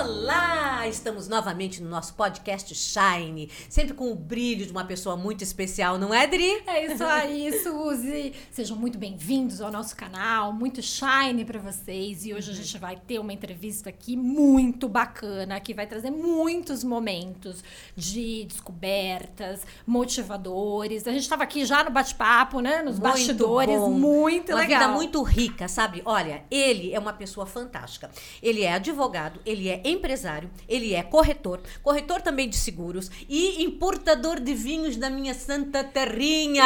Olá! 0.00 0.67
Estamos 0.88 1.28
novamente 1.28 1.82
no 1.82 1.88
nosso 1.90 2.14
podcast 2.14 2.74
Shine, 2.74 3.50
sempre 3.68 3.92
com 3.92 4.10
o 4.10 4.14
brilho 4.14 4.64
de 4.64 4.72
uma 4.72 4.84
pessoa 4.84 5.16
muito 5.16 5.44
especial, 5.44 5.98
não 5.98 6.14
é, 6.14 6.26
Dri? 6.26 6.62
É 6.66 6.86
isso 6.86 7.04
aí, 7.04 7.52
Suzy! 7.62 8.32
Sejam 8.50 8.74
muito 8.74 8.96
bem-vindos 8.96 9.60
ao 9.60 9.70
nosso 9.70 9.94
canal, 9.94 10.50
muito 10.50 10.80
Shine 10.80 11.44
para 11.44 11.58
vocês. 11.60 12.24
E 12.24 12.32
hoje 12.32 12.50
a 12.50 12.54
gente 12.54 12.78
vai 12.78 12.96
ter 12.96 13.18
uma 13.18 13.32
entrevista 13.34 13.90
aqui 13.90 14.16
muito 14.16 14.88
bacana, 14.88 15.60
que 15.60 15.74
vai 15.74 15.86
trazer 15.86 16.10
muitos 16.10 16.82
momentos 16.82 17.62
de 17.94 18.44
descobertas, 18.44 19.66
motivadores. 19.86 21.06
A 21.06 21.12
gente 21.12 21.22
estava 21.22 21.42
aqui 21.42 21.66
já 21.66 21.84
no 21.84 21.90
bate-papo, 21.90 22.60
né? 22.60 22.82
Nos 22.82 22.98
Muito 22.98 23.02
bastidores, 23.02 23.78
bom. 23.78 23.90
muito 23.90 24.52
uma 24.52 24.60
legal. 24.60 24.80
vida 24.80 24.92
muito 24.92 25.22
rica, 25.22 25.68
sabe? 25.68 26.00
Olha, 26.04 26.44
ele 26.50 26.94
é 26.94 26.98
uma 26.98 27.12
pessoa 27.12 27.44
fantástica. 27.44 28.10
Ele 28.42 28.62
é 28.62 28.72
advogado, 28.72 29.38
ele 29.44 29.68
é 29.68 29.82
empresário, 29.84 30.50
ele 30.66 30.77
é 30.94 31.02
corretor, 31.02 31.60
corretor 31.82 32.20
também 32.22 32.48
de 32.48 32.56
seguros 32.56 33.10
e 33.28 33.62
importador 33.62 34.40
de 34.40 34.54
vinhos 34.54 34.96
da 34.96 35.10
minha 35.10 35.34
santa 35.34 35.82
terrinha. 35.84 36.64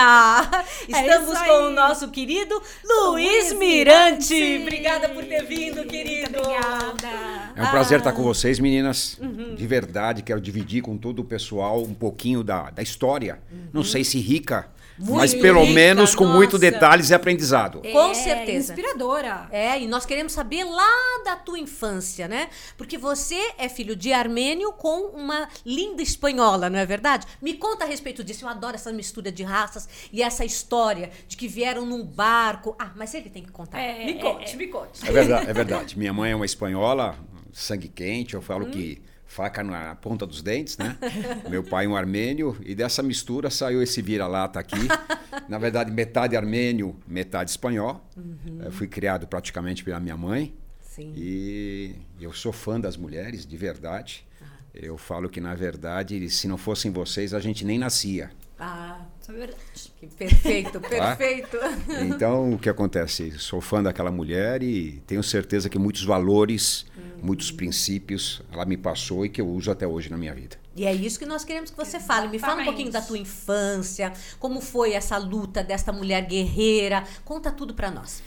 Estamos 0.89 1.29
isso 1.29 1.39
aí. 1.43 1.49
com 1.49 1.67
o 1.67 1.71
nosso 1.71 2.11
querido 2.11 2.61
Luiz 2.85 3.13
Luiz 3.23 3.53
Mirante. 3.55 4.35
Mirante. 4.35 4.63
Obrigada 4.63 5.09
por 5.09 5.25
ter 5.25 5.45
vindo, 5.45 5.85
querido. 5.85 6.39
Obrigada. 6.39 7.09
É 7.57 7.63
um 7.63 7.71
prazer 7.71 7.97
Ah. 7.97 7.99
estar 7.99 8.13
com 8.13 8.23
vocês, 8.23 8.59
meninas. 8.59 9.19
Uhum. 9.21 9.55
De 9.55 9.67
verdade, 9.67 10.23
quero 10.23 10.41
dividir 10.41 10.83
com 10.83 10.97
todo 10.97 11.21
o 11.21 11.25
pessoal 11.25 11.83
um 11.83 11.95
pouquinho 11.95 12.43
da, 12.43 12.71
da 12.71 12.83
história. 12.83 13.41
Não 13.73 13.83
sei 13.85 14.05
se 14.05 14.19
rica, 14.19 14.69
Muito 14.99 15.15
mas 15.17 15.35
pelo 15.35 15.61
rica, 15.63 15.73
menos 15.75 16.15
com 16.15 16.25
muito 16.27 16.53
nossa. 16.53 16.71
detalhes 16.71 17.11
e 17.11 17.15
aprendizado. 17.15 17.81
Com 17.81 18.11
É, 18.11 18.15
certeza. 18.15 18.73
Inspiradora. 18.73 19.49
É, 19.51 19.81
e 19.81 19.87
nós 19.87 20.05
queremos 20.07 20.33
saber 20.33 20.65
lá 20.65 20.89
da 21.25 21.37
tua 21.37 21.59
infância, 21.59 22.29
né? 22.29 22.49
Porque 22.77 22.99
você 22.99 23.53
é 23.59 23.69
filho 23.69 23.97
de 23.97 24.13
armênio 24.13 24.73
com 24.73 25.07
uma 25.15 25.49
linda 25.65 26.03
espanhola, 26.03 26.69
não 26.71 26.79
é 26.79 26.87
verdade? 26.87 27.27
Me 27.41 27.55
conta 27.55 27.85
a 27.85 27.89
respeito 27.89 28.23
disso. 28.23 28.45
Eu 28.45 28.49
adoro 28.49 28.75
essa 28.75 28.93
mistura 28.93 29.33
de 29.33 29.43
raças 29.43 29.89
e 30.13 30.23
essa 30.23 30.45
história 30.45 31.11
de 31.27 31.37
que 31.37 31.49
vieram 31.49 31.87
num 31.87 32.05
barco. 32.05 32.77
Ah, 32.79 32.93
mas 32.95 33.15
ele 33.15 33.31
tem 33.31 33.43
que 33.43 33.51
contar. 33.51 33.79
É, 33.81 34.05
me 34.05 34.13
é, 34.13 34.15
conte, 34.21 34.53
é. 34.55 34.57
me 34.57 34.67
conte. 34.69 35.09
É 35.09 35.11
verdade, 35.13 35.51
é 35.51 35.53
verdade. 35.53 35.99
Minha 35.99 36.13
mãe 36.13 36.33
é 36.33 36.37
uma 36.37 36.47
espanhola, 36.47 37.17
sangue 37.53 37.89
quente, 37.89 38.35
eu 38.35 38.41
Hum. 38.41 38.43
falo 38.43 38.67
que 38.67 39.03
faca 39.33 39.65
na 39.65 39.95
ponta 39.95 40.27
dos 40.27 40.43
dentes, 40.43 40.77
né? 40.77 40.97
Meu 41.49 41.65
pai 41.65 41.87
é 41.87 41.89
um 41.89 41.97
armênio 41.97 42.55
e 42.65 42.75
dessa 42.75 43.03
mistura 43.03 43.49
saiu 43.51 43.83
esse 43.83 44.03
vira-lata 44.03 44.61
aqui. 44.61 44.77
Na 45.49 45.59
verdade, 45.59 45.91
metade 45.91 46.37
armênio, 46.37 46.95
metade 47.07 47.51
espanhol. 47.51 48.07
Uhum. 48.15 48.61
Eu 48.63 48.71
fui 48.71 48.87
criado 48.87 49.27
praticamente 49.27 49.83
pela 49.83 49.99
minha 49.99 50.17
mãe. 50.17 50.55
Sim. 50.81 51.13
E 51.17 51.97
eu 52.21 52.33
sou 52.33 52.53
fã 52.53 52.79
das 52.79 52.97
mulheres, 52.97 53.47
de 53.47 53.57
verdade. 53.57 54.27
Eu 54.75 54.99
falo 54.99 55.29
que, 55.29 55.41
na 55.41 55.55
verdade, 55.55 56.29
se 56.29 56.47
não 56.47 56.59
fossem 56.59 56.91
vocês, 56.91 57.33
a 57.33 57.41
gente 57.41 57.65
nem 57.65 57.79
nascia. 57.79 58.31
Ah, 58.59 59.01
Isso 59.23 59.31
é 59.31 59.35
verdade. 59.35 59.93
que 60.01 60.07
perfeito, 60.09 60.81
perfeito. 60.81 61.57
Então, 62.03 62.55
o 62.55 62.59
que 62.59 62.69
acontece? 62.69 63.31
Sou 63.39 63.61
fã 63.61 63.81
daquela 63.81 64.11
mulher 64.11 64.65
e 64.65 65.01
tenho 65.07 65.23
certeza 65.23 65.69
que 65.69 65.79
muitos 65.79 66.03
valores, 66.03 66.85
muitos 67.23 67.53
princípios 67.53 68.43
ela 68.53 68.65
me 68.65 68.77
passou 68.77 69.25
e 69.25 69.29
que 69.29 69.41
eu 69.41 69.49
uso 69.49 69.71
até 69.71 69.87
hoje 69.87 70.11
na 70.11 70.17
minha 70.17 70.35
vida. 70.35 70.57
E 70.75 70.85
é 70.85 70.93
isso 70.93 71.21
que 71.21 71.27
nós 71.27 71.45
queremos 71.45 71.71
que 71.71 71.77
você 71.77 72.01
fale. 72.01 72.27
Me 72.27 72.41
fala 72.41 72.63
um 72.63 72.65
pouquinho 72.65 72.91
da 72.91 73.01
tua 73.01 73.17
infância, 73.17 74.13
como 74.41 74.61
foi 74.61 74.93
essa 74.95 75.19
luta 75.19 75.63
desta 75.63 75.93
mulher 75.93 76.27
guerreira. 76.27 77.05
Conta 77.25 77.53
tudo 77.53 77.75
pra 77.75 77.93
nós. 77.93 78.25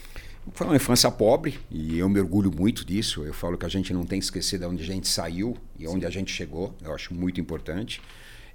Foi 0.54 0.66
uma 0.66 0.76
infância 0.76 1.10
pobre 1.10 1.58
e 1.70 1.98
eu 1.98 2.08
me 2.08 2.18
orgulho 2.20 2.50
muito 2.50 2.86
disso. 2.86 3.22
Eu 3.22 3.34
falo 3.34 3.58
que 3.58 3.66
a 3.66 3.68
gente 3.68 3.92
não 3.92 4.06
tem 4.06 4.18
que 4.18 4.24
esquecer 4.24 4.58
de 4.58 4.64
onde 4.64 4.82
a 4.82 4.86
gente 4.86 5.08
saiu 5.08 5.58
e 5.78 5.86
onde 5.86 6.06
a 6.06 6.10
gente 6.10 6.32
chegou. 6.32 6.74
Eu 6.82 6.94
acho 6.94 7.12
muito 7.12 7.38
importante. 7.38 8.00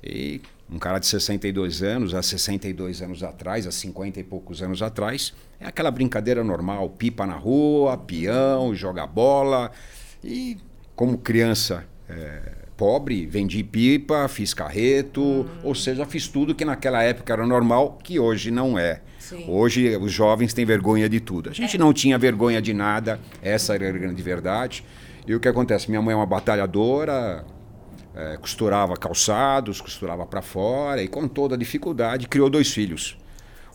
E 0.04 0.42
um 0.72 0.80
cara 0.80 1.00
de 1.00 1.06
62 1.08 1.84
anos, 1.84 2.14
há 2.14 2.22
62 2.22 3.02
anos 3.02 3.24
atrás, 3.24 3.68
há 3.68 3.72
50 3.72 4.20
e 4.20 4.24
poucos 4.24 4.62
anos 4.62 4.82
atrás, 4.82 5.34
é 5.60 5.66
aquela 5.66 5.92
brincadeira 5.92 6.44
normal: 6.44 6.90
pipa 6.90 7.26
na 7.26 7.36
rua, 7.36 7.98
peão, 7.98 8.74
joga 8.74 9.06
bola. 9.06 9.72
E 10.24 10.58
como 10.96 11.18
criança 11.18 11.86
é, 12.08 12.54
pobre, 12.78 13.26
vendi 13.26 13.64
pipa, 13.64 14.28
fiz 14.28 14.54
carreto, 14.54 15.46
ou 15.64 15.76
seja, 15.76 16.06
fiz 16.06 16.28
tudo 16.28 16.56
que 16.56 16.66
naquela 16.66 17.04
época 17.04 17.34
era 17.34 17.46
normal, 17.46 18.00
que 18.04 18.20
hoje 18.20 18.50
não 18.50 18.78
é. 18.78 19.02
Sim. 19.20 19.46
Hoje 19.48 19.96
os 19.98 20.12
jovens 20.12 20.54
têm 20.54 20.66
vergonha 20.66 21.08
de 21.08 21.20
tudo. 21.20 21.50
A 21.50 21.54
gente 21.54 21.78
não 21.78 21.94
tinha 21.94 22.18
vergonha 22.18 22.62
de 22.62 22.74
nada, 22.74 23.20
essa 23.42 23.76
era 23.76 23.88
a 23.88 23.92
grande 23.92 24.22
verdade. 24.22 24.84
E 25.28 25.36
o 25.36 25.40
que 25.40 25.48
acontece? 25.48 25.90
Minha 25.90 26.02
mãe 26.02 26.14
é 26.14 26.16
uma 26.16 26.26
batalhadora, 26.26 27.46
eh, 28.16 28.38
costurava 28.38 28.96
calçados, 28.96 29.80
costurava 29.80 30.26
para 30.26 30.42
fora 30.42 31.02
e 31.02 31.08
com 31.08 31.28
toda 31.28 31.58
dificuldade 31.58 32.28
criou 32.28 32.50
dois 32.50 32.72
filhos. 32.72 33.18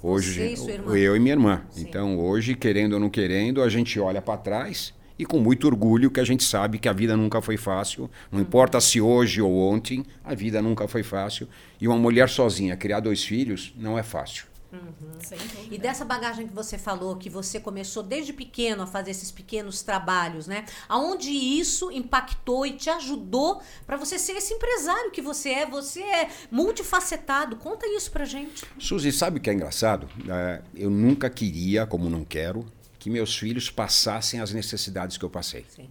Hoje 0.02 0.54
e 0.94 0.98
eu 0.98 1.16
e 1.16 1.18
minha 1.18 1.34
irmã. 1.34 1.62
Sim. 1.70 1.82
Então 1.82 2.18
hoje, 2.18 2.54
querendo 2.54 2.92
ou 2.92 3.00
não 3.00 3.08
querendo, 3.08 3.62
a 3.62 3.68
gente 3.68 3.98
olha 3.98 4.20
para 4.20 4.38
trás 4.38 4.94
e 5.18 5.24
com 5.24 5.40
muito 5.40 5.66
orgulho 5.66 6.10
que 6.10 6.20
a 6.20 6.24
gente 6.24 6.44
sabe 6.44 6.78
que 6.78 6.88
a 6.88 6.92
vida 6.92 7.16
nunca 7.16 7.40
foi 7.40 7.56
fácil. 7.56 8.10
Não 8.30 8.40
importa 8.40 8.80
se 8.80 9.00
hoje 9.00 9.40
ou 9.40 9.56
ontem, 9.56 10.04
a 10.24 10.34
vida 10.34 10.60
nunca 10.60 10.86
foi 10.86 11.02
fácil. 11.02 11.48
E 11.80 11.88
uma 11.88 11.96
mulher 11.96 12.28
sozinha 12.28 12.76
criar 12.76 13.00
dois 13.00 13.24
filhos 13.24 13.74
não 13.76 13.98
é 13.98 14.02
fácil. 14.02 14.44
Dúvida. 14.78 15.74
E 15.74 15.78
dessa 15.78 16.04
bagagem 16.04 16.46
que 16.46 16.54
você 16.54 16.78
falou, 16.78 17.16
que 17.16 17.30
você 17.30 17.58
começou 17.60 18.02
desde 18.02 18.32
pequeno 18.32 18.82
a 18.82 18.86
fazer 18.86 19.10
esses 19.10 19.30
pequenos 19.30 19.82
trabalhos, 19.82 20.46
né? 20.46 20.64
Aonde 20.88 21.30
isso 21.30 21.90
impactou 21.90 22.66
e 22.66 22.72
te 22.72 22.90
ajudou 22.90 23.60
para 23.86 23.96
você 23.96 24.18
ser 24.18 24.32
esse 24.32 24.54
empresário 24.54 25.10
que 25.10 25.22
você 25.22 25.50
é? 25.50 25.66
Você 25.66 26.02
é 26.02 26.28
multifacetado. 26.50 27.56
Conta 27.56 27.86
isso 27.86 28.10
pra 28.10 28.24
gente. 28.24 28.64
Suzy, 28.78 29.12
sabe 29.12 29.38
o 29.38 29.42
que 29.42 29.50
é 29.50 29.52
engraçado? 29.52 30.08
É, 30.28 30.62
eu 30.74 30.90
nunca 30.90 31.28
queria, 31.30 31.86
como 31.86 32.08
não 32.10 32.24
quero, 32.24 32.66
que 32.98 33.10
meus 33.10 33.36
filhos 33.36 33.70
passassem 33.70 34.40
as 34.40 34.52
necessidades 34.52 35.16
que 35.16 35.24
eu 35.24 35.30
passei. 35.30 35.64
Sim. 35.68 35.88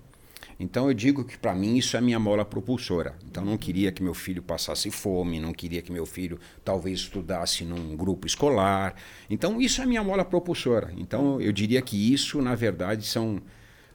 Então 0.59 0.87
eu 0.87 0.93
digo 0.93 1.23
que 1.23 1.37
para 1.37 1.53
mim 1.53 1.77
isso 1.77 1.97
é 1.97 2.01
minha 2.01 2.19
mola 2.19 2.45
propulsora. 2.45 3.15
Então 3.29 3.43
não 3.43 3.57
queria 3.57 3.91
que 3.91 4.01
meu 4.01 4.13
filho 4.13 4.41
passasse 4.41 4.89
fome, 4.89 5.39
não 5.39 5.53
queria 5.53 5.81
que 5.81 5.91
meu 5.91 6.05
filho 6.05 6.39
talvez 6.63 6.99
estudasse 6.99 7.63
num 7.65 7.95
grupo 7.95 8.25
escolar. 8.25 8.95
Então 9.29 9.61
isso 9.61 9.81
é 9.81 9.85
minha 9.85 10.03
mola 10.03 10.23
propulsora. 10.23 10.93
Então 10.97 11.41
eu 11.41 11.51
diria 11.51 11.81
que 11.81 12.13
isso 12.13 12.41
na 12.41 12.55
verdade 12.55 13.05
são 13.05 13.41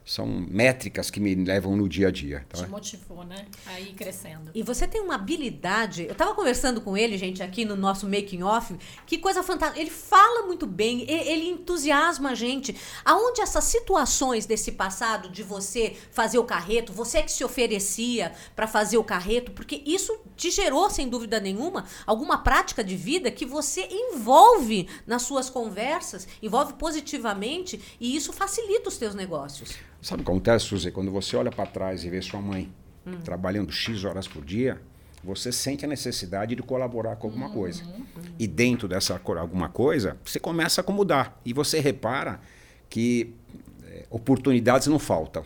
são 0.03 0.25
métricas 0.25 1.09
que 1.11 1.19
me 1.19 1.33
levam 1.35 1.75
no 1.75 1.87
dia 1.87 2.07
a 2.07 2.11
dia. 2.11 2.45
tá? 2.49 2.63
Te 2.63 2.69
motivou, 2.69 3.23
né? 3.23 3.45
Aí 3.67 3.93
crescendo. 3.93 4.51
E 4.53 4.63
você 4.63 4.87
tem 4.87 4.99
uma 4.99 5.15
habilidade. 5.15 6.05
Eu 6.09 6.15
tava 6.15 6.33
conversando 6.33 6.81
com 6.81 6.97
ele, 6.97 7.17
gente, 7.17 7.41
aqui 7.43 7.63
no 7.63 7.75
nosso 7.75 8.07
making 8.09 8.41
off. 8.43 8.75
Que 9.05 9.17
coisa 9.17 9.43
fantástica. 9.43 9.79
Ele 9.79 9.89
fala 9.91 10.45
muito 10.47 10.65
bem, 10.65 11.03
e- 11.03 11.11
ele 11.29 11.47
entusiasma 11.49 12.31
a 12.31 12.35
gente. 12.35 12.75
Aonde 13.05 13.41
essas 13.41 13.63
situações 13.65 14.45
desse 14.45 14.71
passado 14.71 15.29
de 15.29 15.43
você 15.43 15.95
fazer 16.11 16.39
o 16.39 16.43
carreto, 16.43 16.91
você 16.91 17.21
que 17.23 17.31
se 17.31 17.43
oferecia 17.43 18.33
para 18.55 18.67
fazer 18.67 18.97
o 18.97 19.03
carreto, 19.03 19.51
porque 19.51 19.81
isso 19.85 20.17
te 20.35 20.49
gerou, 20.49 20.89
sem 20.89 21.07
dúvida 21.07 21.39
nenhuma, 21.39 21.85
alguma 22.07 22.39
prática 22.39 22.83
de 22.83 22.95
vida 22.97 23.29
que 23.31 23.45
você 23.45 23.87
envolve 23.89 24.89
nas 25.05 25.21
suas 25.21 25.49
conversas, 25.49 26.27
envolve 26.41 26.73
positivamente 26.73 27.79
e 27.99 28.15
isso 28.15 28.33
facilita 28.33 28.89
os 28.89 28.97
teus 28.97 29.13
negócios. 29.15 29.75
Sabe 30.01 30.21
o 30.21 30.25
que 30.25 30.31
acontece, 30.31 30.65
Suzy? 30.65 30.91
Quando 30.91 31.11
você 31.11 31.35
olha 31.35 31.51
para 31.51 31.65
trás 31.65 32.03
e 32.03 32.09
vê 32.09 32.21
sua 32.21 32.41
mãe 32.41 32.71
trabalhando 33.23 33.71
X 33.71 34.03
horas 34.03 34.27
por 34.27 34.43
dia, 34.43 34.81
você 35.23 35.51
sente 35.51 35.85
a 35.85 35.87
necessidade 35.87 36.55
de 36.55 36.63
colaborar 36.63 37.15
com 37.15 37.27
alguma 37.27 37.49
coisa. 37.49 37.83
E 38.39 38.47
dentro 38.47 38.87
dessa 38.87 39.19
alguma 39.23 39.69
coisa, 39.69 40.17
você 40.23 40.39
começa 40.39 40.83
a 40.85 40.91
mudar. 40.91 41.39
E 41.45 41.53
você 41.53 41.79
repara 41.79 42.39
que 42.89 43.33
eh, 43.83 44.05
oportunidades 44.09 44.87
não 44.87 44.97
faltam. 44.97 45.45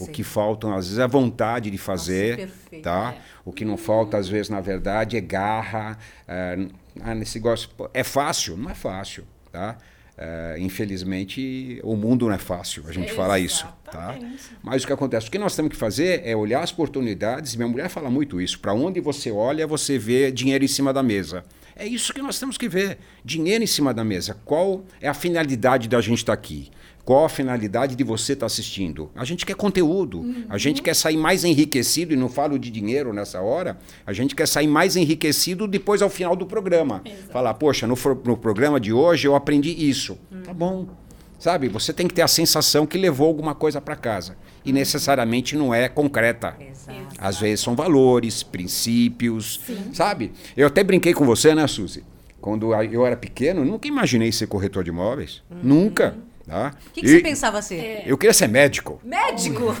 O 0.00 0.06
Sim. 0.06 0.12
que 0.12 0.24
faltam, 0.24 0.74
às 0.74 0.86
vezes, 0.86 0.98
é 0.98 1.02
a 1.02 1.06
vontade 1.06 1.70
de 1.70 1.78
fazer. 1.78 2.36
perfeito, 2.36 2.82
tá? 2.82 3.14
é. 3.16 3.20
O 3.44 3.52
que 3.52 3.64
não 3.64 3.76
falta, 3.76 4.16
às 4.16 4.28
vezes, 4.28 4.48
na 4.48 4.60
verdade, 4.60 5.16
é 5.16 5.20
garra. 5.20 5.98
eh, 6.26 6.68
ah, 7.00 7.14
nesse 7.14 7.38
negócio. 7.38 7.70
É 7.94 8.02
fácil? 8.02 8.56
Não 8.56 8.70
é 8.70 8.74
fácil. 8.74 9.24
Tá? 9.52 9.78
Eh, 10.24 10.56
infelizmente, 10.60 11.80
o 11.82 11.96
mundo 11.96 12.26
não 12.26 12.32
é 12.32 12.38
fácil 12.38 12.84
a 12.86 12.92
gente 12.92 13.12
falar 13.12 13.40
isso. 13.40 13.66
Tá? 13.90 14.16
Mas 14.62 14.84
o 14.84 14.86
que 14.86 14.92
acontece? 14.92 15.26
O 15.26 15.30
que 15.32 15.38
nós 15.38 15.56
temos 15.56 15.72
que 15.72 15.76
fazer 15.76 16.22
é 16.24 16.36
olhar 16.36 16.62
as 16.62 16.70
oportunidades. 16.70 17.56
Minha 17.56 17.68
mulher 17.68 17.88
fala 17.88 18.08
muito 18.08 18.40
isso. 18.40 18.60
Para 18.60 18.72
onde 18.72 19.00
você 19.00 19.32
olha, 19.32 19.66
você 19.66 19.98
vê 19.98 20.30
dinheiro 20.30 20.64
em 20.64 20.68
cima 20.68 20.92
da 20.92 21.02
mesa. 21.02 21.44
É 21.74 21.84
isso 21.84 22.14
que 22.14 22.22
nós 22.22 22.38
temos 22.38 22.56
que 22.56 22.68
ver. 22.68 22.98
Dinheiro 23.24 23.64
em 23.64 23.66
cima 23.66 23.92
da 23.92 24.04
mesa. 24.04 24.36
Qual 24.44 24.84
é 25.00 25.08
a 25.08 25.14
finalidade 25.14 25.88
da 25.88 26.00
gente 26.00 26.18
estar 26.18 26.32
aqui? 26.32 26.70
Qual 27.04 27.24
a 27.24 27.28
finalidade 27.28 27.96
de 27.96 28.04
você 28.04 28.32
estar 28.34 28.46
assistindo? 28.46 29.10
A 29.16 29.24
gente 29.24 29.44
quer 29.44 29.56
conteúdo. 29.56 30.24
A 30.48 30.56
gente 30.56 30.80
quer 30.80 30.94
sair 30.94 31.16
mais 31.16 31.44
enriquecido, 31.44 32.14
e 32.14 32.16
não 32.16 32.28
falo 32.28 32.58
de 32.58 32.70
dinheiro 32.70 33.12
nessa 33.12 33.40
hora, 33.40 33.76
a 34.06 34.12
gente 34.12 34.36
quer 34.36 34.46
sair 34.46 34.68
mais 34.68 34.94
enriquecido 34.94 35.66
depois 35.66 36.00
ao 36.00 36.08
final 36.08 36.36
do 36.36 36.46
programa. 36.46 37.02
Exato. 37.04 37.32
Falar, 37.32 37.54
poxa, 37.54 37.86
no, 37.86 37.96
no 38.24 38.36
programa 38.36 38.78
de 38.78 38.92
hoje 38.92 39.26
eu 39.26 39.34
aprendi 39.34 39.70
isso. 39.70 40.16
Tá 40.44 40.54
bom. 40.54 40.86
Sabe? 41.40 41.68
Você 41.68 41.92
tem 41.92 42.06
que 42.06 42.14
ter 42.14 42.22
a 42.22 42.28
sensação 42.28 42.86
que 42.86 42.96
levou 42.96 43.26
alguma 43.26 43.52
coisa 43.52 43.80
para 43.80 43.96
casa. 43.96 44.36
E 44.64 44.72
necessariamente 44.72 45.56
não 45.56 45.74
é 45.74 45.88
concreta. 45.88 46.56
Exato. 46.60 46.98
Às 47.18 47.40
vezes 47.40 47.64
são 47.64 47.74
valores, 47.74 48.44
princípios, 48.44 49.60
sabe? 49.92 50.30
Eu 50.56 50.68
até 50.68 50.84
brinquei 50.84 51.12
com 51.12 51.26
você, 51.26 51.52
né, 51.52 51.66
Suzy? 51.66 52.04
Quando 52.40 52.72
eu 52.74 53.04
era 53.04 53.16
pequeno, 53.16 53.64
nunca 53.64 53.88
imaginei 53.88 54.30
ser 54.30 54.46
corretor 54.46 54.84
de 54.84 54.90
imóveis. 54.90 55.42
Nunca. 55.62 56.16
Tá? 56.52 56.70
O 56.86 56.90
que, 56.90 57.00
que 57.00 57.06
E 57.06 57.08
você 57.08 57.20
pensava 57.20 57.62
ser? 57.62 58.02
Eu 58.04 58.18
queria 58.18 58.34
ser 58.34 58.46
médico. 58.46 59.00
Médico? 59.02 59.74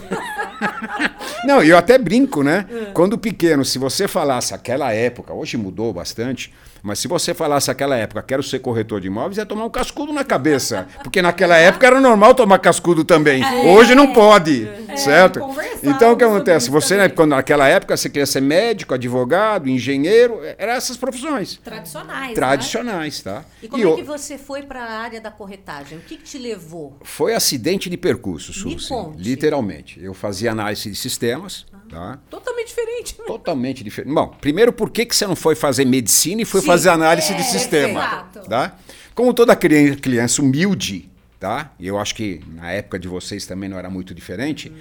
Não, 1.44 1.62
eu 1.62 1.76
até 1.76 1.98
brinco, 1.98 2.42
né? 2.42 2.64
Quando 2.94 3.18
pequeno, 3.18 3.62
se 3.62 3.78
você 3.78 4.08
falasse 4.08 4.54
aquela 4.54 4.90
época, 4.90 5.34
hoje 5.34 5.58
mudou 5.58 5.92
bastante, 5.92 6.50
mas 6.82 6.98
se 6.98 7.06
você 7.06 7.34
falasse 7.34 7.70
aquela 7.70 7.94
época, 7.94 8.22
quero 8.22 8.42
ser 8.42 8.60
corretor 8.60 9.02
de 9.02 9.08
imóveis, 9.08 9.36
ia 9.36 9.44
tomar 9.44 9.66
um 9.66 9.70
cascudo 9.70 10.14
na 10.14 10.24
cabeça. 10.24 10.88
Porque 11.02 11.20
naquela 11.20 11.58
época 11.58 11.86
era 11.86 12.00
normal 12.00 12.34
tomar 12.34 12.58
cascudo 12.58 13.04
também. 13.04 13.42
Hoje 13.66 13.94
não 13.94 14.14
pode, 14.14 14.66
certo? 14.96 15.40
conversávamos 15.40 15.82
Então 15.96 16.12
o 16.12 16.16
que 16.16 16.24
acontece? 16.24 16.70
Você, 16.70 16.96
né, 16.96 17.08
quando 17.08 17.30
naquela 17.30 17.68
época, 17.68 17.96
você 17.96 18.08
queria 18.08 18.26
ser 18.26 18.40
médico, 18.40 18.94
advogado, 18.94 19.68
engenheiro, 19.68 20.40
eram 20.58 20.72
essas 20.72 20.96
profissões. 20.96 21.60
Tradicionais. 21.62 22.28
né? 22.28 22.34
Tradicionais, 22.34 23.20
tá? 23.22 23.44
E 23.62 23.68
como 23.68 23.82
E 23.82 23.86
é 23.86 23.88
o- 23.88 23.94
que 23.96 24.02
você 24.02 24.36
foi 24.38 24.62
para 24.62 24.82
a 24.84 24.92
área 25.00 25.20
da 25.20 25.30
corretagem? 25.30 25.98
O 25.98 26.00
que, 26.02 26.16
que 26.16 26.22
te 26.24 26.38
levou? 26.38 26.96
Foi 27.02 27.34
acidente 27.34 27.88
de 27.90 27.96
percurso, 27.96 28.52
Suzy. 28.52 28.88
Literalmente. 29.16 30.02
Eu 30.02 30.14
fazia 30.14 30.50
análise 30.52 30.90
de 30.90 30.96
sistemas, 30.96 31.66
tá? 31.88 32.18
Totalmente 32.30 32.68
diferente. 32.68 33.16
né? 33.18 33.24
Totalmente 33.26 33.84
diferente. 33.84 34.12
Bom, 34.14 34.28
primeiro, 34.40 34.72
por 34.72 34.90
que, 34.90 35.04
que 35.06 35.14
você 35.14 35.26
não 35.26 35.36
foi 35.36 35.54
fazer 35.54 35.84
medicina 35.84 36.42
e 36.42 36.44
foi 36.44 36.60
Sim, 36.60 36.66
fazer 36.66 36.88
análise 36.90 37.32
é, 37.32 37.36
de 37.36 37.42
sistema? 37.44 38.00
exato. 38.00 38.40
Tá? 38.48 38.76
Como 39.14 39.34
toda 39.34 39.54
cri- 39.54 39.96
criança 39.96 40.40
humilde, 40.40 41.10
tá? 41.42 41.72
E 41.76 41.88
eu 41.88 41.98
acho 41.98 42.14
que 42.14 42.40
na 42.54 42.70
época 42.70 43.00
de 43.00 43.08
vocês 43.08 43.44
também 43.44 43.68
não 43.68 43.76
era 43.76 43.90
muito 43.90 44.14
diferente. 44.14 44.72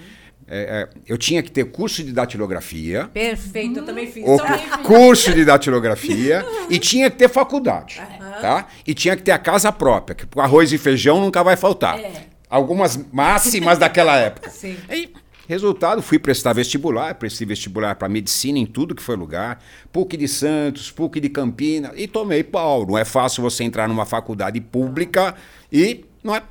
é, 0.47 0.87
é, 0.87 0.89
eu 1.07 1.17
tinha 1.17 1.41
que 1.41 1.49
ter 1.49 1.65
curso 1.71 2.03
de 2.03 2.11
datilografia, 2.13 3.09
Perfeito, 3.11 3.79
eu 3.79 3.85
também 3.85 4.05
fiz. 4.05 4.23
o 4.27 4.37
Também 4.37 4.59
fiz. 4.59 4.75
curso 4.85 5.33
de 5.33 5.43
datilografia 5.43 6.45
e 6.69 6.77
tinha 6.77 7.09
que 7.09 7.17
ter 7.17 7.29
faculdade, 7.29 7.99
tá? 8.39 8.67
E 8.85 8.93
tinha 8.93 9.15
que 9.15 9.23
ter 9.23 9.31
a 9.31 9.39
casa 9.39 9.71
própria, 9.71 10.13
que 10.13 10.27
arroz 10.39 10.71
e 10.71 10.77
feijão 10.77 11.19
nunca 11.19 11.43
vai 11.43 11.57
faltar. 11.57 11.99
Algumas 12.47 12.95
máximas 13.11 13.79
daquela 13.79 14.15
época. 14.17 14.51
Sim. 14.53 14.77
E, 14.91 15.09
resultado, 15.47 15.99
fui 16.03 16.19
prestar 16.19 16.53
vestibular, 16.53 17.15
prestei 17.15 17.47
vestibular 17.47 17.95
para 17.95 18.07
medicina 18.07 18.59
em 18.59 18.67
tudo 18.67 18.93
que 18.93 19.01
foi 19.01 19.15
lugar, 19.15 19.59
PUC 19.91 20.15
de 20.15 20.27
Santos, 20.27 20.91
PUC 20.91 21.19
de 21.19 21.29
Campinas, 21.29 21.93
e 21.95 22.07
tomei 22.07 22.43
pau. 22.43 22.85
Não 22.85 22.97
é 22.99 23.03
fácil 23.05 23.41
você 23.41 23.63
entrar 23.63 23.87
numa 23.87 24.05
faculdade 24.05 24.61
pública 24.61 25.33
e 25.71 26.05
não 26.23 26.35
é. 26.35 26.43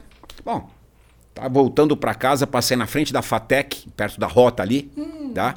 Bom, 0.44 0.70
tá 1.34 1.48
voltando 1.48 1.96
para 1.96 2.14
casa, 2.14 2.46
passei 2.46 2.76
na 2.76 2.86
frente 2.86 3.12
da 3.12 3.22
FATEC, 3.22 3.88
perto 3.96 4.18
da 4.18 4.26
rota 4.26 4.62
ali, 4.62 4.90
tá? 5.34 5.56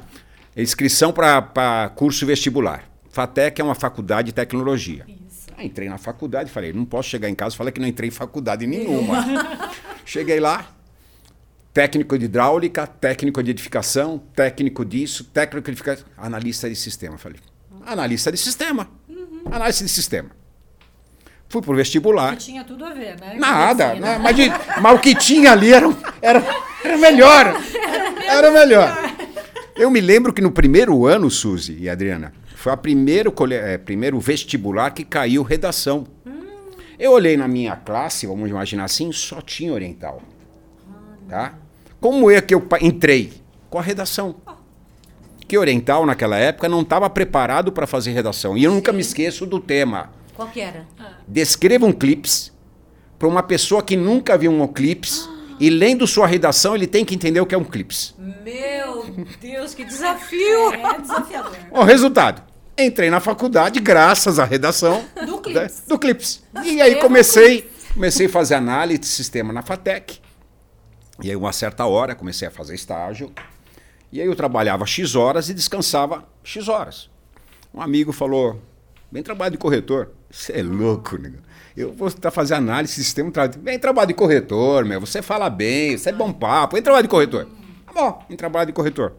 Inscrição 0.56 1.12
para 1.12 1.90
curso 1.94 2.24
vestibular. 2.26 2.84
FATEC 3.10 3.60
é 3.60 3.64
uma 3.64 3.74
faculdade 3.74 4.26
de 4.26 4.32
tecnologia. 4.32 5.06
Aí 5.56 5.66
entrei 5.66 5.88
na 5.88 5.98
faculdade, 5.98 6.50
falei, 6.50 6.72
não 6.72 6.84
posso 6.84 7.08
chegar 7.08 7.28
em 7.28 7.34
casa 7.34 7.54
e 7.54 7.58
falar 7.58 7.70
que 7.70 7.80
não 7.80 7.86
entrei 7.86 8.08
em 8.08 8.12
faculdade 8.12 8.66
nenhuma. 8.66 9.24
Cheguei 10.04 10.40
lá, 10.40 10.68
técnico 11.72 12.18
de 12.18 12.24
hidráulica, 12.24 12.86
técnico 12.86 13.42
de 13.42 13.52
edificação, 13.52 14.18
técnico 14.34 14.84
disso, 14.84 15.24
técnico 15.24 15.66
de 15.66 15.72
edificação, 15.72 16.04
analista 16.16 16.68
de 16.68 16.76
sistema. 16.76 17.18
Falei, 17.18 17.38
analista 17.86 18.30
de 18.32 18.38
sistema. 18.38 18.88
Análise 19.50 19.84
de 19.84 19.90
sistema. 19.90 20.30
Fui 21.54 21.62
pro 21.62 21.76
vestibular. 21.76 22.32
Que 22.32 22.46
tinha 22.46 22.64
tudo 22.64 22.84
a 22.84 22.90
ver, 22.90 23.14
né? 23.20 23.36
Nada, 23.38 23.94
né? 23.94 24.18
mas, 24.20 24.34
de- 24.34 24.50
mas 24.82 24.92
o 24.92 24.98
que 24.98 25.14
tinha 25.14 25.52
ali 25.52 25.72
era, 25.72 25.86
era, 26.20 26.42
era 26.82 26.96
melhor. 26.96 27.54
Era 28.26 28.50
melhor. 28.50 28.92
Eu 29.76 29.88
me 29.88 30.00
lembro 30.00 30.32
que 30.32 30.42
no 30.42 30.50
primeiro 30.50 31.06
ano, 31.06 31.30
Suzy 31.30 31.76
e 31.78 31.88
Adriana, 31.88 32.32
foi 32.56 32.72
o 32.72 32.76
primeiro, 32.76 33.32
eh, 33.52 33.78
primeiro 33.78 34.18
vestibular 34.18 34.90
que 34.90 35.04
caiu 35.04 35.44
redação. 35.44 36.08
Eu 36.98 37.12
olhei 37.12 37.36
na 37.36 37.46
minha 37.46 37.76
classe, 37.76 38.26
vamos 38.26 38.50
imaginar 38.50 38.86
assim, 38.86 39.12
só 39.12 39.40
tinha 39.40 39.72
oriental. 39.72 40.20
Tá? 41.28 41.54
Como 42.00 42.28
é 42.32 42.40
que 42.40 42.52
eu 42.52 42.66
entrei? 42.80 43.32
Com 43.70 43.78
a 43.78 43.82
redação. 43.82 44.34
Que 45.46 45.56
oriental 45.56 46.04
naquela 46.04 46.36
época 46.36 46.68
não 46.68 46.80
estava 46.80 47.08
preparado 47.08 47.70
para 47.70 47.86
fazer 47.86 48.10
redação. 48.10 48.58
E 48.58 48.64
eu 48.64 48.72
nunca 48.72 48.92
me 48.92 49.02
esqueço 49.02 49.46
do 49.46 49.60
tema. 49.60 50.10
Qual 50.34 50.48
que 50.48 50.60
era? 50.60 50.86
Descreva 51.26 51.86
um 51.86 51.92
clips 51.92 52.52
para 53.18 53.28
uma 53.28 53.42
pessoa 53.42 53.82
que 53.82 53.96
nunca 53.96 54.36
viu 54.36 54.50
um 54.50 54.66
clips 54.66 55.28
e 55.60 55.70
lendo 55.70 56.06
sua 56.06 56.26
redação 56.26 56.74
ele 56.74 56.86
tem 56.86 57.04
que 57.04 57.14
entender 57.14 57.40
o 57.40 57.46
que 57.46 57.54
é 57.54 57.58
um 57.58 57.64
clips. 57.64 58.14
Meu 58.18 59.04
Deus, 59.40 59.74
que 59.74 59.84
desafio! 59.84 60.72
É 60.72 60.98
desafiador. 61.00 61.56
O 61.70 61.82
resultado, 61.84 62.42
entrei 62.76 63.10
na 63.10 63.20
faculdade 63.20 63.78
graças 63.80 64.38
à 64.38 64.44
redação 64.44 65.04
Do 65.24 65.36
né, 65.36 65.42
Clips. 65.42 65.82
do 65.86 65.98
clips. 65.98 66.42
E 66.64 66.80
aí 66.80 66.96
comecei, 66.96 67.70
comecei 67.92 68.26
a 68.26 68.30
fazer 68.30 68.54
análise 68.56 68.98
de 69.00 69.06
sistema 69.06 69.52
na 69.52 69.62
Fatec. 69.62 70.18
E 71.22 71.30
aí 71.30 71.36
uma 71.36 71.52
certa 71.52 71.86
hora 71.86 72.14
comecei 72.16 72.48
a 72.48 72.50
fazer 72.50 72.74
estágio. 72.74 73.32
E 74.10 74.20
aí 74.20 74.26
eu 74.26 74.34
trabalhava 74.34 74.84
X 74.86 75.14
horas 75.14 75.48
e 75.48 75.54
descansava 75.54 76.26
X 76.42 76.68
horas. 76.68 77.08
Um 77.72 77.80
amigo 77.80 78.12
falou: 78.12 78.60
"Vem 79.10 79.22
trabalhar 79.22 79.50
de 79.50 79.58
corretor". 79.58 80.10
Você 80.34 80.52
é 80.58 80.62
louco, 80.62 81.16
nego. 81.16 81.38
Eu 81.76 81.92
vou 81.92 82.08
estar 82.08 82.30
fazendo 82.30 82.58
análise 82.58 82.94
de 82.96 83.04
sistema, 83.04 83.30
tra- 83.30 83.46
vem 83.46 83.78
trabalhar 83.78 84.06
de 84.06 84.14
corretor, 84.14 84.84
meu. 84.84 85.00
Você 85.00 85.22
fala 85.22 85.48
bem, 85.50 85.96
você 85.96 86.10
é 86.10 86.12
bom 86.12 86.32
papo, 86.32 86.74
vem 86.74 86.82
trabalhar 86.82 87.02
de 87.02 87.08
corretor. 87.08 87.46
Tá 87.86 87.92
bom, 87.92 88.24
vem 88.28 88.36
trabalhar 88.36 88.64
de 88.64 88.72
corretor. 88.72 89.12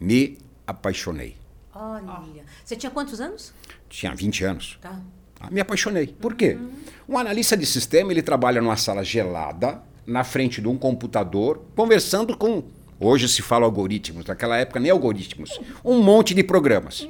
Me 0.00 0.38
apaixonei. 0.66 1.36
Olha. 1.74 2.42
Você 2.64 2.76
tinha 2.76 2.90
quantos 2.90 3.20
anos? 3.20 3.52
Tinha 3.88 4.14
20 4.14 4.44
anos. 4.44 4.78
Tá. 4.80 4.98
Ah, 5.40 5.48
Me 5.50 5.60
apaixonei. 5.60 6.06
Por 6.08 6.34
quê? 6.34 6.56
Um 7.08 7.18
analista 7.18 7.56
de 7.56 7.66
sistema, 7.66 8.12
ele 8.12 8.22
trabalha 8.22 8.60
numa 8.60 8.76
sala 8.76 9.02
gelada, 9.04 9.80
na 10.06 10.22
frente 10.24 10.60
de 10.60 10.68
um 10.68 10.76
computador, 10.76 11.62
conversando 11.76 12.36
com. 12.36 12.62
Hoje 13.00 13.28
se 13.28 13.42
fala 13.42 13.64
algoritmos, 13.64 14.24
naquela 14.24 14.56
época 14.56 14.78
nem 14.78 14.90
algoritmos. 14.90 15.58
Um 15.84 16.00
monte 16.00 16.34
de 16.34 16.44
programas. 16.44 17.06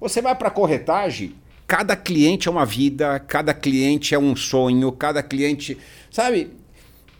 Você 0.00 0.22
vai 0.22 0.34
para 0.34 0.50
corretagem, 0.50 1.34
cada 1.66 1.96
cliente 1.96 2.48
é 2.48 2.50
uma 2.50 2.64
vida, 2.64 3.18
cada 3.20 3.52
cliente 3.52 4.14
é 4.14 4.18
um 4.18 4.36
sonho, 4.36 4.92
cada 4.92 5.22
cliente. 5.22 5.76
Sabe? 6.10 6.50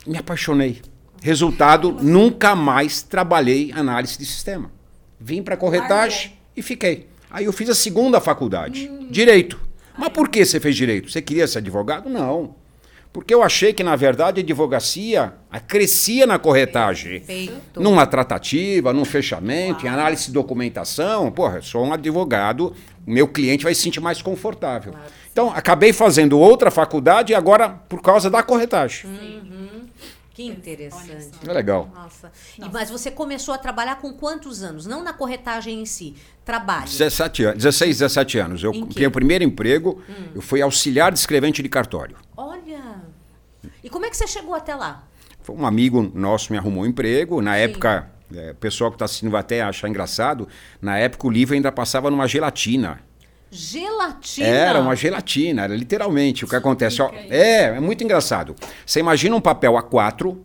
Me 0.06 0.16
apaixonei. 0.16 0.80
Resultado, 1.22 1.92
nunca 1.92 2.54
mais 2.54 3.02
trabalhei 3.02 3.72
análise 3.72 4.16
de 4.18 4.24
sistema. 4.24 4.70
Vim 5.18 5.42
para 5.42 5.56
corretagem 5.56 6.34
e 6.56 6.62
fiquei. 6.62 7.08
Aí 7.30 7.44
eu 7.46 7.52
fiz 7.52 7.68
a 7.68 7.74
segunda 7.74 8.20
faculdade, 8.20 8.90
direito. 9.10 9.60
Mas 9.98 10.10
por 10.10 10.28
que 10.28 10.44
você 10.44 10.60
fez 10.60 10.76
direito? 10.76 11.10
Você 11.10 11.20
queria 11.20 11.46
ser 11.46 11.58
advogado? 11.58 12.08
Não. 12.08 12.54
Porque 13.16 13.32
eu 13.32 13.42
achei 13.42 13.72
que, 13.72 13.82
na 13.82 13.96
verdade, 13.96 14.42
a 14.42 14.44
advocacia 14.44 15.32
crescia 15.66 16.26
na 16.26 16.38
corretagem. 16.38 17.12
Perfeito. 17.12 17.80
Numa 17.80 18.04
tratativa, 18.04 18.92
num 18.92 19.06
fechamento, 19.06 19.86
em 19.86 19.88
análise 19.88 20.26
de 20.26 20.32
documentação. 20.32 21.32
Porra, 21.32 21.56
eu 21.56 21.62
sou 21.62 21.82
um 21.82 21.94
advogado, 21.94 22.74
o 23.06 23.10
meu 23.10 23.26
cliente 23.26 23.64
vai 23.64 23.74
se 23.74 23.80
sentir 23.80 24.00
mais 24.00 24.20
confortável. 24.20 24.92
Então, 25.32 25.48
acabei 25.48 25.94
fazendo 25.94 26.38
outra 26.38 26.70
faculdade 26.70 27.34
agora 27.34 27.70
por 27.70 28.02
causa 28.02 28.28
da 28.28 28.42
corretagem. 28.42 29.08
Que 30.34 30.44
interessante. 30.44 31.30
É 31.48 31.52
legal. 31.54 31.90
Nossa. 31.94 32.30
E, 32.58 32.68
mas 32.70 32.90
você 32.90 33.10
começou 33.10 33.54
a 33.54 33.56
trabalhar 33.56 33.96
com 33.96 34.12
quantos 34.12 34.62
anos? 34.62 34.84
Não 34.84 35.02
na 35.02 35.14
corretagem 35.14 35.80
em 35.80 35.86
si. 35.86 36.14
Trabalho. 36.44 36.84
17 36.84 37.44
anos, 37.44 37.62
16, 37.62 37.98
17 38.00 38.38
anos. 38.38 38.62
Eu 38.62 38.72
tinha 38.88 39.08
o 39.08 39.10
primeiro 39.10 39.42
emprego, 39.42 40.02
eu 40.34 40.42
fui 40.42 40.60
auxiliar 40.60 41.10
de 41.10 41.18
escrevente 41.18 41.62
de 41.62 41.68
cartório. 41.70 42.18
Olha. 42.36 43.05
E 43.86 43.88
como 43.88 44.04
é 44.04 44.10
que 44.10 44.16
você 44.16 44.26
chegou 44.26 44.52
até 44.52 44.74
lá? 44.74 45.04
Foi 45.42 45.54
um 45.54 45.64
amigo 45.64 46.10
nosso 46.12 46.50
me 46.50 46.58
arrumou 46.58 46.82
um 46.82 46.86
emprego. 46.86 47.40
Na 47.40 47.56
época, 47.56 48.10
é, 48.34 48.50
o 48.50 48.54
pessoal 48.56 48.90
que 48.90 48.96
está 48.96 49.04
assistindo 49.04 49.30
vai 49.30 49.38
até 49.38 49.62
achar 49.62 49.88
engraçado, 49.88 50.48
na 50.82 50.98
época 50.98 51.24
o 51.24 51.30
livro 51.30 51.54
ainda 51.54 51.70
passava 51.70 52.10
numa 52.10 52.26
gelatina. 52.26 52.98
Gelatina. 53.48 54.44
Era 54.44 54.80
uma 54.80 54.96
gelatina, 54.96 55.62
era 55.62 55.76
literalmente. 55.76 56.44
O 56.44 56.48
que 56.48 56.56
acontece? 56.56 57.00
Ó, 57.00 57.12
é, 57.30 57.76
é 57.76 57.80
muito 57.80 58.02
engraçado. 58.02 58.56
Você 58.84 58.98
imagina 58.98 59.36
um 59.36 59.40
papel 59.40 59.74
A4 59.74 60.36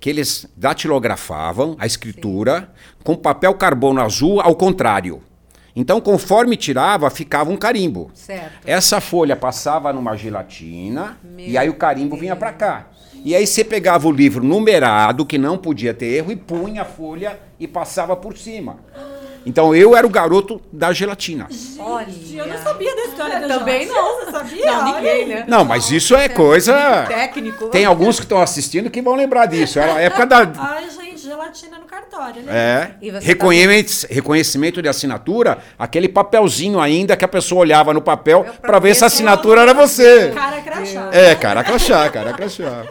que 0.00 0.10
eles 0.10 0.48
datilografavam 0.56 1.76
a 1.78 1.86
escritura 1.86 2.68
com 3.04 3.14
papel 3.14 3.54
carbono 3.54 4.00
azul 4.00 4.40
ao 4.40 4.56
contrário. 4.56 5.22
Então, 5.80 6.00
conforme 6.00 6.56
tirava, 6.56 7.08
ficava 7.08 7.52
um 7.52 7.56
carimbo. 7.56 8.10
Certo. 8.12 8.66
Essa 8.66 9.00
folha 9.00 9.36
passava 9.36 9.92
numa 9.92 10.16
gelatina 10.16 11.16
e 11.36 11.56
aí 11.56 11.68
o 11.68 11.74
carimbo 11.74 12.16
vinha 12.16 12.34
para 12.34 12.52
cá. 12.52 12.88
E 13.24 13.32
aí 13.32 13.46
você 13.46 13.62
pegava 13.62 14.08
o 14.08 14.10
livro 14.10 14.42
numerado, 14.42 15.24
que 15.24 15.38
não 15.38 15.56
podia 15.56 15.94
ter 15.94 16.06
erro, 16.06 16.32
e 16.32 16.36
punha 16.36 16.82
a 16.82 16.84
folha 16.84 17.38
e 17.60 17.68
passava 17.68 18.16
por 18.16 18.36
cima. 18.36 18.80
Então 19.46 19.72
eu 19.72 19.96
era 19.96 20.04
o 20.04 20.10
garoto 20.10 20.60
da 20.72 20.92
gelatina. 20.92 21.46
Olha. 21.78 22.08
Eu 22.34 22.48
não 22.48 22.58
sabia 22.58 22.96
da 22.96 23.02
história 23.04 23.40
da 23.40 23.58
Também 23.58 23.86
gelatina, 23.86 24.02
não. 24.02 24.18
Você 24.18 24.32
sabia? 24.32 24.66
Não, 24.66 24.94
ninguém, 24.96 25.26
né? 25.28 25.44
Não, 25.46 25.64
mas 25.64 25.92
isso 25.92 26.16
é 26.16 26.28
coisa. 26.28 27.04
Técnico. 27.06 27.68
Tem 27.68 27.84
alguns 27.84 28.16
que 28.16 28.24
estão 28.24 28.42
assistindo 28.42 28.90
que 28.90 29.00
vão 29.00 29.14
lembrar 29.14 29.46
disso. 29.46 29.78
Era 29.78 29.94
a 29.94 30.00
época 30.00 30.26
da. 30.26 30.52
Ai, 30.56 30.90
gente, 30.90 31.07
gelatina 31.28 31.78
no 31.78 31.84
cartório, 31.84 32.42
né? 32.42 32.52
É. 32.52 32.94
E 33.02 33.10
você 33.10 33.20
tá 33.20 33.26
Reconhecimento, 33.26 34.06
reconhecimento 34.10 34.82
de 34.82 34.88
assinatura, 34.88 35.58
aquele 35.78 36.08
papelzinho 36.08 36.80
ainda 36.80 37.16
que 37.16 37.24
a 37.24 37.28
pessoa 37.28 37.60
olhava 37.60 37.92
no 37.92 38.00
papel 38.00 38.44
pra 38.62 38.78
para 38.78 38.78
ver 38.78 38.94
se 38.94 39.02
a 39.02 39.08
assinatura 39.08 39.62
era 39.62 39.74
você. 39.74 40.30
Cara 40.32 40.60
crachá. 40.60 41.10
É, 41.12 41.34
cara 41.34 41.64
crachá, 41.64 42.08
cara 42.10 42.32
crachá. 42.32 42.84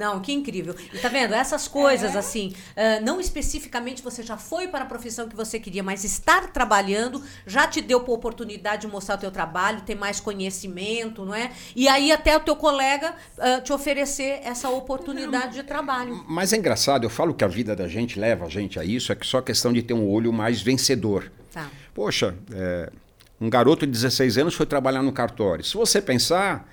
Não, 0.00 0.18
que 0.18 0.32
incrível. 0.32 0.74
E 0.94 0.98
tá 0.98 1.10
vendo? 1.10 1.34
Essas 1.34 1.68
coisas, 1.68 2.16
assim, 2.16 2.54
ah, 2.74 3.00
não 3.02 3.20
especificamente 3.20 4.02
você 4.02 4.22
já 4.22 4.38
foi 4.38 4.66
para 4.66 4.84
a 4.84 4.86
profissão 4.86 5.28
que 5.28 5.36
você 5.36 5.60
queria, 5.60 5.82
mas 5.82 6.04
estar 6.04 6.50
trabalhando 6.50 7.22
já 7.46 7.66
te 7.66 7.82
deu 7.82 7.98
a 7.98 8.10
oportunidade 8.10 8.86
de 8.86 8.88
mostrar 8.88 9.16
o 9.16 9.18
teu 9.18 9.30
trabalho, 9.30 9.82
ter 9.82 9.94
mais 9.94 10.18
conhecimento, 10.18 11.26
não 11.26 11.34
é? 11.34 11.50
E 11.76 11.86
aí 11.86 12.10
até 12.10 12.34
o 12.34 12.40
teu 12.40 12.56
colega 12.56 13.14
ah, 13.38 13.60
te 13.60 13.74
oferecer 13.74 14.40
essa 14.42 14.70
oportunidade 14.70 15.52
de 15.52 15.64
trabalho. 15.64 16.24
Mas 16.26 16.54
é 16.54 16.56
engraçado, 16.56 17.04
eu 17.04 17.10
falo 17.10 17.34
que 17.34 17.44
a 17.44 17.48
vida 17.48 17.76
da 17.76 17.86
gente 17.86 18.18
leva 18.18 18.46
a 18.46 18.48
gente 18.48 18.80
a 18.80 18.84
isso, 18.84 19.12
é 19.12 19.14
que 19.14 19.26
só 19.26 19.42
questão 19.42 19.70
de 19.70 19.82
ter 19.82 19.92
um 19.92 20.08
olho 20.08 20.32
mais 20.32 20.62
vencedor. 20.62 21.30
Tá. 21.52 21.68
Poxa, 21.92 22.34
é, 22.54 22.90
um 23.38 23.50
garoto 23.50 23.84
de 23.84 23.92
16 23.92 24.38
anos 24.38 24.54
foi 24.54 24.64
trabalhar 24.64 25.02
no 25.02 25.12
cartório. 25.12 25.62
Se 25.62 25.74
você 25.74 26.00
pensar, 26.00 26.66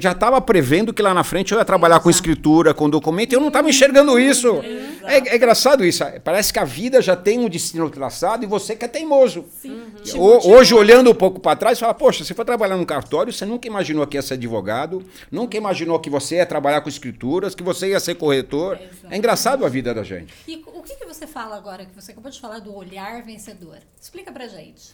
já 0.00 0.10
estava 0.10 0.40
prevendo 0.40 0.92
que 0.92 1.00
lá 1.00 1.14
na 1.14 1.22
frente 1.22 1.52
eu 1.52 1.58
ia 1.58 1.64
trabalhar 1.64 2.00
com 2.00 2.10
escritura, 2.10 2.74
com 2.74 2.90
documento, 2.90 3.32
e 3.32 3.36
eu 3.36 3.40
não 3.40 3.48
estava 3.48 3.68
enxergando 3.68 4.18
isso. 4.18 4.60
É, 5.04 5.28
é 5.28 5.36
engraçado 5.36 5.84
isso. 5.84 6.02
Parece 6.24 6.52
que 6.52 6.58
a 6.58 6.64
vida 6.64 7.00
já 7.00 7.14
tem 7.14 7.38
um 7.38 7.48
destino 7.48 7.88
traçado 7.88 8.42
e 8.42 8.46
você 8.48 8.74
que 8.74 8.84
é 8.84 8.88
teimoso. 8.88 9.44
Te 9.62 10.16
Ho- 10.18 10.34
motiva. 10.34 10.48
Hoje, 10.48 10.74
olhando 10.74 11.10
um 11.10 11.14
pouco 11.14 11.38
para 11.38 11.56
trás, 11.56 11.78
fala, 11.78 11.94
poxa, 11.94 12.24
você 12.24 12.34
foi 12.34 12.44
trabalhar 12.44 12.76
num 12.76 12.84
cartório, 12.84 13.32
você 13.32 13.46
nunca 13.46 13.68
imaginou 13.68 14.04
que 14.06 14.16
ia 14.16 14.22
ser 14.22 14.34
advogado, 14.34 15.04
nunca 15.30 15.56
imaginou 15.56 16.00
que 16.00 16.10
você 16.10 16.36
ia 16.36 16.46
trabalhar 16.46 16.80
com 16.80 16.88
escrituras, 16.88 17.54
que 17.54 17.62
você 17.62 17.90
ia 17.90 18.00
ser 18.00 18.16
corretor. 18.16 18.78
É 19.08 19.16
engraçado 19.16 19.64
a 19.64 19.68
vida 19.68 19.94
da 19.94 20.02
gente. 20.02 20.34
E 20.48 20.64
o 20.66 20.82
que, 20.82 20.96
que 20.96 21.04
você 21.06 21.26
fala 21.28 21.56
agora, 21.56 21.84
que 21.84 21.94
você 21.94 22.10
acabou 22.10 22.30
de 22.30 22.40
falar 22.40 22.58
do 22.58 22.74
olhar 22.74 23.22
vencedor? 23.22 23.78
Explica 24.00 24.32
pra 24.32 24.48
gente. 24.48 24.92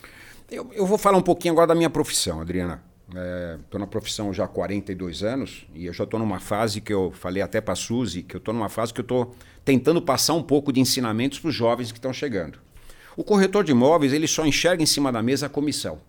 Eu, 0.51 0.71
eu 0.75 0.85
vou 0.85 0.99
falar 0.99 1.17
um 1.17 1.23
pouquinho 1.23 1.53
agora 1.53 1.69
da 1.69 1.75
minha 1.75 1.89
profissão, 1.89 2.43
Adriana. 2.43 2.83
Estou 3.63 3.79
na 3.79 3.87
profissão 3.87 4.33
já 4.33 4.45
há 4.45 4.49
42 4.49 5.23
anos 5.23 5.67
e 5.75 5.85
eu 5.85 5.93
já 5.93 6.05
estou 6.05 6.19
numa 6.19 6.41
fase 6.41 6.81
que 6.81 6.93
eu 6.93 7.13
falei 7.13 7.43
até 7.43 7.61
para 7.61 7.73
a 7.73 7.77
Suzy, 7.77 8.23
que 8.23 8.35
eu 8.35 8.39
estou 8.39 8.55
numa 8.55 8.71
fase 8.71 8.93
que 8.93 9.01
eu 9.01 9.05
estou 9.05 9.35
tentando 9.65 10.01
passar 10.01 10.33
um 10.35 10.43
pouco 10.43 10.73
de 10.73 10.81
ensinamentos 10.81 11.39
para 11.39 11.49
os 11.49 11.55
jovens 11.55 11.93
que 11.93 11.99
estão 11.99 12.13
chegando. 12.13 12.59
O 13.15 13.23
corretor 13.23 13.65
de 13.65 13.73
imóveis 13.73 14.13
ele 14.15 14.27
só 14.27 14.47
enxerga 14.47 14.83
em 14.83 14.87
cima 14.87 15.13
da 15.13 15.23
mesa 15.23 15.47
a 15.47 15.49
comissão. 15.49 16.01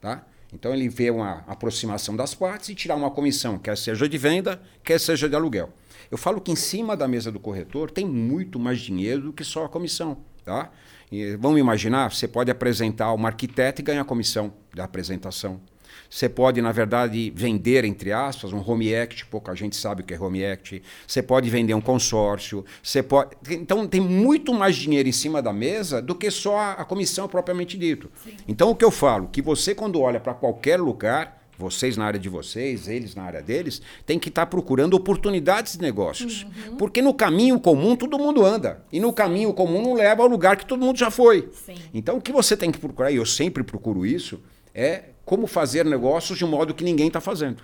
Tá? 0.00 0.24
Então 0.52 0.72
ele 0.72 0.88
vê 0.88 1.10
uma 1.10 1.44
aproximação 1.46 2.16
das 2.16 2.34
partes 2.34 2.70
e 2.70 2.74
tirar 2.74 2.96
uma 2.96 3.10
comissão, 3.10 3.58
quer 3.58 3.76
seja 3.76 4.08
de 4.08 4.18
venda, 4.18 4.60
quer 4.82 4.98
seja 4.98 5.28
de 5.28 5.36
aluguel. 5.36 5.72
Eu 6.10 6.18
falo 6.18 6.40
que 6.40 6.50
em 6.50 6.56
cima 6.56 6.96
da 6.96 7.06
mesa 7.06 7.30
do 7.30 7.38
corretor 7.38 7.90
tem 7.90 8.06
muito 8.06 8.58
mais 8.58 8.80
dinheiro 8.80 9.22
do 9.22 9.32
que 9.32 9.44
só 9.44 9.64
a 9.64 9.68
comissão. 9.68 10.18
Tá? 10.44 10.70
E 11.10 11.36
vamos 11.36 11.58
imaginar, 11.58 12.12
você 12.12 12.28
pode 12.28 12.50
apresentar 12.50 13.12
uma 13.12 13.28
arquiteta 13.28 13.80
e 13.80 13.84
ganhar 13.84 14.04
comissão 14.04 14.52
da 14.74 14.84
apresentação. 14.84 15.60
Você 16.08 16.28
pode, 16.28 16.60
na 16.62 16.72
verdade, 16.72 17.32
vender, 17.34 17.84
entre 17.84 18.12
aspas, 18.12 18.52
um 18.52 18.62
home 18.66 18.94
act, 18.94 19.26
pouca 19.26 19.54
gente 19.54 19.76
sabe 19.76 20.02
o 20.02 20.04
que 20.04 20.14
é 20.14 20.20
home 20.20 20.44
act. 20.44 20.82
Você 21.06 21.22
pode 21.22 21.48
vender 21.50 21.74
um 21.74 21.80
consórcio. 21.80 22.64
Você 22.82 23.02
pode... 23.02 23.30
Então, 23.50 23.86
tem 23.86 24.00
muito 24.00 24.52
mais 24.54 24.76
dinheiro 24.76 25.08
em 25.08 25.12
cima 25.12 25.42
da 25.42 25.52
mesa 25.52 26.00
do 26.00 26.14
que 26.14 26.30
só 26.30 26.58
a, 26.58 26.84
comissão 26.84 27.28
propriamente 27.28 27.76
dito. 27.76 28.10
Então, 28.46 28.70
o 28.70 28.74
que 28.74 28.84
eu 28.84 28.90
falo, 28.90 29.28
que 29.28 29.42
você, 29.42 29.74
quando 29.74 30.00
olha 30.00 30.20
para 30.20 30.34
qualquer 30.34 30.80
lugar, 30.80 31.42
vocês 31.58 31.96
na 31.96 32.04
área 32.04 32.20
de 32.20 32.28
vocês, 32.28 32.86
eles 32.86 33.14
na 33.14 33.22
área 33.22 33.42
deles, 33.42 33.80
tem 34.04 34.18
que 34.18 34.28
estar 34.28 34.46
procurando 34.46 34.94
oportunidades 34.94 35.76
de 35.76 35.82
negócios. 35.82 36.46
Porque 36.78 37.00
no 37.00 37.14
caminho 37.14 37.58
comum 37.58 37.96
todo 37.96 38.18
mundo 38.18 38.44
anda. 38.44 38.84
E 38.92 39.00
no 39.00 39.12
caminho 39.12 39.52
comum 39.52 39.82
não 39.82 39.94
leva 39.94 40.22
ao 40.22 40.28
lugar 40.28 40.56
que 40.56 40.66
todo 40.66 40.84
mundo 40.84 40.98
já 40.98 41.10
foi. 41.10 41.48
Sim. 41.52 41.74
Então, 41.94 42.18
o 42.18 42.20
que 42.20 42.32
você 42.32 42.56
tem 42.56 42.70
que 42.70 42.78
procurar, 42.78 43.10
e 43.10 43.16
eu 43.16 43.26
sempre 43.26 43.62
procuro 43.62 44.04
isso, 44.04 44.40
é 44.74 45.04
como 45.26 45.46
fazer 45.48 45.84
negócios 45.84 46.38
de 46.38 46.44
um 46.44 46.48
modo 46.48 46.72
que 46.72 46.84
ninguém 46.84 47.08
está 47.08 47.20
fazendo. 47.20 47.62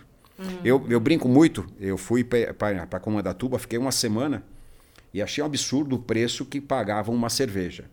Eu, 0.65 0.85
eu 0.91 0.99
brinco 0.99 1.29
muito, 1.29 1.65
eu 1.81 1.97
fui 1.97 2.25
para 2.25 2.99
Comandatuba, 3.01 3.61
fiquei 3.61 3.79
uma 3.79 3.93
semana 3.93 4.43
e 5.15 5.23
achei 5.23 5.43
um 5.43 5.47
absurdo 5.47 5.95
o 5.95 5.99
preço 6.01 6.45
que 6.45 6.61
pagavam 6.61 7.15
uma 7.15 7.31
cerveja. 7.31 7.85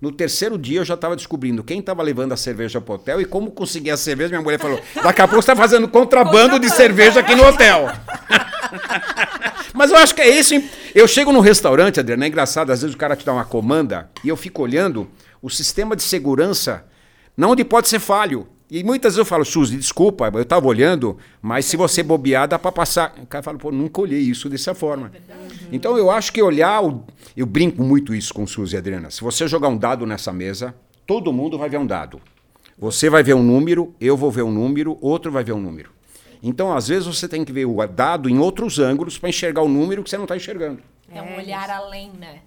No 0.00 0.10
terceiro 0.10 0.56
dia 0.56 0.80
eu 0.80 0.84
já 0.84 0.94
estava 0.94 1.14
descobrindo 1.14 1.62
quem 1.62 1.80
estava 1.80 2.02
levando 2.02 2.32
a 2.32 2.36
cerveja 2.36 2.80
para 2.80 2.92
o 2.92 2.94
hotel 2.94 3.20
e 3.20 3.26
como 3.26 3.50
conseguir 3.50 3.90
a 3.90 3.96
cerveja. 3.96 4.30
Minha 4.30 4.40
mulher 4.40 4.58
falou: 4.58 4.80
daqui 5.02 5.20
a 5.20 5.28
pouco 5.28 5.42
você 5.42 5.50
está 5.52 5.56
fazendo 5.56 5.86
contrabando 5.88 6.58
de 6.58 6.70
cerveja 6.70 7.20
aqui 7.20 7.34
no 7.34 7.44
hotel. 7.46 7.88
Mas 9.74 9.90
eu 9.90 9.96
acho 9.98 10.14
que 10.14 10.22
é 10.22 10.28
isso. 10.28 10.54
hein? 10.54 10.70
Eu 10.94 11.06
chego 11.06 11.32
num 11.32 11.40
restaurante, 11.40 12.00
Adriano, 12.00 12.24
é 12.24 12.28
engraçado, 12.28 12.70
às 12.70 12.80
vezes 12.80 12.94
o 12.94 12.98
cara 12.98 13.14
te 13.16 13.26
dá 13.26 13.32
uma 13.34 13.44
comanda 13.44 14.08
e 14.24 14.28
eu 14.28 14.36
fico 14.36 14.62
olhando 14.62 15.10
o 15.42 15.50
sistema 15.50 15.94
de 15.94 16.02
segurança, 16.02 16.86
não 17.36 17.50
onde 17.50 17.64
pode 17.64 17.88
ser 17.88 17.98
falho. 17.98 18.48
E 18.70 18.84
muitas 18.84 19.12
vezes 19.14 19.18
eu 19.18 19.24
falo, 19.24 19.44
Suzy, 19.44 19.76
desculpa, 19.76 20.30
eu 20.34 20.42
estava 20.42 20.66
olhando, 20.66 21.16
mas 21.40 21.64
se 21.64 21.76
você 21.76 22.02
bobear, 22.02 22.46
dá 22.46 22.58
para 22.58 22.70
passar. 22.70 23.14
O 23.22 23.26
cara 23.26 23.42
fala, 23.42 23.56
pô, 23.58 23.70
nunca 23.72 24.00
olhei 24.00 24.20
isso 24.20 24.48
dessa 24.48 24.74
forma. 24.74 25.10
Então 25.72 25.96
eu 25.96 26.10
acho 26.10 26.32
que 26.32 26.42
olhar, 26.42 26.84
o- 26.84 27.04
eu 27.36 27.46
brinco 27.46 27.82
muito 27.82 28.14
isso 28.14 28.34
com 28.34 28.46
Suzy 28.46 28.74
e 28.76 28.78
Adriana. 28.78 29.10
Se 29.10 29.22
você 29.22 29.48
jogar 29.48 29.68
um 29.68 29.76
dado 29.78 30.04
nessa 30.04 30.32
mesa, 30.32 30.74
todo 31.06 31.32
mundo 31.32 31.56
vai 31.56 31.68
ver 31.70 31.78
um 31.78 31.86
dado. 31.86 32.20
Você 32.78 33.08
vai 33.08 33.22
ver 33.22 33.34
um 33.34 33.42
número, 33.42 33.94
eu 34.00 34.16
vou 34.16 34.30
ver 34.30 34.42
um 34.42 34.52
número, 34.52 34.98
outro 35.00 35.32
vai 35.32 35.42
ver 35.42 35.52
um 35.52 35.60
número. 35.60 35.90
Então, 36.42 36.72
às 36.76 36.86
vezes, 36.88 37.06
você 37.06 37.26
tem 37.26 37.44
que 37.44 37.52
ver 37.52 37.64
o 37.64 37.84
dado 37.86 38.28
em 38.28 38.38
outros 38.38 38.78
ângulos 38.78 39.18
para 39.18 39.28
enxergar 39.30 39.62
o 39.62 39.68
número 39.68 40.04
que 40.04 40.10
você 40.10 40.16
não 40.16 40.24
está 40.24 40.36
enxergando. 40.36 40.80
É 41.12 41.20
um 41.20 41.36
olhar 41.36 41.68
além, 41.70 42.12
né? 42.12 42.40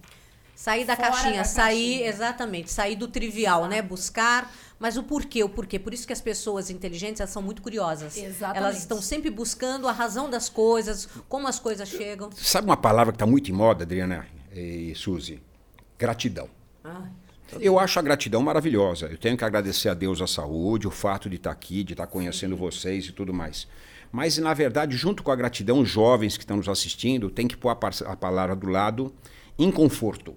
Sair 0.55 0.85
da 0.85 0.95
Fora 0.95 1.09
caixinha, 1.09 1.37
da 1.37 1.43
sair, 1.43 1.89
caixinha. 1.89 2.07
exatamente, 2.09 2.71
sair 2.71 2.95
do 2.95 3.07
trivial, 3.07 3.65
né? 3.67 3.81
Buscar. 3.81 4.49
Mas 4.81 4.97
o 4.97 5.03
porquê? 5.03 5.43
O 5.43 5.47
porquê? 5.49 5.77
Por 5.77 5.93
isso 5.93 6.07
que 6.07 6.11
as 6.11 6.19
pessoas 6.19 6.71
inteligentes 6.71 7.21
elas 7.21 7.29
são 7.29 7.39
muito 7.43 7.61
curiosas. 7.61 8.17
Exatamente. 8.17 8.57
Elas 8.57 8.77
estão 8.79 8.99
sempre 8.99 9.29
buscando 9.29 9.87
a 9.87 9.91
razão 9.91 10.27
das 10.27 10.49
coisas, 10.49 11.07
como 11.29 11.47
as 11.47 11.59
coisas 11.59 11.87
chegam. 11.87 12.31
Sabe 12.35 12.65
uma 12.65 12.75
palavra 12.75 13.13
que 13.13 13.17
está 13.17 13.27
muito 13.27 13.51
em 13.51 13.53
moda, 13.53 13.83
Adriana 13.83 14.25
e 14.51 14.91
Suzy? 14.95 15.39
Gratidão. 15.99 16.49
Ah, 16.83 17.03
Eu 17.59 17.77
acho 17.77 17.99
a 17.99 18.01
gratidão 18.01 18.41
maravilhosa. 18.41 19.05
Eu 19.05 19.19
tenho 19.19 19.37
que 19.37 19.45
agradecer 19.45 19.87
a 19.87 19.93
Deus 19.93 20.19
a 20.19 20.25
saúde, 20.25 20.87
o 20.87 20.91
fato 20.91 21.29
de 21.29 21.35
estar 21.35 21.51
aqui, 21.51 21.83
de 21.83 21.93
estar 21.93 22.07
conhecendo 22.07 22.57
vocês 22.57 23.05
e 23.05 23.11
tudo 23.11 23.31
mais. 23.31 23.67
Mas, 24.11 24.39
na 24.39 24.51
verdade, 24.51 24.97
junto 24.97 25.21
com 25.21 25.31
a 25.31 25.35
gratidão, 25.35 25.79
os 25.81 25.89
jovens 25.89 26.37
que 26.37 26.43
estão 26.43 26.57
nos 26.57 26.67
assistindo 26.67 27.29
têm 27.29 27.47
que 27.47 27.55
pôr 27.55 27.69
a, 27.69 27.77
a 28.11 28.15
palavra 28.15 28.55
do 28.55 28.67
lado 28.67 29.13
inconforto. 29.59 30.35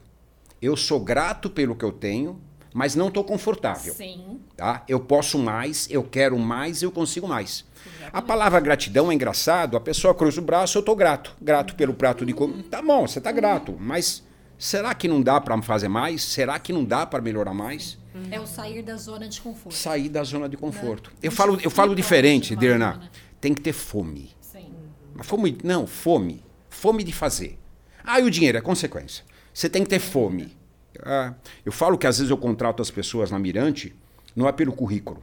Eu 0.61 0.77
sou 0.77 1.01
grato 1.01 1.49
pelo 1.49 1.75
que 1.75 1.85
eu 1.85 1.93
tenho, 1.93 2.39
mas 2.75 2.97
não 2.97 3.07
estou 3.07 3.23
confortável. 3.23 3.95
Sim. 3.95 4.41
Tá? 4.57 4.83
Eu 4.89 4.99
posso 4.99 5.39
mais, 5.39 5.87
eu 5.89 6.03
quero 6.03 6.37
mais, 6.37 6.83
eu 6.83 6.91
consigo 6.91 7.29
mais. 7.29 7.65
A 8.13 8.21
palavra 8.21 8.59
gratidão 8.59 9.13
é 9.13 9.15
engraçado, 9.15 9.77
a 9.77 9.81
pessoa 9.81 10.13
cruza 10.13 10.41
o 10.41 10.45
braço, 10.45 10.77
eu 10.77 10.81
estou 10.81 10.97
grato. 10.97 11.37
Grato 11.41 11.77
pelo 11.77 11.95
prato 11.95 12.27
de 12.27 12.33
comida. 12.33 12.65
Tá 12.69 12.83
bom, 12.83 13.07
você 13.07 13.21
está 13.21 13.31
grato, 13.31 13.77
mas 13.79 14.25
será 14.59 14.93
que 14.93 15.07
não 15.07 15.23
dá 15.23 15.41
para 15.41 15.61
fazer 15.63 15.87
mais? 15.89 16.25
Será 16.25 16.59
que 16.59 16.73
não 16.73 16.85
dá 16.85 17.07
para 17.07 17.23
melhorar 17.23 17.55
mais? 17.55 17.97
É 18.29 18.41
o 18.41 18.47
sair 18.47 18.83
da 18.83 18.97
zona 18.97 19.29
de 19.29 19.41
conforto. 19.41 19.77
Sair 19.77 20.09
da 20.09 20.25
zona 20.25 20.49
de 20.49 20.57
conforto. 20.57 21.13
Eu 21.23 21.31
Gente, 21.31 21.39
falo, 21.39 21.59
eu 21.63 21.71
falo 21.71 21.95
diferente, 21.95 22.57
Dirna. 22.57 22.95
né? 22.97 23.09
Tem 23.41 23.55
que 23.55 23.61
ter 23.61 23.73
fome. 23.73 24.33
Sim. 24.41 24.67
Mas 25.15 25.27
fome, 25.29 25.57
não, 25.63 25.87
fome. 25.87 26.43
Fome 26.69 27.05
de 27.05 27.13
fazer. 27.13 27.57
Ah, 28.03 28.19
e 28.19 28.25
o 28.25 28.31
dinheiro 28.31 28.59
é 28.59 28.61
consequência. 28.61 29.25
Você 29.53 29.69
tem 29.69 29.85
que 29.85 29.89
ter 29.91 30.01
fome. 30.01 30.57
Ah, 31.03 31.35
eu 31.65 31.73
falo 31.73 31.99
que 31.99 32.07
às 32.07 32.19
vezes 32.19 32.31
eu 32.31 32.37
contrato 32.37 32.83
as 32.83 32.91
pessoas 32.91 33.31
na 33.31 33.39
Mirante, 33.39 33.95
não 34.35 34.49
é 34.49 34.53
pelo 34.53 34.73
currículo. 34.73 35.23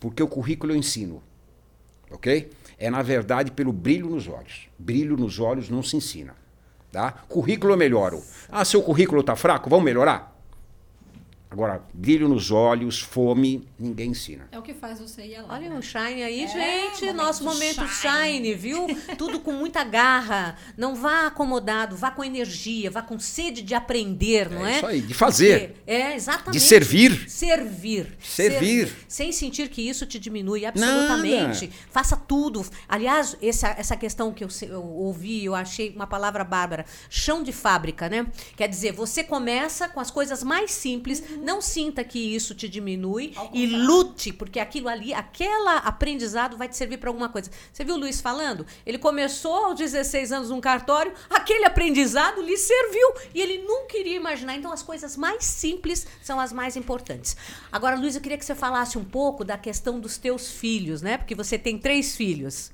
Porque 0.00 0.22
o 0.22 0.28
currículo 0.28 0.72
eu 0.72 0.76
ensino. 0.76 1.22
Ok? 2.10 2.50
É, 2.78 2.90
na 2.90 3.02
verdade, 3.02 3.50
pelo 3.50 3.72
brilho 3.72 4.08
nos 4.08 4.28
olhos. 4.28 4.68
Brilho 4.78 5.16
nos 5.16 5.40
olhos 5.40 5.68
não 5.68 5.82
se 5.82 5.96
ensina. 5.96 6.34
Tá? 6.92 7.12
Currículo 7.28 7.72
eu 7.72 7.76
melhoro. 7.76 8.22
Ah, 8.50 8.64
seu 8.64 8.82
currículo 8.82 9.20
está 9.20 9.34
fraco, 9.34 9.68
vamos 9.68 9.84
melhorar? 9.84 10.35
Agora, 11.56 11.80
brilho 11.94 12.28
nos 12.28 12.50
olhos, 12.50 13.00
fome, 13.00 13.66
ninguém 13.78 14.10
ensina. 14.10 14.46
É 14.52 14.58
o 14.58 14.62
que 14.62 14.74
faz 14.74 15.00
você 15.00 15.22
ir 15.22 15.36
além. 15.36 15.50
Olha 15.50 15.70
né? 15.70 15.78
o 15.78 15.82
Shine 15.82 16.22
aí, 16.22 16.44
É, 16.44 16.48
gente. 16.48 17.00
momento 17.06 17.16
Nosso 17.16 17.44
momento 17.44 17.88
Shine. 17.88 18.34
shine. 18.34 18.54
viu? 18.54 18.86
Tudo 19.16 19.40
com 19.40 19.52
muita 19.52 19.82
garra. 19.82 20.58
Não 20.76 20.94
vá 20.94 21.28
acomodado, 21.28 21.96
vá 21.96 22.10
com 22.10 22.22
energia, 22.22 22.90
vá 22.90 23.00
com 23.00 23.18
sede 23.18 23.62
de 23.62 23.74
aprender, 23.74 24.50
não 24.50 24.66
É 24.66 24.72
é? 24.74 24.76
isso 24.76 24.86
aí, 24.86 25.00
de 25.00 25.14
fazer. 25.14 25.68
Porque- 25.70 25.90
É, 25.90 26.14
exatamente. 26.14 26.52
De 26.52 26.60
servir. 26.60 27.24
Servir. 27.30 28.14
Servir. 28.20 28.94
Sem 29.08 29.32
sentir 29.32 29.70
que 29.70 29.80
isso 29.80 30.04
te 30.04 30.18
diminui 30.18 30.66
absolutamente. 30.66 31.70
Faça 31.90 32.16
tudo. 32.18 32.66
Aliás, 32.86 33.34
essa, 33.40 33.68
essa 33.78 33.96
questão 33.96 34.30
que 34.30 34.44
eu, 34.44 34.48
eu 34.68 34.84
ouvi, 34.84 35.42
eu 35.42 35.54
achei 35.54 35.90
uma 35.96 36.06
palavra 36.06 36.44
bárbara. 36.44 36.84
Chão 37.08 37.42
de 37.42 37.50
fábrica, 37.52 38.10
né? 38.10 38.26
Quer 38.56 38.68
dizer, 38.68 38.92
você 38.92 39.24
começa 39.24 39.88
com 39.88 40.00
as 40.00 40.10
coisas 40.10 40.42
mais 40.42 40.70
simples, 40.72 41.22
não 41.46 41.60
sinta 41.60 42.02
que 42.02 42.18
isso 42.18 42.56
te 42.56 42.68
diminui 42.68 43.32
e 43.52 43.66
lute, 43.68 44.32
porque 44.32 44.58
aquilo 44.58 44.88
ali, 44.88 45.14
aquela 45.14 45.76
aprendizado 45.76 46.56
vai 46.56 46.68
te 46.68 46.76
servir 46.76 46.98
para 46.98 47.08
alguma 47.08 47.28
coisa. 47.28 47.52
Você 47.72 47.84
viu 47.84 47.94
o 47.94 47.98
Luiz 47.98 48.20
falando? 48.20 48.66
Ele 48.84 48.98
começou 48.98 49.66
aos 49.66 49.78
16 49.78 50.32
anos 50.32 50.50
num 50.50 50.60
cartório, 50.60 51.12
aquele 51.30 51.64
aprendizado 51.64 52.42
lhe 52.42 52.56
serviu 52.56 53.14
e 53.32 53.40
ele 53.40 53.58
nunca 53.58 53.96
iria 53.96 54.16
imaginar. 54.16 54.56
Então, 54.56 54.72
as 54.72 54.82
coisas 54.82 55.16
mais 55.16 55.44
simples 55.44 56.04
são 56.20 56.40
as 56.40 56.52
mais 56.52 56.76
importantes. 56.76 57.36
Agora, 57.70 57.94
Luiz, 57.94 58.16
eu 58.16 58.20
queria 58.20 58.36
que 58.36 58.44
você 58.44 58.56
falasse 58.56 58.98
um 58.98 59.04
pouco 59.04 59.44
da 59.44 59.56
questão 59.56 60.00
dos 60.00 60.18
teus 60.18 60.50
filhos, 60.50 61.00
né? 61.00 61.16
Porque 61.16 61.36
você 61.36 61.56
tem 61.56 61.78
três 61.78 62.16
filhos. 62.16 62.72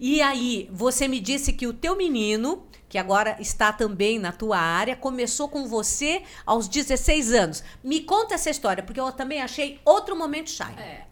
E 0.00 0.20
aí, 0.20 0.68
você 0.72 1.06
me 1.06 1.20
disse 1.20 1.52
que 1.52 1.66
o 1.68 1.72
teu 1.72 1.94
menino, 1.94 2.64
que 2.90 2.98
agora 2.98 3.36
está 3.40 3.72
também 3.72 4.18
na 4.18 4.32
tua 4.32 4.58
área, 4.58 4.96
começou 4.96 5.48
com 5.48 5.68
você 5.68 6.22
aos 6.44 6.66
16 6.66 7.32
anos. 7.32 7.64
Me 7.82 8.00
conta 8.00 8.34
essa 8.34 8.50
história, 8.50 8.82
porque 8.82 8.98
eu 8.98 9.10
também 9.12 9.40
achei 9.40 9.80
outro 9.84 10.16
momento 10.16 10.50
shy. 10.50 10.74
É. 10.76 11.04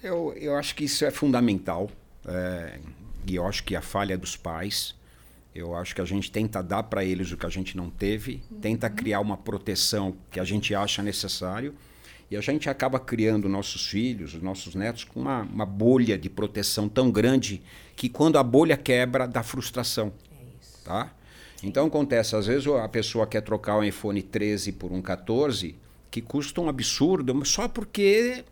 Eu, 0.00 0.32
eu 0.36 0.56
acho 0.56 0.74
que 0.76 0.84
isso 0.84 1.04
é 1.04 1.10
fundamental. 1.10 1.90
É, 2.24 2.78
e 3.26 3.34
eu 3.34 3.44
acho 3.46 3.64
que 3.64 3.74
a 3.74 3.82
falha 3.82 4.14
é 4.14 4.16
dos 4.16 4.36
pais. 4.36 4.94
Eu 5.52 5.74
acho 5.74 5.92
que 5.92 6.00
a 6.00 6.04
gente 6.04 6.30
tenta 6.30 6.62
dar 6.62 6.84
para 6.84 7.04
eles 7.04 7.32
o 7.32 7.36
que 7.36 7.44
a 7.44 7.50
gente 7.50 7.76
não 7.76 7.90
teve, 7.90 8.40
tenta 8.62 8.88
criar 8.88 9.18
uma 9.18 9.36
proteção 9.36 10.16
que 10.30 10.38
a 10.38 10.44
gente 10.44 10.72
acha 10.72 11.02
necessário. 11.02 11.74
E 12.30 12.36
a 12.36 12.40
gente 12.40 12.70
acaba 12.70 13.00
criando 13.00 13.48
nossos 13.48 13.88
filhos, 13.88 14.34
os 14.34 14.42
nossos 14.42 14.76
netos, 14.76 15.02
com 15.02 15.18
uma, 15.18 15.42
uma 15.42 15.66
bolha 15.66 16.16
de 16.16 16.30
proteção 16.30 16.88
tão 16.88 17.10
grande 17.10 17.60
que 17.96 18.08
quando 18.08 18.38
a 18.38 18.42
bolha 18.44 18.76
quebra, 18.76 19.26
dá 19.26 19.42
frustração. 19.42 20.12
Tá? 20.90 21.08
Então 21.62 21.86
acontece, 21.86 22.34
às 22.34 22.48
vezes 22.48 22.66
a 22.66 22.88
pessoa 22.88 23.24
quer 23.24 23.42
trocar 23.42 23.78
um 23.78 23.84
iPhone 23.84 24.20
13 24.20 24.72
por 24.72 24.90
um 24.90 25.00
14, 25.00 25.76
que 26.10 26.20
custa 26.20 26.60
um 26.60 26.68
absurdo, 26.68 27.46
só 27.46 27.68
porque. 27.68 28.44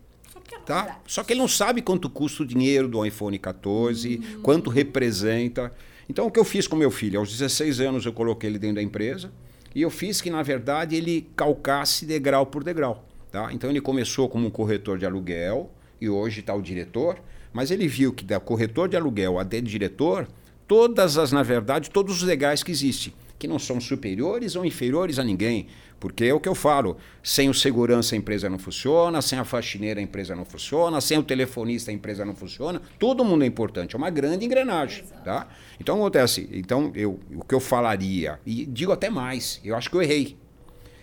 Tá? 0.65 1.01
Só 1.05 1.25
que 1.25 1.33
ele 1.33 1.41
não 1.41 1.49
sabe 1.49 1.83
quanto 1.83 2.09
custa 2.09 2.45
o 2.45 2.47
dinheiro 2.47 2.87
do 2.87 3.05
iPhone 3.05 3.37
14, 3.37 4.19
quanto 4.41 4.71
representa. 4.71 5.73
Então 6.09 6.29
o 6.29 6.31
que 6.31 6.39
eu 6.39 6.45
fiz 6.45 6.69
com 6.69 6.77
meu 6.77 6.93
filho? 6.93 7.19
Aos 7.19 7.37
16 7.37 7.81
anos 7.81 8.07
eu 8.07 8.13
coloquei 8.13 8.49
ele 8.49 8.59
dentro 8.59 8.77
da 8.77 8.83
empresa 8.83 9.33
e 9.75 9.83
eu 9.83 9.91
fiz 9.91 10.21
que, 10.21 10.31
na 10.31 10.43
verdade, 10.43 10.95
ele 10.95 11.29
calcasse 11.35 12.07
degrau 12.07 12.47
por 12.47 12.63
degrau. 12.63 13.05
Tá? 13.33 13.53
Então 13.53 13.69
ele 13.69 13.81
começou 13.81 14.29
como 14.29 14.47
um 14.47 14.51
corretor 14.51 14.97
de 14.97 15.05
aluguel 15.05 15.73
e 16.01 16.09
hoje 16.09 16.39
está 16.39 16.55
o 16.55 16.63
diretor, 16.63 17.19
mas 17.53 17.73
ele 17.73 17.89
viu 17.89 18.13
que 18.13 18.25
da 18.25 18.39
corretor 18.39 18.89
de 18.89 18.97
aluguel 18.97 19.41
a 19.41 19.43
de 19.43 19.61
diretor, 19.61 20.29
todas 20.69 21.19
as, 21.19 21.33
na 21.33 21.43
verdade, 21.43 21.91
todos 21.91 22.19
os 22.19 22.23
legais 22.23 22.63
que 22.63 22.71
existem, 22.71 23.13
que 23.39 23.49
não 23.49 23.59
são 23.59 23.81
superiores 23.81 24.55
ou 24.55 24.65
inferiores 24.65 25.19
a 25.19 25.25
ninguém. 25.25 25.67
Porque 25.99 26.27
é 26.27 26.33
o 26.33 26.39
que 26.39 26.49
eu 26.49 26.55
falo, 26.55 26.97
sem 27.25 27.49
o 27.49 27.55
segurança 27.55 28.15
a 28.15 28.19
empresa 28.19 28.49
não 28.49 28.59
funciona, 28.59 29.21
sem 29.21 29.37
a 29.37 29.45
faxineira 29.45 29.99
a 29.99 30.03
empresa 30.03 30.37
não 30.37 30.45
funciona, 30.45 31.01
sem 31.01 31.19
o 31.19 31.25
telefonista 31.25 31.91
a 31.91 31.95
empresa 31.95 32.25
não 32.25 32.37
funciona, 32.37 32.81
todo 33.01 33.25
mundo 33.25 33.43
é 33.43 33.47
importante, 33.47 33.97
é 33.97 33.99
uma 33.99 34.11
grande 34.11 34.45
engrenagem. 34.45 35.03
Tá? 35.25 35.49
Então 35.81 35.97
acontece, 35.97 36.49
então 36.53 36.93
eu, 36.95 37.19
o 37.35 37.45
que 37.45 37.53
eu 37.53 37.59
falaria, 37.59 38.39
e 38.47 38.65
digo 38.65 38.93
até 38.93 39.11
mais, 39.11 39.61
eu 39.65 39.75
acho 39.75 39.91
que 39.91 39.97
eu 39.97 40.03
errei 40.03 40.37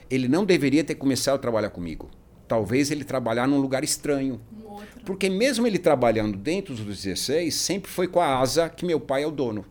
ele 0.10 0.28
não 0.28 0.46
deveria 0.46 0.84
ter 0.84 0.96
começado 0.96 1.36
a 1.36 1.40
trabalhar 1.40 1.70
comigo. 1.70 2.10
Talvez 2.48 2.92
ele 2.92 3.04
trabalhar 3.04 3.48
num 3.48 3.60
lugar 3.60 3.84
estranho. 3.84 4.40
Porque 5.06 5.30
mesmo 5.30 5.68
ele 5.68 5.78
trabalhando 5.78 6.38
dentro 6.38 6.74
dos 6.74 7.04
16, 7.04 7.54
sempre 7.54 7.92
foi 7.92 8.08
com 8.08 8.20
a 8.20 8.40
asa 8.40 8.68
que 8.70 8.86
meu 8.86 9.00
pai 9.00 9.24
é 9.24 9.28
o 9.28 9.32
dono. 9.32 9.66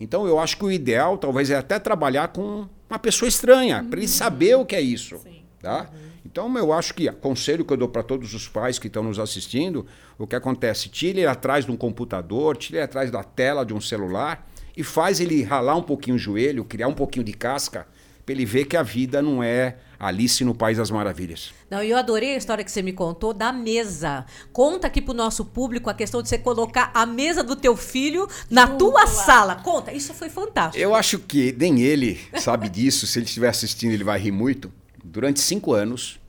Então 0.00 0.26
eu 0.26 0.38
acho 0.38 0.56
que 0.56 0.64
o 0.64 0.70
ideal 0.70 1.18
talvez 1.18 1.50
é 1.50 1.56
até 1.56 1.78
trabalhar 1.78 2.28
com 2.28 2.68
uma 2.88 2.98
pessoa 2.98 3.28
estranha, 3.28 3.82
uhum. 3.82 3.90
para 3.90 3.98
ele 3.98 4.08
saber 4.08 4.56
o 4.56 4.64
que 4.64 4.76
é 4.76 4.80
isso. 4.80 5.18
Sim. 5.18 5.42
Tá? 5.60 5.90
Uhum. 5.92 6.08
Então 6.24 6.58
eu 6.58 6.72
acho 6.72 6.94
que 6.94 7.10
conselho 7.10 7.64
que 7.64 7.72
eu 7.72 7.76
dou 7.76 7.88
para 7.88 8.02
todos 8.02 8.32
os 8.34 8.46
pais 8.46 8.78
que 8.78 8.86
estão 8.86 9.02
nos 9.02 9.18
assistindo, 9.18 9.86
o 10.16 10.26
que 10.26 10.36
acontece, 10.36 10.88
tire 10.88 11.20
ele 11.20 11.26
atrás 11.26 11.64
de 11.64 11.72
um 11.72 11.76
computador, 11.76 12.56
tire 12.56 12.78
ele 12.78 12.84
atrás 12.84 13.10
da 13.10 13.24
tela 13.24 13.64
de 13.64 13.74
um 13.74 13.80
celular 13.80 14.48
e 14.76 14.84
faz 14.84 15.20
ele 15.20 15.42
ralar 15.42 15.74
um 15.74 15.82
pouquinho 15.82 16.16
o 16.16 16.18
joelho, 16.18 16.64
criar 16.64 16.86
um 16.86 16.94
pouquinho 16.94 17.24
de 17.24 17.32
casca 17.32 17.86
para 18.28 18.34
ele 18.34 18.44
ver 18.44 18.66
que 18.66 18.76
a 18.76 18.82
vida 18.82 19.22
não 19.22 19.42
é 19.42 19.78
Alice 19.98 20.44
no 20.44 20.54
País 20.54 20.76
das 20.76 20.90
Maravilhas. 20.90 21.50
Não, 21.70 21.82
eu 21.82 21.96
adorei 21.96 22.34
a 22.34 22.36
história 22.36 22.62
que 22.62 22.70
você 22.70 22.82
me 22.82 22.92
contou 22.92 23.32
da 23.32 23.50
mesa. 23.50 24.26
Conta 24.52 24.86
aqui 24.86 25.00
pro 25.00 25.14
nosso 25.14 25.46
público 25.46 25.88
a 25.88 25.94
questão 25.94 26.20
de 26.20 26.28
você 26.28 26.36
colocar 26.36 26.90
a 26.92 27.06
mesa 27.06 27.42
do 27.42 27.56
teu 27.56 27.74
filho 27.74 28.28
na 28.50 28.66
tua 28.66 29.06
sala. 29.06 29.56
Conta, 29.56 29.94
isso 29.94 30.12
foi 30.12 30.28
fantástico. 30.28 30.76
Eu 30.76 30.94
acho 30.94 31.18
que 31.20 31.56
nem 31.58 31.80
ele 31.80 32.20
sabe 32.38 32.68
disso. 32.68 33.06
Se 33.06 33.18
ele 33.18 33.24
estiver 33.24 33.48
assistindo, 33.48 33.92
ele 33.92 34.04
vai 34.04 34.18
rir 34.20 34.30
muito. 34.30 34.70
Durante 35.02 35.40
cinco 35.40 35.72
anos, 35.72 36.20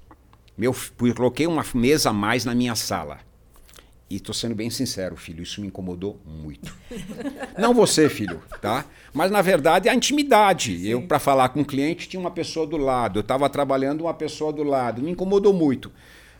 meu, 0.57 0.73
eu 1.01 1.15
coloquei 1.15 1.47
uma 1.47 1.65
mesa 1.73 2.11
a 2.11 2.13
mais 2.13 2.45
na 2.45 2.55
minha 2.55 2.75
sala. 2.75 3.19
E 4.09 4.15
estou 4.15 4.33
sendo 4.33 4.55
bem 4.55 4.71
sincero, 4.71 5.15
filho, 5.15 5.43
isso 5.43 5.61
me 5.61 5.67
incomodou 5.67 6.19
muito. 6.25 6.75
Não 7.59 7.75
você, 7.75 8.09
filho, 8.09 8.41
tá? 8.59 8.85
Mas 9.13 9.29
na 9.29 9.41
verdade 9.41 9.87
a 9.87 9.93
intimidade. 9.93 10.79
Sim. 10.79 10.87
Eu 10.87 11.01
para 11.03 11.19
falar 11.19 11.49
com 11.49 11.59
o 11.59 11.61
um 11.61 11.65
cliente 11.65 12.09
tinha 12.09 12.19
uma 12.19 12.31
pessoa 12.31 12.65
do 12.65 12.75
lado, 12.75 13.19
eu 13.19 13.21
estava 13.21 13.47
trabalhando 13.49 14.01
uma 14.01 14.13
pessoa 14.13 14.51
do 14.51 14.63
lado, 14.63 15.01
me 15.01 15.11
incomodou 15.11 15.53
muito. 15.53 15.91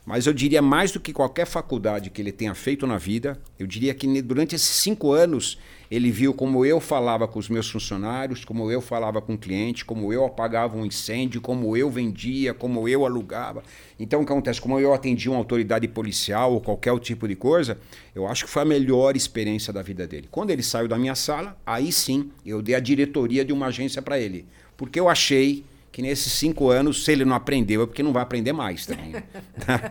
Mas 0.10 0.26
eu 0.26 0.34
diria 0.34 0.60
mais 0.60 0.92
do 0.92 1.00
que 1.00 1.14
qualquer 1.14 1.46
faculdade 1.46 2.10
que 2.10 2.20
ele 2.20 2.32
tenha 2.32 2.56
feito 2.56 2.88
na 2.88 2.98
vida, 2.98 3.40
eu 3.60 3.68
diria 3.68 3.94
que 3.94 4.24
durante 4.24 4.56
esses 4.56 4.68
cinco 4.68 5.12
anos 5.12 5.60
ele 5.92 6.10
viu 6.10 6.34
como 6.34 6.66
eu 6.66 6.80
falava 6.80 7.28
com 7.28 7.38
os 7.38 7.48
meus 7.48 7.70
funcionários, 7.70 8.44
como 8.44 8.72
eu 8.72 8.82
falava 8.82 9.22
com 9.22 9.36
o 9.36 9.38
cliente, 9.38 9.86
como 9.86 10.12
eu 10.12 10.26
apagava 10.26 10.76
um 10.76 10.84
incêndio, 10.84 11.40
como 11.40 11.78
eu 11.78 11.92
vendia, 11.92 12.56
como 12.56 12.90
eu 12.90 13.06
alugava. 13.06 13.62
Então, 14.00 14.22
o 14.22 14.26
que 14.26 14.32
acontece? 14.32 14.60
Como 14.60 14.80
eu 14.80 14.96
atendia 14.96 15.30
uma 15.30 15.38
autoridade 15.38 15.88
policial 15.88 16.54
ou 16.54 16.60
qualquer 16.60 16.98
tipo 16.98 17.28
de 17.28 17.36
coisa, 17.36 17.78
eu 18.16 18.26
acho 18.26 18.46
que 18.46 18.50
foi 18.50 18.64
a 18.64 18.66
melhor 18.66 19.16
experiência 19.16 19.72
da 19.72 19.84
vida 19.84 20.08
dele. 20.08 20.28
Quando 20.32 20.50
ele 20.50 20.64
saiu 20.64 20.88
da 20.88 20.98
minha 20.98 21.14
sala, 21.14 21.56
aí 21.64 21.92
sim 21.92 22.32
eu 22.44 22.64
dei 22.64 22.74
a 22.74 22.80
diretoria 22.80 23.46
de 23.46 23.54
uma 23.54 23.68
agência 23.68 24.02
para 24.02 24.20
ele. 24.20 24.48
Porque 24.76 25.00
eu 25.00 25.08
achei 25.08 25.64
que 26.00 26.02
nesses 26.02 26.32
cinco 26.32 26.70
anos, 26.70 27.04
se 27.04 27.12
ele 27.12 27.26
não 27.26 27.36
aprendeu, 27.36 27.84
é 27.84 27.86
porque 27.86 28.02
não 28.02 28.14
vai 28.14 28.24
aprender 28.24 28.54
mais 28.54 28.86
também. 28.86 29.14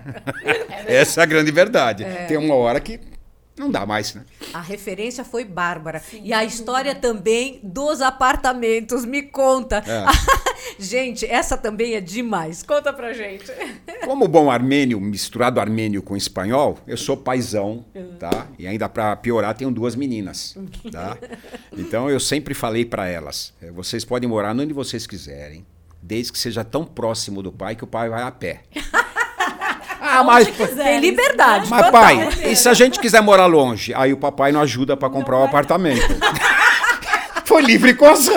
Essa 0.89 1.21
é 1.21 1.23
a 1.23 1.27
grande 1.27 1.53
verdade. 1.53 2.03
É. 2.03 2.25
Tem 2.25 2.39
uma 2.39 2.55
hora 2.55 2.81
que 2.81 2.99
não 3.59 3.71
dá 3.71 3.85
mais, 3.85 4.15
né? 4.15 4.25
A 4.55 4.61
referência 4.63 5.23
foi 5.23 5.45
bárbara. 5.45 5.99
Sim, 5.99 6.23
e 6.25 6.33
a 6.33 6.43
história 6.45 6.95
também 6.95 7.61
dos 7.63 8.01
apartamentos. 8.01 9.05
Me 9.05 9.21
conta. 9.21 9.85
É. 9.87 10.07
gente, 10.83 11.27
essa 11.27 11.59
também 11.59 11.95
é 11.95 12.01
demais. 12.01 12.63
Conta 12.63 12.91
pra 12.91 13.13
gente. 13.13 13.53
Como 14.07 14.27
bom 14.27 14.51
armênio, 14.51 14.99
misturado 14.99 15.61
armênio 15.61 16.01
com 16.01 16.17
espanhol, 16.17 16.79
eu 16.87 16.97
sou 16.97 17.19
paisão, 17.19 17.85
tá? 18.19 18.47
E 18.59 18.67
ainda 18.67 18.89
para 18.89 19.15
piorar, 19.17 19.55
tenho 19.55 19.71
duas 19.71 19.95
meninas, 19.95 20.57
tá? 20.91 21.19
Então 21.77 22.09
eu 22.09 22.19
sempre 22.19 22.55
falei 22.55 22.87
para 22.87 23.07
elas: 23.09 23.53
é, 23.61 23.71
vocês 23.71 24.07
podem 24.07 24.27
morar 24.27 24.57
onde 24.57 24.73
vocês 24.73 25.07
quiserem, 25.07 25.67
desde 26.03 26.33
que 26.33 26.39
seja 26.39 26.65
tão 26.65 26.85
próximo 26.85 27.43
do 27.43 27.53
pai 27.53 27.75
que 27.75 27.85
o 27.85 27.87
pai 27.87 28.09
vai 28.09 28.23
a 28.23 28.31
pé. 28.31 28.63
Ah, 30.01 30.23
mas 30.25 30.49
tem 30.49 31.01
liberdade. 31.01 31.69
Mas 31.69 31.91
pai, 31.91 32.29
e 32.45 32.57
se 32.57 32.69
a 32.69 32.73
gente 32.73 32.99
quiser 32.99 33.21
morar 33.21 33.47
longe? 33.47 33.93
Aí 33.95 34.13
o 34.13 34.17
papai 34.17 34.53
não 34.53 34.61
ajuda 34.61 34.97
para 34.97 35.11
comprar 35.11 35.37
o 35.37 35.41
um 35.41 35.45
apartamento. 35.45 36.01
Foi 37.45 37.61
livre 37.63 37.93
com 37.95 38.07
ação. 38.07 38.35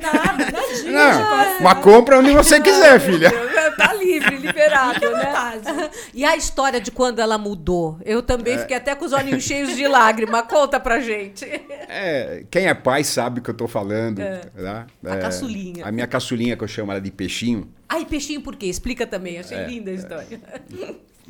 Nada, 0.00 0.52
não, 0.84 1.60
Mas 1.60 1.78
compra 1.78 2.18
onde 2.18 2.32
você 2.32 2.60
quiser, 2.60 3.00
filha. 3.00 3.32
Tá 3.80 3.94
livre, 3.94 4.36
liberado, 4.36 5.10
né? 5.10 5.90
E 6.12 6.24
a 6.24 6.36
história 6.36 6.80
de 6.80 6.90
quando 6.90 7.18
ela 7.18 7.38
mudou? 7.38 7.98
Eu 8.04 8.22
também 8.22 8.54
é. 8.54 8.58
fiquei 8.58 8.76
até 8.76 8.94
com 8.94 9.06
os 9.06 9.12
olhinhos 9.12 9.42
cheios 9.42 9.74
de 9.74 9.88
lágrima. 9.88 10.42
Conta 10.42 10.78
pra 10.78 11.00
gente. 11.00 11.44
É, 11.92 12.44
quem 12.50 12.66
é 12.66 12.74
pai 12.74 13.02
sabe 13.02 13.40
o 13.40 13.42
que 13.42 13.50
eu 13.50 13.54
tô 13.54 13.66
falando. 13.66 14.20
É. 14.20 14.42
Né? 14.54 14.86
A 15.04 15.16
é, 15.16 15.20
caçulinha. 15.20 15.84
A 15.84 15.90
minha 15.90 16.06
caçulinha, 16.06 16.56
que 16.56 16.62
eu 16.62 16.68
chamo 16.68 16.92
ela 16.92 17.00
de 17.00 17.10
peixinho. 17.10 17.72
Ai, 17.88 18.04
peixinho 18.04 18.42
por 18.42 18.54
quê? 18.54 18.66
Explica 18.66 19.06
também. 19.06 19.38
Achei 19.38 19.56
é, 19.56 19.66
linda 19.66 19.90
a 19.90 19.94
história. 19.94 20.40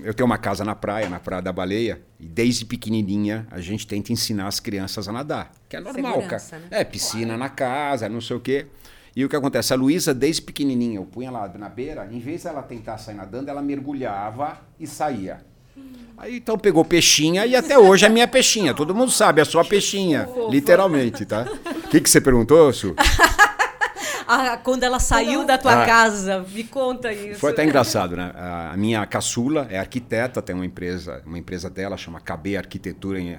Eu 0.02 0.14
tenho 0.14 0.26
uma 0.26 0.38
casa 0.38 0.64
na 0.64 0.74
praia, 0.74 1.08
na 1.08 1.20
Praia 1.20 1.42
da 1.42 1.52
Baleia, 1.52 2.00
e 2.18 2.26
desde 2.26 2.64
pequenininha 2.64 3.46
a 3.50 3.60
gente 3.60 3.86
tenta 3.86 4.12
ensinar 4.12 4.46
as 4.46 4.58
crianças 4.58 5.08
a 5.08 5.12
nadar, 5.12 5.52
que 5.68 5.76
é 5.76 5.80
normal, 5.80 6.22
cara. 6.22 6.42
Né? 6.52 6.68
É, 6.70 6.84
piscina 6.84 7.26
claro. 7.26 7.38
na 7.38 7.48
casa, 7.48 8.08
não 8.08 8.20
sei 8.20 8.36
o 8.36 8.40
quê. 8.40 8.66
E 9.14 9.25
o 9.25 9.29
que 9.29 9.37
acontece? 9.37 9.73
A 9.73 9.77
Luísa, 9.77 10.14
desde 10.14 10.42
pequenininha, 10.42 10.96
eu 10.96 11.05
punha 11.05 11.31
lá 11.31 11.49
na 11.59 11.68
beira, 11.68 12.09
em 12.11 12.20
vez 12.20 12.44
dela 12.44 12.62
tentar 12.62 12.99
sair 12.99 13.14
nadando, 13.14 13.51
ela 13.51 13.62
mergulhava 13.62 14.61
e 14.79 14.87
saía. 14.87 15.40
Aí 16.16 16.37
então 16.37 16.59
pegou 16.59 16.85
peixinha 16.85 17.46
e 17.46 17.57
até 17.57 17.79
hoje 17.79 18.05
é 18.05 18.09
minha 18.09 18.29
peixinha. 18.29 18.75
Todo 18.75 18.94
mundo 18.94 19.11
sabe, 19.11 19.40
é 19.40 19.44
sua 19.44 19.64
peixinha. 19.64 20.29
Literalmente, 20.51 21.25
tá? 21.25 21.46
O 21.85 21.88
que, 21.88 22.01
que 22.01 22.11
você 22.11 22.20
perguntou, 22.20 22.70
Su? 22.73 22.94
ah, 24.29 24.59
quando 24.62 24.83
ela 24.83 25.01
saiu 25.01 25.44
da 25.44 25.57
tua 25.57 25.83
ah, 25.83 25.87
casa, 25.87 26.46
me 26.53 26.64
conta 26.64 27.11
isso. 27.11 27.40
Foi 27.40 27.53
até 27.53 27.64
engraçado, 27.64 28.16
né? 28.16 28.33
A 28.37 28.77
minha 28.77 29.05
caçula 29.07 29.66
é 29.70 29.79
arquiteta, 29.79 30.42
tem 30.42 30.55
uma 30.55 30.66
empresa, 30.66 31.23
uma 31.25 31.38
empresa 31.38 31.70
dela, 31.70 31.96
chama 31.96 32.20
KB 32.20 32.59
Arquitetura 32.59 33.18
e 33.18 33.38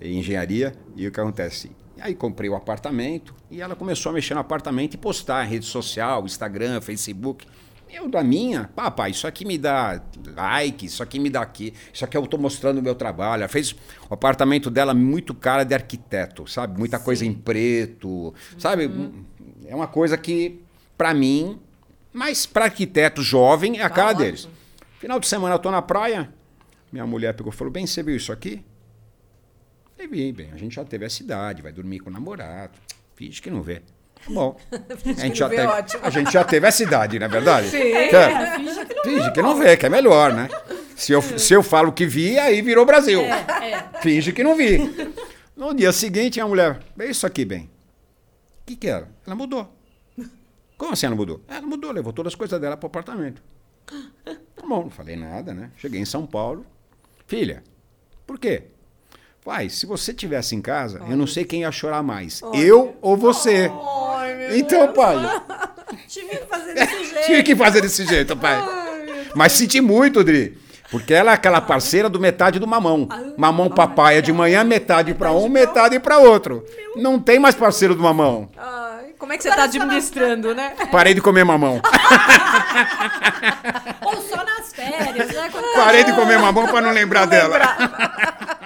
Engenharia. 0.00 0.72
E 0.96 1.06
o 1.06 1.12
que 1.12 1.20
acontece? 1.20 1.70
Aí 2.00 2.14
comprei 2.14 2.48
o 2.48 2.54
apartamento 2.54 3.34
e 3.50 3.60
ela 3.60 3.74
começou 3.74 4.10
a 4.10 4.12
mexer 4.12 4.34
no 4.34 4.40
apartamento 4.40 4.94
e 4.94 4.96
postar 4.96 5.44
em 5.44 5.48
rede 5.48 5.66
social, 5.66 6.24
Instagram, 6.24 6.80
Facebook. 6.80 7.46
Eu 7.90 8.06
da 8.08 8.22
minha, 8.22 8.68
papai, 8.76 9.12
isso 9.12 9.26
aqui 9.26 9.46
me 9.46 9.56
dá 9.56 10.00
like, 10.36 10.84
isso 10.84 11.02
aqui 11.02 11.18
me 11.18 11.30
dá 11.30 11.40
aqui, 11.40 11.72
isso 11.92 12.04
aqui 12.04 12.16
eu 12.18 12.24
estou 12.24 12.38
mostrando 12.38 12.78
o 12.78 12.82
meu 12.82 12.94
trabalho. 12.94 13.40
Ela 13.40 13.48
fez 13.48 13.72
o 14.10 14.12
apartamento 14.12 14.68
dela 14.70 14.92
muito 14.92 15.34
cara 15.34 15.64
de 15.64 15.74
arquiteto, 15.74 16.46
sabe? 16.46 16.78
Muita 16.78 16.98
coisa 16.98 17.24
em 17.24 17.32
preto, 17.32 18.34
sabe? 18.58 18.90
É 19.66 19.74
uma 19.74 19.86
coisa 19.86 20.18
que, 20.18 20.60
para 20.98 21.14
mim, 21.14 21.58
mas 22.12 22.44
para 22.44 22.66
arquiteto 22.66 23.22
jovem 23.22 23.78
é 23.78 23.82
a 23.82 23.88
Tá 23.88 23.94
cara 23.94 24.08
ótimo. 24.10 24.24
deles. 24.24 24.48
Final 24.98 25.18
de 25.18 25.26
semana 25.26 25.54
eu 25.54 25.58
tô 25.58 25.70
na 25.70 25.80
praia, 25.80 26.30
minha 26.92 27.06
mulher 27.06 27.32
pegou 27.34 27.50
e 27.52 27.56
falou: 27.56 27.72
Bem, 27.72 27.86
você 27.86 28.02
viu 28.02 28.16
isso 28.16 28.30
aqui? 28.32 28.62
Vi, 30.06 30.32
bem, 30.32 30.50
a 30.52 30.56
gente 30.56 30.74
já 30.74 30.84
teve 30.84 31.04
a 31.04 31.10
cidade, 31.10 31.62
vai 31.62 31.72
dormir 31.72 31.98
com 31.98 32.08
o 32.10 32.12
namorado. 32.12 32.78
Finge 33.14 33.42
que 33.42 33.50
não 33.50 33.62
vê. 33.62 33.80
Tá 33.80 34.30
Bom. 34.30 34.58
a, 34.70 35.20
gente 35.20 35.38
já 35.38 35.48
teve, 35.48 35.66
ótimo. 35.66 36.04
a 36.04 36.10
gente 36.10 36.32
já 36.32 36.44
teve 36.44 36.66
a 36.66 36.70
cidade, 36.70 37.18
não 37.18 37.26
é 37.26 37.28
verdade? 37.28 37.68
Sim. 37.68 37.92
É, 37.92 38.58
finge 39.02 39.32
que 39.32 39.42
não 39.42 39.58
vê, 39.58 39.76
que 39.76 39.86
é 39.86 39.88
melhor, 39.88 40.32
né? 40.32 40.48
Se 40.96 41.12
eu, 41.12 41.22
se 41.22 41.52
eu 41.52 41.62
falo 41.62 41.92
que 41.92 42.06
vi, 42.06 42.38
aí 42.38 42.62
virou 42.62 42.86
Brasil. 42.86 43.22
Finge 44.00 44.32
que 44.32 44.42
não 44.42 44.56
vi. 44.56 44.78
No 45.56 45.74
dia 45.74 45.92
seguinte, 45.92 46.40
a 46.40 46.46
mulher, 46.46 46.80
vê 46.96 47.10
isso 47.10 47.26
aqui, 47.26 47.44
bem. 47.44 47.70
O 48.62 48.66
que, 48.66 48.76
que 48.76 48.88
era? 48.88 49.08
Ela 49.26 49.34
mudou. 49.34 49.72
Como 50.76 50.92
assim 50.92 51.06
ela 51.06 51.16
mudou? 51.16 51.42
Ela 51.48 51.66
mudou, 51.66 51.90
levou 51.90 52.12
todas 52.12 52.32
as 52.32 52.36
coisas 52.36 52.60
dela 52.60 52.76
para 52.76 52.86
o 52.86 52.88
apartamento. 52.88 53.42
Tá 54.24 54.62
bom, 54.66 54.82
não 54.82 54.90
falei 54.90 55.16
nada, 55.16 55.52
né? 55.52 55.70
Cheguei 55.76 56.00
em 56.00 56.04
São 56.04 56.26
Paulo. 56.26 56.64
Filha, 57.26 57.64
por 58.26 58.38
quê? 58.38 58.64
Pai, 59.44 59.68
se 59.68 59.86
você 59.86 60.12
tivesse 60.12 60.54
em 60.54 60.60
casa, 60.60 61.00
eu 61.08 61.16
não 61.16 61.26
sei 61.26 61.44
quem 61.44 61.62
ia 61.62 61.72
chorar 61.72 62.02
mais. 62.02 62.40
Eu 62.52 62.96
ou 63.00 63.16
você. 63.16 63.70
Ai, 64.16 64.34
meu 64.34 64.56
Então, 64.58 64.92
pai, 64.92 65.16
Tive 66.06 66.28
que 66.36 66.44
fazer 66.46 66.74
desse 66.74 67.04
jeito. 67.04 67.26
tive 67.26 67.42
que 67.42 67.56
fazer 67.56 67.80
desse 67.80 68.04
jeito, 68.04 68.36
pai. 68.36 68.62
Mas 69.34 69.52
senti 69.52 69.80
muito, 69.80 70.22
Dri. 70.22 70.58
Porque 70.90 71.12
ela 71.14 71.32
é 71.32 71.34
aquela 71.34 71.60
parceira 71.60 72.08
do 72.08 72.18
metade 72.20 72.58
do 72.58 72.66
mamão. 72.66 73.08
Mamão 73.36 73.68
papaya 73.70 74.20
de 74.22 74.32
manhã, 74.32 74.64
metade 74.64 75.14
para 75.14 75.32
um, 75.32 75.48
metade 75.48 75.98
para 76.00 76.18
outro. 76.18 76.64
Não 76.96 77.18
tem 77.18 77.38
mais 77.38 77.54
parceiro 77.54 77.94
do 77.94 78.02
mamão. 78.02 78.48
Ai, 78.56 79.10
como 79.18 79.32
é 79.32 79.36
que 79.36 79.42
você 79.42 79.50
tá 79.50 79.64
administrando, 79.64 80.54
né? 80.54 80.72
Parei 80.90 81.14
de 81.14 81.20
comer 81.20 81.44
mamão. 81.44 81.80
Ou 84.02 84.16
só 84.22 84.44
nas 84.44 84.72
férias, 84.72 85.28
né? 85.28 85.50
Parei 85.74 86.04
de 86.04 86.12
comer 86.14 86.38
mamão 86.38 86.66
para 86.68 86.80
não 86.80 86.90
lembrar 86.90 87.26
dela. 87.26 87.58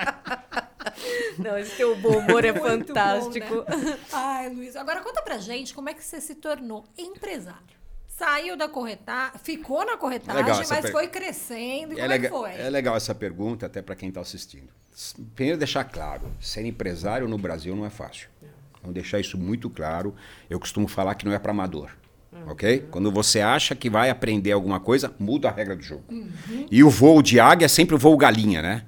Não, 1.38 1.58
esse 1.58 1.76
teu 1.76 1.96
bom 1.96 2.18
humor 2.18 2.44
é 2.44 2.52
Muito 2.52 2.62
bom, 2.92 2.94
fantástico. 2.94 3.54
né? 3.56 3.98
Ai, 4.12 4.48
Luiz, 4.50 4.76
agora 4.76 5.00
conta 5.00 5.22
pra 5.22 5.38
gente 5.38 5.74
como 5.74 5.88
é 5.88 5.94
que 5.94 6.04
você 6.04 6.20
se 6.20 6.34
tornou 6.34 6.84
empresário. 6.96 7.60
Saiu 8.08 8.56
da 8.56 8.68
corretagem, 8.68 9.40
ficou 9.42 9.84
na 9.84 9.96
corretagem, 9.96 10.50
essa 10.50 10.74
mas 10.74 10.82
per- 10.82 10.92
foi 10.92 11.08
crescendo. 11.08 11.94
E 11.94 11.98
É 11.98 12.02
como 12.02 12.04
é 12.04 12.08
legal, 12.08 12.30
foi? 12.40 12.50
é 12.54 12.70
legal 12.70 12.96
essa 12.96 13.14
pergunta, 13.14 13.66
até 13.66 13.80
para 13.82 13.94
quem 13.96 14.10
está 14.10 14.20
assistindo. 14.20 14.68
Primeiro, 15.34 15.58
deixar 15.58 15.84
claro: 15.84 16.30
ser 16.40 16.64
empresário 16.64 17.26
no 17.26 17.38
Brasil 17.38 17.74
não 17.74 17.86
é 17.86 17.90
fácil. 17.90 18.28
Vamos 18.80 18.94
deixar 18.94 19.18
isso 19.18 19.38
muito 19.38 19.70
claro. 19.70 20.14
Eu 20.50 20.60
costumo 20.60 20.86
falar 20.88 21.14
que 21.14 21.24
não 21.24 21.32
é 21.32 21.38
para 21.38 21.52
amador. 21.52 21.90
Ok? 22.46 22.86
Quando 22.90 23.10
você 23.12 23.40
acha 23.40 23.74
que 23.74 23.88
vai 23.90 24.08
aprender 24.10 24.52
alguma 24.52 24.80
coisa, 24.80 25.14
muda 25.18 25.48
a 25.48 25.52
regra 25.52 25.76
do 25.76 25.82
jogo. 25.82 26.02
E 26.70 26.82
o 26.82 26.88
voo 26.90 27.22
de 27.22 27.38
águia 27.38 27.66
é 27.66 27.68
sempre 27.68 27.94
o 27.94 27.98
voo 27.98 28.16
galinha, 28.16 28.62
né? 28.62 28.84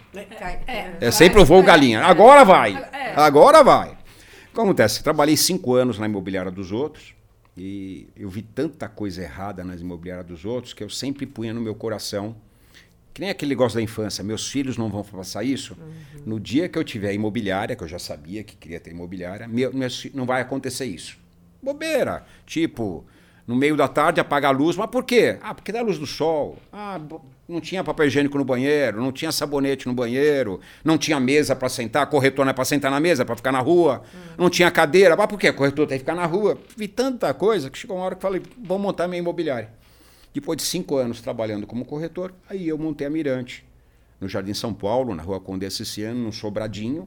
É 1.01 1.11
sempre 1.11 1.41
o 1.41 1.45
voo 1.45 1.63
galinha. 1.63 2.03
Agora 2.05 2.45
vai. 2.45 2.73
Agora 3.15 3.63
vai. 3.63 3.91
O 3.91 4.55
que 4.55 4.61
acontece? 4.61 5.03
Trabalhei 5.03 5.37
cinco 5.37 5.75
anos 5.75 5.99
na 5.99 6.07
imobiliária 6.07 6.51
dos 6.51 6.73
outros 6.73 7.15
e 7.57 8.09
eu 8.17 8.29
vi 8.31 8.43
tanta 8.43 8.89
coisa 8.89 9.23
errada 9.23 9.63
nas 9.63 9.81
imobiliárias 9.81 10.27
dos 10.27 10.45
outros 10.45 10.73
que 10.73 10.83
eu 10.83 10.89
sempre 10.91 11.27
punha 11.27 11.53
no 11.53 11.61
meu 11.61 11.75
coração. 11.75 12.35
Que 13.13 13.21
nem 13.21 13.31
aquele 13.31 13.51
negócio 13.51 13.77
da 13.77 13.83
infância, 13.83 14.25
meus 14.25 14.49
filhos 14.51 14.77
não 14.77 14.89
vão 14.89 15.05
passar 15.05 15.45
isso. 15.45 15.77
No 16.27 16.41
dia 16.41 16.69
que 16.69 16.77
eu 16.77 16.83
tiver 16.83 17.13
imobiliária, 17.13 17.77
que 17.77 17.85
eu 17.85 17.89
já 17.89 17.99
sabia 17.99 18.43
que 18.43 18.57
queria 18.57 18.81
ter 18.81 18.91
imobiliária, 18.91 19.47
meu, 19.47 19.73
meus 19.73 20.01
fi- 20.01 20.11
não 20.13 20.27
vai 20.27 20.41
acontecer 20.43 20.87
isso. 20.87 21.17
Bobeira. 21.63 22.25
Tipo, 22.45 23.05
no 23.47 23.55
meio 23.55 23.77
da 23.77 23.87
tarde 23.87 24.21
apaga 24.21 24.49
a 24.49 24.51
luz, 24.51 24.77
mas 24.77 24.89
por 24.89 25.05
quê? 25.05 25.39
Ah, 25.43 25.55
porque 25.55 25.71
dá 25.71 25.83
luz 25.83 25.99
do 25.99 26.07
sol. 26.07 26.57
Ah, 26.73 26.99
não 27.47 27.61
tinha 27.61 27.85
papel 27.85 28.07
higiênico 28.07 28.39
no 28.39 28.45
banheiro, 28.45 29.01
não 29.01 29.13
tinha 29.13 29.31
sabonete 29.31 29.87
no 29.87 29.93
banheiro, 29.93 30.61
não 30.83 30.97
tinha 30.97 31.21
mesa 31.21 31.55
para 31.55 31.69
sentar, 31.69 32.07
corretor 32.09 32.45
não 32.45 32.51
é 32.51 32.55
para 32.55 32.65
sentar 32.65 32.91
na 32.91 32.99
mesa, 32.99 33.25
para 33.25 33.37
ficar 33.37 33.53
na 33.53 33.61
rua, 33.61 34.03
não 34.39 34.49
tinha 34.49 34.71
cadeira. 34.71 35.15
Mas 35.15 35.27
por 35.27 35.39
quê? 35.39 35.53
Corretor 35.53 35.87
tem 35.87 35.99
que 35.99 36.05
ficar 36.05 36.15
na 36.15 36.25
rua. 36.25 36.59
Vi 36.77 36.89
tanta 36.89 37.33
coisa 37.35 37.69
que 37.69 37.79
chegou 37.79 37.97
uma 37.97 38.07
hora 38.07 38.15
que 38.15 38.23
falei, 38.23 38.43
vou 38.59 38.79
montar 38.79 39.07
minha 39.07 39.21
imobiliária. 39.21 39.71
Depois 40.33 40.57
de 40.57 40.65
cinco 40.65 40.97
anos 40.97 41.21
trabalhando 41.21 41.67
como 41.67 41.85
corretor, 41.85 42.35
aí 42.49 42.67
eu 42.67 42.79
montei 42.79 43.07
a 43.07 43.11
Mirante, 43.11 43.65
no 44.21 44.29
Jardim 44.29 44.55
São 44.55 44.73
Paulo, 44.73 45.15
na 45.15 45.23
rua 45.23 45.39
Conde 45.39 45.71
Ciciano, 45.71 46.19
no 46.19 46.33
Sobradinho. 46.33 47.07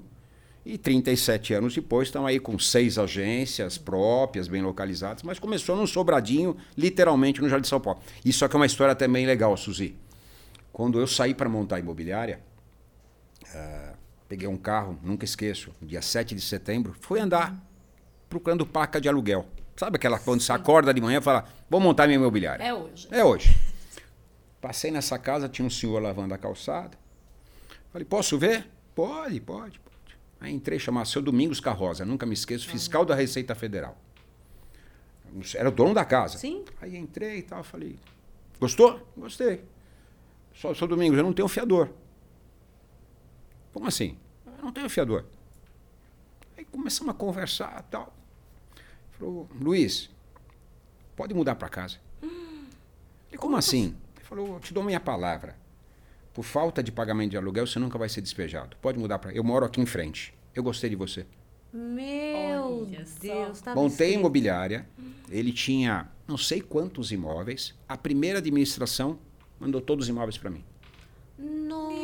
E 0.67 0.77
37 0.77 1.53
anos 1.53 1.73
depois 1.73 2.09
estão 2.09 2.25
aí 2.25 2.41
com 2.41 2.59
seis 2.59 2.97
agências 2.97 3.77
próprias, 3.77 4.49
bem 4.49 4.61
localizadas, 4.61 5.23
mas 5.23 5.39
começou 5.39 5.77
num 5.77 5.87
Sobradinho, 5.87 6.57
literalmente 6.77 7.41
no 7.41 7.47
Jardim 7.47 7.69
São 7.69 7.79
Paulo. 7.79 8.01
Isso 8.25 8.43
aqui 8.43 8.53
é 8.53 8.59
uma 8.59 8.65
história 8.65 8.93
também 8.93 9.25
legal, 9.25 9.55
Suzy. 9.55 9.95
Quando 10.73 10.99
eu 10.99 11.07
saí 11.07 11.33
para 11.33 11.47
montar 11.47 11.77
a 11.77 11.79
imobiliária, 11.79 12.41
ah, 13.55 13.93
peguei 14.27 14.45
um 14.45 14.57
carro, 14.57 14.99
nunca 15.01 15.23
esqueço, 15.23 15.71
dia 15.81 16.01
7 16.01 16.35
de 16.35 16.41
setembro, 16.41 16.93
fui 16.99 17.21
andar 17.21 17.55
procurando 18.27 18.65
placa 18.65 18.99
de 18.99 19.07
aluguel. 19.07 19.45
Sabe 19.77 19.95
aquela 19.95 20.19
quando 20.19 20.41
você 20.41 20.51
acorda 20.51 20.93
de 20.93 20.99
manhã 20.99 21.19
e 21.19 21.21
fala, 21.21 21.45
vou 21.69 21.79
montar 21.79 22.07
minha 22.07 22.19
imobiliária. 22.19 22.61
É 22.61 22.73
hoje. 22.73 23.07
É 23.09 23.23
hoje. 23.23 23.55
Passei 24.59 24.91
nessa 24.91 25.17
casa, 25.17 25.47
tinha 25.47 25.65
um 25.65 25.69
senhor 25.69 26.01
lavando 26.01 26.33
a 26.33 26.37
calçada. 26.37 26.97
Falei, 27.89 28.03
posso 28.03 28.37
ver? 28.37 28.67
Pode, 28.93 29.39
pode, 29.39 29.79
pode. 29.79 29.96
Aí 30.39 30.53
entrei, 30.53 30.77
chamava 30.77 31.05
seu 31.05 31.21
Domingos 31.21 31.59
Carrosa, 31.59 32.05
nunca 32.05 32.25
me 32.25 32.33
esqueço, 32.33 32.67
fiscal 32.67 33.03
da 33.03 33.15
Receita 33.15 33.55
Federal. 33.55 33.97
Era 35.55 35.69
o 35.69 35.71
dono 35.71 35.93
da 35.93 36.05
casa. 36.05 36.37
Sim. 36.37 36.63
Aí 36.81 36.95
entrei 36.95 37.39
e 37.39 37.43
tal, 37.43 37.63
falei, 37.63 37.97
gostou? 38.59 39.05
Gostei. 39.15 39.63
Só, 40.53 40.73
seu 40.73 40.87
Domingos, 40.87 41.17
eu 41.17 41.23
não 41.23 41.33
tenho 41.33 41.47
fiador. 41.47 41.89
Como 43.73 43.87
assim? 43.87 44.17
Eu 44.45 44.63
não 44.63 44.71
tenho 44.71 44.89
fiador. 44.89 45.25
Aí 46.57 46.65
começamos 46.65 47.13
a 47.13 47.17
conversar 47.17 47.83
e 47.87 47.91
tal. 47.91 48.13
Falou, 49.11 49.47
Luiz, 49.59 50.09
pode 51.15 51.33
mudar 51.33 51.55
para 51.55 51.69
casa. 51.69 51.97
E 53.31 53.37
como 53.37 53.55
assim? 53.55 53.95
Ele 54.15 54.25
falou, 54.25 54.53
eu 54.55 54.59
te 54.59 54.73
dou 54.73 54.83
minha 54.83 54.99
palavra. 54.99 55.55
Por 56.37 56.43
falta 56.43 56.83
de 56.83 56.91
pagamento 56.91 57.31
de 57.31 57.37
aluguel, 57.37 57.65
você 57.65 57.79
nunca 57.79 57.97
vai 57.97 58.07
ser 58.07 58.21
despejado. 58.21 58.77
Pode 58.79 58.99
mudar 58.99 59.17
para. 59.17 59.33
Eu 59.33 59.43
moro 59.43 59.65
aqui 59.65 59.81
em 59.81 59.87
frente. 59.87 60.35
Eu 60.53 60.61
gostei 60.61 60.87
de 60.87 60.95
você. 60.95 61.25
Meu 61.73 62.83
Olha. 62.83 63.03
Deus, 63.19 63.59
tá 63.59 63.73
Montei 63.73 64.11
a 64.11 64.19
imobiliária. 64.19 64.87
Ele 65.31 65.51
tinha 65.51 66.07
não 66.27 66.37
sei 66.37 66.61
quantos 66.61 67.11
imóveis. 67.11 67.73
A 67.89 67.97
primeira 67.97 68.37
administração 68.37 69.17
mandou 69.59 69.81
todos 69.81 70.05
os 70.05 70.09
imóveis 70.09 70.37
para 70.37 70.51
mim. 70.51 70.63
Nossa. 71.39 71.97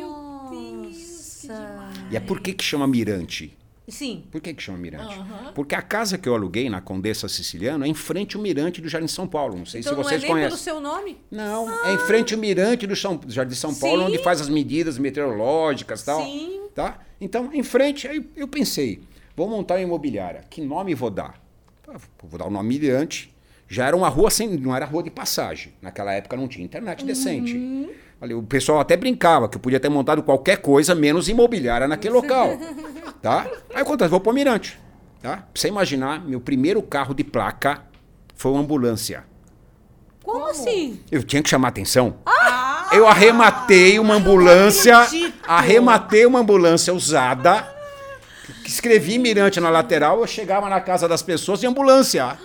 E 2.10 2.16
é 2.16 2.20
por 2.20 2.40
que, 2.40 2.54
que 2.54 2.64
chama 2.64 2.88
Mirante? 2.88 3.56
Sim. 3.86 4.24
Por 4.30 4.40
que, 4.40 4.54
que 4.54 4.62
chama 4.62 4.78
Mirante? 4.78 5.14
Aham. 5.14 5.52
Porque 5.54 5.74
a 5.74 5.82
casa 5.82 6.16
que 6.16 6.26
eu 6.28 6.34
aluguei 6.34 6.70
na 6.70 6.80
Condessa 6.80 7.28
Siciliano 7.28 7.84
é 7.84 7.88
em 7.88 7.92
frente 7.94 8.34
ao 8.36 8.42
Mirante 8.42 8.80
do 8.80 8.88
Jardim 8.88 9.06
São 9.08 9.26
Paulo. 9.26 9.56
Não 9.58 9.66
sei 9.66 9.80
Então 9.80 9.92
se 9.92 9.96
não 9.96 10.00
é 10.02 10.04
vocês 10.04 10.20
nem 10.22 10.28
pelo 10.30 10.40
conhecem. 10.40 10.58
seu 10.58 10.80
nome? 10.80 11.18
Não, 11.30 11.70
é 11.86 11.94
em 11.94 11.98
frente 11.98 12.32
ao 12.32 12.40
Mirante 12.40 12.86
do, 12.86 12.96
São, 12.96 13.20
Jardim 13.28 13.54
São 13.54 13.74
Paulo, 13.74 14.02
Sim. 14.02 14.08
onde 14.08 14.18
faz 14.22 14.40
as 14.40 14.48
medidas 14.48 14.96
meteorológicas 14.98 16.00
e 16.02 16.04
tal. 16.06 16.22
Sim. 16.24 16.60
Tá? 16.74 16.98
Então, 17.20 17.50
em 17.52 17.62
frente, 17.62 18.08
aí 18.08 18.26
eu 18.34 18.48
pensei, 18.48 19.02
vou 19.36 19.48
montar 19.48 19.74
uma 19.74 19.82
imobiliária. 19.82 20.42
Que 20.48 20.60
nome 20.62 20.94
vou 20.94 21.10
dar? 21.10 21.40
Ah, 21.86 21.96
Vou 22.22 22.38
dar 22.38 22.46
o 22.46 22.50
nome 22.50 22.78
Mirante. 22.78 23.34
Já 23.68 23.86
era 23.86 23.96
uma 23.96 24.08
rua 24.08 24.30
sem. 24.30 24.48
não 24.58 24.74
era 24.74 24.84
rua 24.86 25.02
de 25.02 25.10
passagem. 25.10 25.72
Naquela 25.82 26.12
época 26.12 26.36
não 26.36 26.48
tinha 26.48 26.64
internet 26.64 27.04
decente. 27.04 27.54
Falei, 28.24 28.34
o 28.34 28.42
pessoal 28.42 28.80
até 28.80 28.96
brincava 28.96 29.50
que 29.50 29.58
eu 29.58 29.60
podia 29.60 29.78
ter 29.78 29.90
montado 29.90 30.22
qualquer 30.22 30.56
coisa 30.56 30.94
menos 30.94 31.28
imobiliária 31.28 31.86
naquele 31.86 32.14
local. 32.14 32.58
Tá? 33.20 33.46
Aí 33.74 33.80
acontece, 33.80 34.10
vou 34.10 34.20
pôr 34.20 34.34
Mirante. 34.34 34.78
Tá? 35.22 35.36
Pra 35.36 35.46
você 35.54 35.68
imaginar, 35.68 36.22
meu 36.26 36.38
primeiro 36.40 36.82
carro 36.82 37.14
de 37.14 37.24
placa 37.24 37.82
foi 38.34 38.52
uma 38.52 38.60
ambulância. 38.60 39.24
Como, 40.22 40.44
assim? 40.44 41.00
Eu 41.10 41.22
tinha 41.22 41.42
que 41.42 41.48
chamar 41.48 41.68
atenção. 41.68 42.16
eu 42.92 43.08
arrematei 43.08 43.98
uma 43.98 44.14
ambulância, 44.16 45.06
arrematei 45.46 46.26
uma 46.26 46.40
ambulância 46.40 46.92
usada, 46.92 47.66
escrevi 48.66 49.18
Mirante 49.18 49.58
na 49.58 49.70
lateral, 49.70 50.20
eu 50.20 50.26
chegava 50.26 50.68
na 50.68 50.80
casa 50.82 51.08
das 51.08 51.22
pessoas 51.22 51.62
em 51.62 51.66
ambulância. 51.66 52.38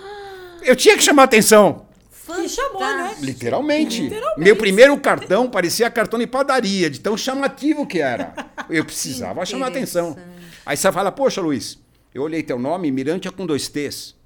Eu 0.62 0.74
tinha 0.74 0.96
que 0.96 1.02
chamar 1.02 1.24
atenção. 1.24 1.89
E 2.38 2.48
chamou, 2.48 2.80
né? 2.80 3.16
Literalmente. 3.20 4.10
Meu 4.36 4.56
primeiro 4.56 4.98
cartão 5.00 5.48
parecia 5.50 5.90
cartão 5.90 6.18
de 6.18 6.26
padaria, 6.26 6.90
de 6.90 7.00
tão 7.00 7.16
chamativo 7.16 7.86
que 7.86 8.00
era. 8.00 8.34
Eu 8.68 8.84
precisava 8.86 9.44
chamar 9.44 9.68
atenção. 9.68 10.16
Aí 10.64 10.76
você 10.76 10.92
fala, 10.92 11.10
poxa, 11.10 11.40
Luiz, 11.40 11.78
Eu 12.14 12.22
olhei 12.22 12.42
teu 12.42 12.58
nome, 12.58 12.90
Mirante 12.90 13.28
é 13.28 13.30
com 13.30 13.46
dois 13.46 13.68
T's. 13.68 14.16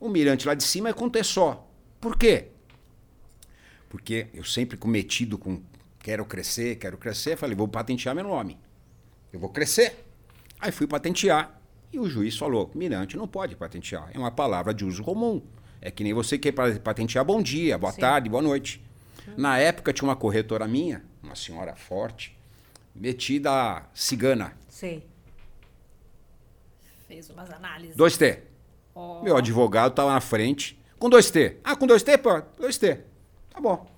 O 0.00 0.08
Mirante 0.08 0.46
lá 0.46 0.54
de 0.54 0.64
cima 0.64 0.88
é 0.88 0.92
com 0.92 1.08
T 1.08 1.22
só. 1.22 1.68
Por 2.00 2.16
quê? 2.16 2.48
Porque 3.88 4.26
eu 4.34 4.44
sempre 4.44 4.76
cometido 4.76 5.38
com 5.38 5.62
quero 6.00 6.24
crescer, 6.24 6.76
quero 6.76 6.96
crescer, 6.96 7.36
falei, 7.36 7.56
vou 7.56 7.68
patentear 7.68 8.14
meu 8.14 8.24
nome. 8.24 8.58
Eu 9.32 9.40
vou 9.40 9.50
crescer. 9.50 10.04
Aí 10.60 10.72
fui 10.72 10.86
patentear 10.86 11.60
e 11.92 11.98
o 11.98 12.08
juiz 12.08 12.36
falou: 12.36 12.70
Mirante 12.74 13.16
não 13.16 13.28
pode 13.28 13.56
patentear, 13.56 14.10
é 14.12 14.18
uma 14.18 14.30
palavra 14.30 14.74
de 14.74 14.84
uso 14.84 15.02
comum. 15.02 15.42
É 15.80 15.90
que 15.90 16.02
nem 16.02 16.12
você 16.12 16.36
quer 16.36 16.52
patentear 16.52 17.24
bom 17.24 17.40
dia, 17.40 17.78
boa 17.78 17.92
Sim. 17.92 18.00
tarde, 18.00 18.28
boa 18.28 18.42
noite. 18.42 18.82
Na 19.36 19.58
época 19.58 19.92
tinha 19.92 20.08
uma 20.08 20.16
corretora 20.16 20.66
minha, 20.66 21.02
uma 21.22 21.34
senhora 21.34 21.76
forte, 21.76 22.36
metida 22.94 23.84
cigana. 23.94 24.52
Sim. 24.68 25.02
Fez 27.06 27.30
umas 27.30 27.50
análises. 27.50 27.96
2T. 27.96 28.40
Oh. 28.94 29.22
Meu 29.22 29.36
advogado 29.36 29.92
estava 29.92 30.12
na 30.12 30.20
frente. 30.20 30.78
Com 30.98 31.08
2T. 31.08 31.56
Ah, 31.62 31.76
com 31.76 31.86
2T, 31.86 32.18
pô? 32.18 32.30
2T. 32.60 32.98
Tá 33.50 33.60
bom. 33.60 33.88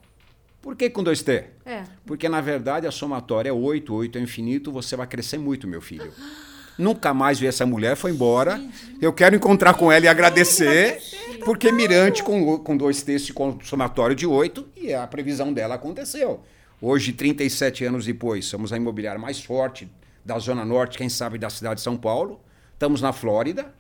Por 0.60 0.76
que 0.76 0.90
com 0.90 1.02
2T? 1.02 1.46
É. 1.64 1.84
Porque, 2.04 2.28
na 2.28 2.40
verdade, 2.42 2.86
a 2.86 2.90
somatória 2.90 3.48
é 3.48 3.52
8, 3.52 3.94
8 3.94 4.18
é 4.18 4.20
infinito, 4.20 4.70
você 4.70 4.94
vai 4.94 5.06
crescer 5.06 5.38
muito, 5.38 5.66
meu 5.66 5.80
filho. 5.80 6.12
Nunca 6.80 7.12
mais 7.12 7.38
vi 7.38 7.46
essa 7.46 7.66
mulher, 7.66 7.94
foi 7.94 8.10
embora. 8.10 8.60
Eu 9.00 9.12
quero 9.12 9.36
encontrar 9.36 9.74
com 9.74 9.92
ela 9.92 10.06
e 10.06 10.08
agradecer, 10.08 10.98
porque 11.44 11.70
Mirante 11.70 12.22
com, 12.22 12.58
com 12.58 12.76
dois 12.76 13.02
textos 13.02 13.30
com 13.32 13.60
somatório 13.62 14.16
de 14.16 14.26
8 14.26 14.66
e 14.76 14.94
a 14.94 15.06
previsão 15.06 15.52
dela 15.52 15.74
aconteceu. 15.74 16.40
Hoje, 16.80 17.12
37 17.12 17.84
anos 17.84 18.06
depois, 18.06 18.46
somos 18.46 18.72
a 18.72 18.76
imobiliária 18.76 19.20
mais 19.20 19.42
forte 19.44 19.90
da 20.24 20.38
Zona 20.38 20.64
Norte, 20.64 20.96
quem 20.96 21.10
sabe 21.10 21.36
da 21.36 21.50
cidade 21.50 21.76
de 21.76 21.82
São 21.82 21.96
Paulo. 21.96 22.40
Estamos 22.72 23.02
na 23.02 23.12
Flórida, 23.12 23.72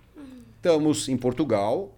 estamos 0.58 1.08
em 1.08 1.16
Portugal, 1.16 1.90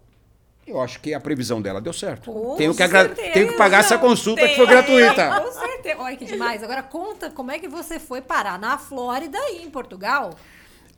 eu 0.65 0.81
acho 0.81 1.01
que 1.01 1.13
a 1.13 1.19
previsão 1.19 1.61
dela 1.61 1.81
deu 1.81 1.93
certo. 1.93 2.33
Com 2.33 2.55
tenho, 2.55 2.73
que 2.73 2.89
tenho 3.33 3.49
que 3.49 3.57
pagar 3.57 3.81
essa 3.81 3.99
consulta 3.99 4.47
que 4.47 4.55
foi 4.55 4.67
gratuita. 4.67 5.41
Com 5.41 5.53
certeza. 5.53 5.99
Olha 5.99 6.17
que 6.17 6.25
demais. 6.25 6.63
Agora 6.63 6.83
conta 6.83 7.31
como 7.31 7.51
é 7.51 7.59
que 7.59 7.67
você 7.67 7.99
foi 7.99 8.21
parar 8.21 8.59
na 8.59 8.79
Flórida 8.79 9.39
e 9.51 9.65
em 9.65 9.71
Portugal. 9.71 10.31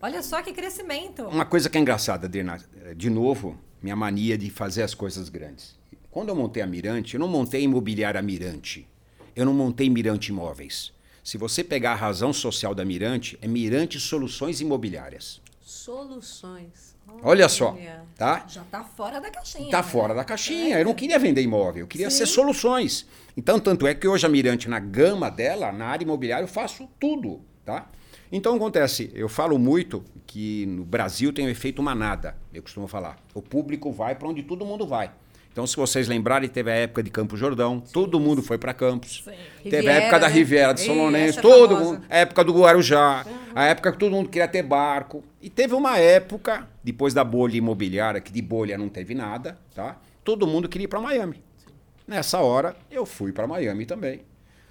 Olha 0.05 0.23
só 0.23 0.43
que 0.43 0.53
crescimento. 0.53 1.23
Uma 1.23 1.47
coisa 1.47 1.71
que 1.71 1.79
é 1.79 1.81
engraçada, 1.81 2.27
Adriana, 2.27 2.61
de 2.95 3.09
novo, 3.09 3.59
minha 3.83 3.97
mania 3.97 4.37
de 4.37 4.51
fazer 4.51 4.83
as 4.83 4.93
coisas 4.93 5.31
grandes. 5.31 5.79
Quando 6.11 6.29
eu 6.29 6.37
montei 6.37 6.63
a 6.63 6.67
Mirante, 6.67 7.15
eu 7.15 7.21
não 7.21 7.27
montei 7.27 7.63
imobiliária 7.63 8.21
Mirante. 8.21 8.87
Eu 9.35 9.47
não 9.47 9.55
montei 9.55 9.89
Mirante 9.89 10.31
Imóveis. 10.31 10.93
Se 11.25 11.39
você 11.39 11.65
pegar 11.65 11.93
a 11.93 11.95
razão 11.95 12.35
social 12.35 12.75
da 12.75 12.85
Mirante, 12.85 13.39
é 13.41 13.49
Mirante 13.49 13.99
Soluções 13.99 14.61
Imobiliárias. 14.61 15.41
Soluções. 15.63 16.95
Olha 17.23 17.49
só, 17.49 17.75
tá? 18.15 18.45
Já 18.47 18.63
tá 18.65 18.85
fora 18.85 19.19
da 19.19 19.31
caixinha. 19.31 19.71
Tá 19.71 19.79
né? 19.79 19.83
fora 19.85 20.13
da 20.15 20.23
caixinha. 20.23 20.77
É. 20.77 20.83
Eu 20.83 20.85
não 20.85 20.95
queria 20.95 21.19
vender 21.19 21.41
imóvel, 21.41 21.85
eu 21.85 21.89
queria 21.89 22.11
Sim. 22.11 22.19
ser 22.19 22.27
soluções. 22.27 23.07
Então, 23.35 23.59
tanto 23.59 23.87
é 23.87 23.95
que 23.95 24.07
hoje 24.07 24.27
a 24.27 24.29
Mirante, 24.29 24.69
na 24.69 24.79
gama 24.79 25.31
dela, 25.31 25.73
na 25.73 25.87
área 25.87 26.05
imobiliária, 26.05 26.45
eu 26.45 26.49
faço 26.49 26.87
tudo, 27.01 27.41
tá? 27.65 27.89
Então, 28.33 28.57
acontece, 28.57 29.11
eu 29.15 29.29
falo 29.29 29.59
muito 29.59 30.05
que 30.27 30.67
no 30.67 30.85
Brasil 30.85 31.33
tem 31.33 31.47
o 31.47 31.51
efeito 31.51 31.83
manada, 31.83 32.37
eu 32.53 32.63
costumo 32.63 32.87
falar. 32.89 33.19
O 33.33 33.41
público 33.41 33.93
vai 33.93 34.15
para 34.15 34.29
onde 34.29 34.43
todo 34.43 34.65
mundo 34.65 34.87
vai. 34.87 35.11
Então, 35.55 35.69
se 35.69 35.77
vocês 35.77 36.09
lembrarem, 36.09 36.49
teve 36.49 36.69
a 36.69 36.75
época 36.75 37.01
de 37.01 37.11
Campo 37.11 37.37
Jordão, 37.37 37.81
Sim. 37.85 37.93
todo 37.93 38.19
mundo 38.19 38.43
foi 38.43 38.59
para 38.59 38.75
Campos. 38.75 39.23
Sim. 39.25 39.31
Teve 39.63 39.77
Riviera, 39.77 39.93
a 39.93 40.03
época 40.03 40.19
da 40.19 40.29
né? 40.29 40.35
Riviera 40.35 40.75
de 40.75 40.81
São 40.81 40.97
Lourenço, 40.97 41.41
todo 41.41 41.77
mundo, 41.77 42.05
a 42.11 42.17
época 42.17 42.43
do 42.43 42.53
Guarujá, 42.53 43.25
uhum. 43.25 43.33
a 43.55 43.65
época 43.67 43.93
que 43.93 43.99
todo 43.99 44.11
mundo 44.11 44.29
queria 44.29 44.49
ter 44.49 44.65
barco. 44.65 45.23
E 45.41 45.49
teve 45.49 45.73
uma 45.73 45.97
época, 45.97 46.69
depois 46.83 47.15
da 47.15 47.23
bolha 47.23 47.57
imobiliária, 47.57 48.21
que 48.21 48.33
de 48.33 48.43
bolha 48.43 48.77
não 48.77 48.89
teve 48.89 49.15
nada, 49.15 49.57
tá? 49.73 49.97
Todo 50.25 50.45
mundo 50.45 50.69
queria 50.69 50.87
ir 50.87 50.89
para 50.89 51.01
Miami. 51.01 51.41
Sim. 51.57 51.73
Nessa 52.05 52.41
hora, 52.41 52.75
eu 52.91 53.07
fui 53.07 53.31
para 53.31 53.47
Miami 53.47 53.87
também. 53.87 54.23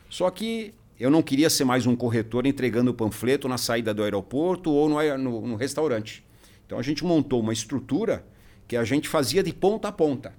Só 0.10 0.30
que 0.30 0.74
eu 1.00 1.10
não 1.10 1.22
queria 1.22 1.50
ser 1.50 1.64
mais 1.64 1.86
um 1.86 1.96
corretor 1.96 2.46
entregando 2.46 2.92
o 2.92 2.94
panfleto 2.94 3.48
na 3.48 3.58
saída 3.58 3.94
do 3.94 4.04
aeroporto 4.04 4.72
ou 4.72 4.88
no, 4.88 5.18
no, 5.18 5.48
no 5.48 5.56
restaurante. 5.56 6.24
Então 6.66 6.78
a 6.78 6.82
gente 6.82 7.04
montou 7.04 7.40
uma 7.40 7.54
estrutura 7.54 8.26
que 8.68 8.78
a 8.78 8.84
gente 8.84 9.10
fazia 9.10 9.44
de 9.44 9.54
ponta 9.54 9.88
a 9.88 9.92
ponta. 9.92 10.34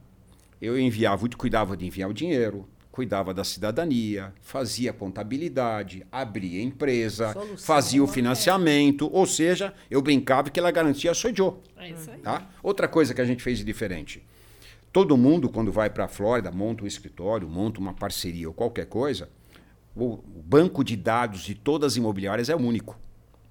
Eu 0.60 0.78
enviava, 0.78 1.28
cuidava 1.36 1.76
de 1.76 1.86
enviar 1.86 2.08
o 2.08 2.14
dinheiro, 2.14 2.66
cuidava 2.90 3.34
da 3.34 3.42
cidadania, 3.42 4.32
fazia 4.40 4.92
contabilidade, 4.92 6.06
abria 6.12 6.62
empresa, 6.62 7.32
Solução, 7.32 7.56
fazia 7.58 8.02
o 8.02 8.06
financiamento, 8.06 9.06
é. 9.06 9.10
ou 9.12 9.26
seja, 9.26 9.74
eu 9.90 10.00
brincava 10.00 10.48
que 10.48 10.60
ela 10.60 10.70
garantia 10.70 11.12
sou 11.12 11.32
eu. 11.36 11.60
É 11.76 11.90
isso 11.90 12.08
aí. 12.10 12.20
Tá? 12.20 12.48
Outra 12.62 12.86
coisa 12.86 13.12
que 13.12 13.20
a 13.20 13.24
gente 13.24 13.42
fez 13.42 13.58
de 13.58 13.64
diferente. 13.64 14.22
Todo 14.92 15.16
mundo, 15.16 15.48
quando 15.48 15.72
vai 15.72 15.90
para 15.90 16.04
a 16.04 16.08
Flórida, 16.08 16.52
monta 16.52 16.84
um 16.84 16.86
escritório, 16.86 17.48
monta 17.48 17.80
uma 17.80 17.92
parceria 17.92 18.46
ou 18.46 18.54
qualquer 18.54 18.86
coisa, 18.86 19.28
o 19.96 20.16
banco 20.44 20.82
de 20.82 20.96
dados 20.96 21.42
de 21.42 21.54
todas 21.54 21.92
as 21.92 21.96
imobiliárias 21.96 22.48
é 22.48 22.56
único, 22.56 22.98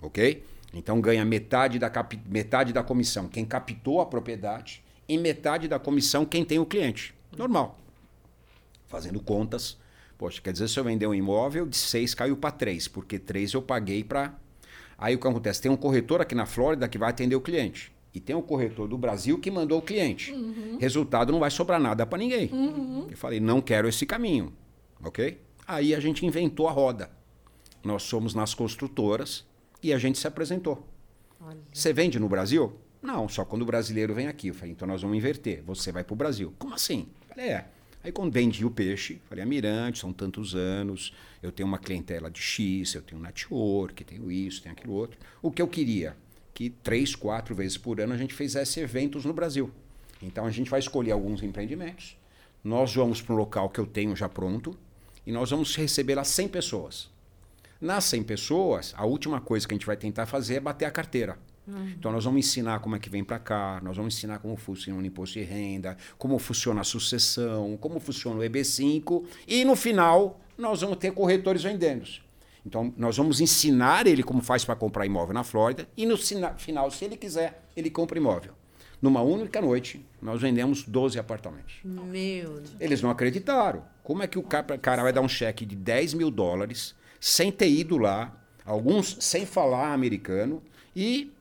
ok? 0.02 0.44
Então 0.74 1.00
ganha 1.00 1.24
metade 1.24 1.80
da, 1.80 1.92
metade 2.26 2.74
da 2.74 2.84
comissão 2.84 3.28
quem 3.28 3.46
captou 3.46 4.02
a 4.02 4.06
propriedade 4.06 4.84
e 5.08 5.18
metade 5.18 5.68
da 5.68 5.80
comissão 5.80 6.26
quem 6.26 6.44
tem 6.44 6.60
o 6.60 6.66
cliente. 6.66 7.14
Normal. 7.38 7.80
Fazendo 8.88 9.20
contas, 9.20 9.78
poxa, 10.18 10.42
quer 10.42 10.52
dizer, 10.52 10.68
se 10.68 10.80
eu 10.80 10.84
vender 10.84 11.08
um 11.08 11.14
imóvel, 11.14 11.66
de 11.66 11.78
seis 11.78 12.14
caiu 12.14 12.36
para 12.36 12.52
três, 12.52 12.88
porque 12.88 13.18
três 13.18 13.54
eu 13.54 13.62
paguei 13.62 14.04
para. 14.04 14.36
Aí 14.98 15.16
o 15.16 15.20
que 15.20 15.28
acontece? 15.28 15.62
Tem 15.62 15.72
um 15.72 15.78
corretor 15.78 16.22
aqui 16.22 16.36
na 16.36 16.46
Flórida 16.46 16.88
que 16.88 16.98
vai 16.98 17.10
atender 17.10 17.36
o 17.36 17.42
cliente. 17.42 17.92
E 18.14 18.20
tem 18.20 18.36
um 18.36 18.42
corretor 18.42 18.88
do 18.88 18.98
Brasil 18.98 19.40
que 19.40 19.50
mandou 19.50 19.80
o 19.80 19.82
cliente. 19.82 20.32
Uhum. 20.32 20.78
Resultado, 20.80 21.32
não 21.32 21.40
vai 21.40 21.50
sobrar 21.50 21.80
nada 21.80 22.06
para 22.06 22.20
ninguém. 22.20 22.48
Uhum. 22.52 23.08
Eu 23.10 23.18
falei, 23.18 23.40
não 23.40 23.60
quero 23.60 23.88
esse 23.88 24.06
caminho. 24.06 24.54
Ok? 25.04 25.40
Aí 25.68 25.96
a 25.96 26.00
gente 26.00 26.26
inventou 26.26 26.68
a 26.68 26.72
roda. 26.72 27.10
Nós 27.84 28.04
somos 28.04 28.34
nas 28.34 28.54
construtoras 28.54 29.46
e 29.82 29.94
a 29.94 29.98
gente 29.98 30.18
se 30.18 30.28
apresentou. 30.28 30.88
Olha. 31.40 31.60
Você 31.72 31.92
vende 31.92 32.20
no 32.20 32.30
Brasil? 32.30 32.74
Não, 33.02 33.28
só 33.28 33.44
quando 33.44 33.64
o 33.64 33.66
brasileiro 33.66 34.14
vem 34.14 34.28
aqui. 34.28 34.48
Eu 34.48 34.54
falei, 34.54 34.72
então 34.72 34.88
nós 34.88 35.02
vamos 35.02 35.18
inverter. 35.18 35.62
Você 35.64 35.92
vai 35.92 36.04
para 36.04 36.14
o 36.14 36.18
Brasil. 36.18 36.54
Como 36.58 36.74
assim? 36.74 37.08
Eu 37.22 37.36
falei, 37.36 37.50
é. 37.50 37.68
Aí 38.04 38.12
quando 38.12 38.34
vendi 38.34 38.66
o 38.66 38.72
peixe, 38.72 39.22
falei, 39.30 39.44
Amirante, 39.44 40.00
são 40.00 40.12
tantos 40.12 40.56
anos, 40.56 41.14
eu 41.42 41.54
tenho 41.54 41.68
uma 41.68 41.78
clientela 41.78 42.30
de 42.30 42.42
X, 42.42 42.96
eu 42.96 43.02
tenho 43.02 43.22
network, 43.22 44.04
tenho 44.04 44.30
isso, 44.30 44.62
tenho 44.62 44.74
aquilo 44.74 44.94
outro. 44.94 45.18
O 45.42 45.50
que 45.50 45.62
eu 45.62 45.68
queria? 45.70 46.16
Que 46.54 46.70
três, 46.70 47.16
quatro 47.16 47.56
vezes 47.56 47.78
por 47.78 48.02
ano 48.02 48.14
a 48.14 48.18
gente 48.18 48.34
fizesse 48.34 48.82
eventos 48.82 49.24
no 49.24 49.32
Brasil. 49.32 49.72
Então 50.22 50.46
a 50.46 50.52
gente 50.52 50.70
vai 50.70 50.82
escolher 50.82 51.12
alguns 51.12 51.42
empreendimentos, 51.44 52.18
nós 52.62 52.94
vamos 52.94 53.22
para 53.22 53.34
um 53.34 53.38
local 53.38 53.70
que 53.70 53.80
eu 53.80 53.86
tenho 53.86 54.16
já 54.16 54.28
pronto, 54.28 54.78
e 55.26 55.32
nós 55.32 55.50
vamos 55.50 55.76
receber 55.76 56.16
lá 56.16 56.24
100 56.24 56.48
pessoas. 56.48 57.10
Nas 57.80 58.06
100 58.06 58.24
pessoas, 58.24 58.94
a 58.98 59.06
última 59.06 59.42
coisa 59.42 59.68
que 59.68 59.74
a 59.74 59.78
gente 59.78 59.86
vai 59.86 59.98
tentar 59.98 60.26
fazer 60.26 60.56
é 60.56 60.60
bater 60.60 60.86
a 60.86 60.92
carteira. 60.92 61.38
Uhum. 61.68 61.94
Então 61.98 62.12
nós 62.12 62.26
vamos 62.26 62.46
ensinar 62.46 62.80
como 62.80 62.96
é 62.96 63.00
que 63.00 63.10
vem 63.10 63.24
para 63.24 63.40
cá, 63.40 63.80
nós 63.84 63.96
vamos 63.96 64.16
ensinar 64.16 64.40
como 64.40 64.56
funciona 64.56 65.02
o 65.02 65.06
imposto 65.06 65.40
de 65.40 65.46
renda, 65.46 65.98
como 66.18 66.38
funciona 66.38 66.82
a 66.82 66.84
sucessão, 66.84 67.78
como 67.78 68.00
funciona 68.00 68.40
o 68.40 68.44
EB5 68.44 69.24
e 69.48 69.64
no 69.64 69.76
final 69.76 70.40
nós 70.58 70.82
vamos 70.82 70.98
ter 70.98 71.12
corretores 71.12 71.64
vendendo. 71.64 72.06
Então 72.66 72.94
nós 72.98 73.18
vamos 73.18 73.40
ensinar 73.40 74.08
ele 74.08 74.24
como 74.24 74.42
faz 74.42 74.66
para 74.66 74.76
comprar 74.76 75.06
imóvel 75.06 75.34
na 75.34 75.44
Flórida 75.44 75.88
e 75.96 76.06
no 76.06 76.18
final, 76.18 76.92
se 76.92 77.06
ele 77.06 77.16
quiser, 77.16 77.66
ele 77.76 77.90
compra 77.90 78.18
imóvel. 78.18 78.54
Numa 79.02 79.22
única 79.22 79.62
noite, 79.62 80.06
nós 80.22 80.42
vendemos 80.42 80.84
12 80.84 81.20
apartamentos. 81.20 81.76
Meu 81.84 82.54
Deus. 82.54 82.76
Eles 82.80 83.02
não 83.02 83.10
acreditaram. 83.10 83.84
Como 84.04 84.22
é 84.22 84.28
que 84.28 84.38
o 84.38 84.44
cara 84.44 85.02
vai 85.02 85.14
dar 85.14 85.22
um 85.22 85.30
cheque 85.30 85.66
de 85.66 85.76
10 85.76 86.14
mil 86.14 86.30
dólares 86.30 86.94
sem 87.20 87.52
ter 87.52 87.70
ido 87.70 87.98
lá, 87.98 88.36
alguns 88.66 89.18
sem 89.22 89.46
falar 89.46 89.94
americano, 89.94 90.62
e 90.96 91.32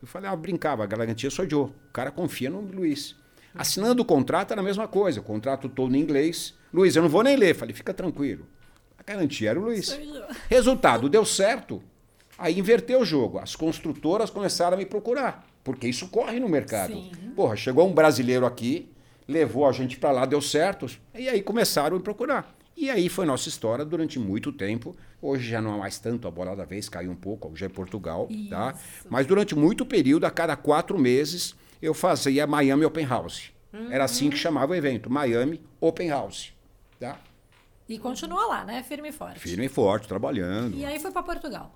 eu 0.00 0.08
falei, 0.08 0.30
ah, 0.30 0.36
brincava, 0.36 0.84
a 0.84 0.86
garantia 0.86 1.30
sou 1.30 1.44
eu. 1.44 1.64
O 1.64 1.92
cara 1.92 2.10
confia 2.10 2.48
no 2.48 2.60
Luiz. 2.60 3.16
Assinando 3.54 4.02
o 4.02 4.04
contrato 4.04 4.52
era 4.52 4.60
a 4.60 4.64
mesma 4.64 4.86
coisa, 4.86 5.20
o 5.20 5.22
contrato 5.22 5.68
todo 5.68 5.94
em 5.94 6.00
inglês. 6.00 6.54
Luiz, 6.72 6.94
eu 6.94 7.02
não 7.02 7.08
vou 7.08 7.22
nem 7.22 7.36
ler. 7.36 7.54
Falei, 7.54 7.74
fica 7.74 7.92
tranquilo. 7.92 8.46
A 8.96 9.02
garantia 9.02 9.50
era 9.50 9.58
o 9.58 9.64
Luiz. 9.64 9.98
Resultado, 10.48 11.08
deu 11.08 11.24
certo. 11.24 11.82
Aí 12.38 12.58
inverteu 12.58 13.00
o 13.00 13.04
jogo. 13.04 13.38
As 13.38 13.56
construtoras 13.56 14.30
começaram 14.30 14.76
a 14.76 14.78
me 14.78 14.86
procurar. 14.86 15.44
Porque 15.64 15.88
isso 15.88 16.08
corre 16.08 16.38
no 16.38 16.48
mercado. 16.48 16.92
Sim. 16.92 17.10
Porra, 17.34 17.56
chegou 17.56 17.88
um 17.88 17.92
brasileiro 17.92 18.46
aqui, 18.46 18.88
levou 19.28 19.68
a 19.68 19.72
gente 19.72 19.98
para 19.98 20.10
lá, 20.10 20.24
deu 20.24 20.40
certo. 20.40 20.86
E 21.14 21.28
aí 21.28 21.42
começaram 21.42 21.98
a 21.98 22.00
procurar. 22.00 22.56
E 22.74 22.88
aí 22.88 23.08
foi 23.08 23.26
nossa 23.26 23.48
história 23.48 23.84
durante 23.84 24.18
muito 24.18 24.52
tempo. 24.52 24.96
Hoje 25.20 25.48
já 25.48 25.60
não 25.60 25.74
é 25.74 25.78
mais 25.78 25.98
tanto, 25.98 26.26
a 26.26 26.30
bola 26.30 26.54
da 26.56 26.64
vez 26.64 26.88
caiu 26.88 27.10
um 27.10 27.16
pouco, 27.16 27.54
já 27.56 27.66
é 27.66 27.68
Portugal, 27.68 28.28
tá? 28.28 28.34
Isso. 28.34 28.48
tá? 28.50 28.74
Mas 29.10 29.26
durante 29.26 29.54
muito 29.54 29.84
período, 29.84 30.24
a 30.24 30.30
cada 30.30 30.56
quatro 30.56 30.96
meses, 30.96 31.56
eu 31.82 31.92
fazia 31.92 32.46
Miami 32.46 32.84
Open 32.84 33.04
House. 33.04 33.50
Uhum. 33.72 33.90
Era 33.90 34.04
assim 34.04 34.30
que 34.30 34.36
chamava 34.36 34.72
o 34.72 34.74
evento, 34.76 35.10
Miami 35.10 35.60
Open 35.80 36.08
House, 36.08 36.52
tá? 37.00 37.18
E 37.88 37.98
continua 37.98 38.46
lá, 38.46 38.64
né? 38.64 38.82
Firme 38.82 39.08
e 39.08 39.12
forte. 39.12 39.40
Firme 39.40 39.66
e 39.66 39.68
forte, 39.68 40.06
trabalhando. 40.06 40.76
E 40.76 40.84
aí 40.84 41.00
foi 41.00 41.10
para 41.10 41.22
Portugal. 41.22 41.74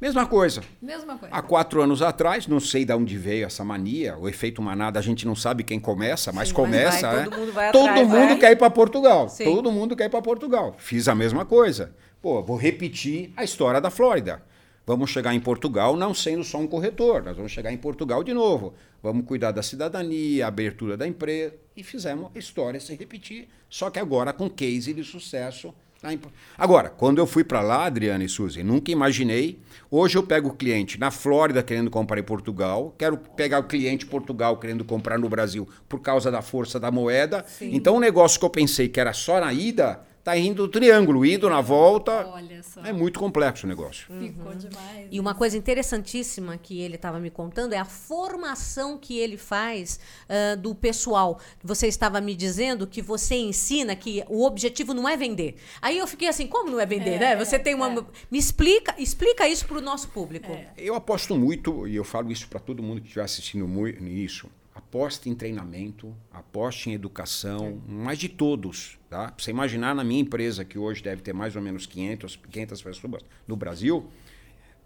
Mesma 0.00 0.26
coisa. 0.26 0.62
Mesma 0.82 1.16
coisa. 1.16 1.34
Há 1.34 1.40
quatro 1.40 1.80
anos 1.80 2.02
atrás, 2.02 2.46
não 2.46 2.60
sei 2.60 2.84
de 2.84 2.92
onde 2.92 3.16
veio 3.16 3.46
essa 3.46 3.64
mania, 3.64 4.16
o 4.18 4.28
efeito 4.28 4.60
manada, 4.60 4.98
a 4.98 5.02
gente 5.02 5.24
não 5.24 5.34
sabe 5.34 5.62
quem 5.62 5.80
começa, 5.80 6.32
mas 6.32 6.48
Sim, 6.48 6.54
começa. 6.54 7.06
mas 7.06 7.14
vai, 7.14 7.16
né? 7.16 7.24
todo 7.24 7.38
mundo 7.38 7.52
vai 7.52 7.72
Todo 7.72 7.88
atrás, 7.88 8.08
mundo 8.08 8.28
vai. 8.28 8.38
quer 8.38 8.52
ir 8.52 8.56
para 8.56 8.70
Portugal. 8.70 9.28
Sim. 9.28 9.44
Todo 9.44 9.72
mundo 9.72 9.96
quer 9.96 10.04
ir 10.06 10.10
para 10.10 10.20
Portugal. 10.20 10.74
Fiz 10.78 11.08
a 11.08 11.14
mesma 11.14 11.44
coisa. 11.44 11.94
Pô, 12.20 12.42
vou 12.42 12.56
repetir 12.56 13.32
a 13.36 13.44
história 13.44 13.80
da 13.80 13.90
Flórida. 13.90 14.42
Vamos 14.86 15.08
chegar 15.10 15.34
em 15.34 15.40
Portugal 15.40 15.96
não 15.96 16.12
sendo 16.12 16.44
só 16.44 16.58
um 16.58 16.66
corretor, 16.66 17.22
nós 17.22 17.36
vamos 17.36 17.52
chegar 17.52 17.72
em 17.72 17.76
Portugal 17.78 18.22
de 18.22 18.34
novo. 18.34 18.74
Vamos 19.02 19.24
cuidar 19.24 19.50
da 19.52 19.62
cidadania, 19.62 20.46
abertura 20.46 20.94
da 20.96 21.06
empresa. 21.06 21.54
E 21.74 21.82
fizemos 21.82 22.30
a 22.34 22.38
história 22.38 22.78
se 22.78 22.94
repetir, 22.94 23.48
só 23.70 23.88
que 23.88 23.98
agora 23.98 24.32
com 24.32 24.50
case 24.50 24.92
de 24.92 25.02
sucesso. 25.02 25.74
Em 26.12 26.18
Por- 26.18 26.30
Agora, 26.58 26.88
quando 26.90 27.18
eu 27.18 27.26
fui 27.26 27.42
para 27.44 27.60
lá, 27.60 27.86
Adriana 27.86 28.22
e 28.24 28.28
Suzy, 28.28 28.62
nunca 28.62 28.90
imaginei. 28.90 29.58
Hoje 29.90 30.16
eu 30.18 30.22
pego 30.22 30.48
o 30.48 30.52
cliente 30.54 30.98
na 30.98 31.10
Flórida 31.10 31.62
querendo 31.62 31.90
comprar 31.90 32.18
em 32.18 32.22
Portugal, 32.24 32.94
quero 32.98 33.16
pegar 33.16 33.60
o 33.60 33.64
cliente 33.64 34.04
em 34.04 34.08
Portugal 34.08 34.56
querendo 34.58 34.84
comprar 34.84 35.18
no 35.18 35.28
Brasil 35.28 35.68
por 35.88 36.00
causa 36.00 36.30
da 36.30 36.42
força 36.42 36.80
da 36.80 36.90
moeda. 36.90 37.44
Então 37.60 37.96
o 37.96 38.00
negócio 38.00 38.38
que 38.38 38.44
eu 38.44 38.50
pensei 38.50 38.88
que 38.88 38.98
era 39.00 39.12
só 39.12 39.40
na 39.40 39.52
ida, 39.52 40.00
tá 40.24 40.36
indo 40.38 40.66
triângulo, 40.66 41.24
indo 41.24 41.48
na 41.50 41.60
volta. 41.60 42.26
Olha 42.28 42.62
só. 42.62 42.80
É 42.82 42.92
muito 42.92 43.20
complexo 43.20 43.66
o 43.66 43.68
negócio. 43.68 44.06
Ficou 44.18 44.54
demais. 44.54 45.06
E 45.10 45.20
uma 45.20 45.34
coisa 45.34 45.56
interessantíssima 45.56 46.56
que 46.56 46.80
ele 46.80 46.94
estava 46.96 47.20
me 47.20 47.30
contando 47.30 47.74
é 47.74 47.78
a 47.78 47.84
formação 47.84 48.96
que 48.96 49.18
ele 49.18 49.36
faz 49.36 50.00
ah, 50.28 50.56
do 50.56 50.74
pessoal. 50.74 51.38
Você 51.62 51.86
estava 51.86 52.20
me 52.22 52.34
dizendo 52.34 52.86
que 52.86 53.02
você 53.02 53.34
ensina 53.34 53.94
que 53.94 54.24
o 54.28 54.44
objetivo 54.44 54.94
não 54.94 55.06
é 55.06 55.14
vender. 55.16 55.56
Aí 55.82 55.98
eu 55.98 56.06
fiquei 56.06 56.28
assim, 56.28 56.46
como 56.46 56.70
não 56.70 56.80
é 56.80 56.86
vender, 56.86 57.20
né? 57.20 57.36
Você 57.36 57.58
tem 57.58 57.74
uma. 57.74 57.90
Me 58.30 58.38
explica, 58.38 58.94
explica 58.98 59.46
isso 59.46 59.66
para 59.66 59.76
o 59.76 59.80
nosso 59.82 60.08
público. 60.08 60.56
Eu 60.76 60.94
aposto 60.94 61.36
muito, 61.36 61.86
e 61.86 61.96
eu 61.96 62.04
falo 62.04 62.32
isso 62.32 62.48
para 62.48 62.58
todo 62.58 62.82
mundo 62.82 63.00
que 63.00 63.06
estiver 63.08 63.24
assistindo 63.24 63.68
mui- 63.68 63.96
isso. 64.24 64.48
Aposte 64.94 65.28
em 65.28 65.34
treinamento, 65.34 66.14
aposte 66.30 66.88
em 66.88 66.92
educação, 66.92 67.82
mas 67.84 68.16
de 68.16 68.28
todos. 68.28 68.96
Tá? 69.10 69.32
Pra 69.32 69.44
você 69.44 69.50
imaginar 69.50 69.92
na 69.92 70.04
minha 70.04 70.20
empresa, 70.20 70.64
que 70.64 70.78
hoje 70.78 71.02
deve 71.02 71.20
ter 71.20 71.32
mais 71.32 71.56
ou 71.56 71.60
menos 71.60 71.84
500, 71.84 72.36
500 72.36 72.80
pessoas 72.80 73.22
no 73.44 73.56
Brasil, 73.56 74.06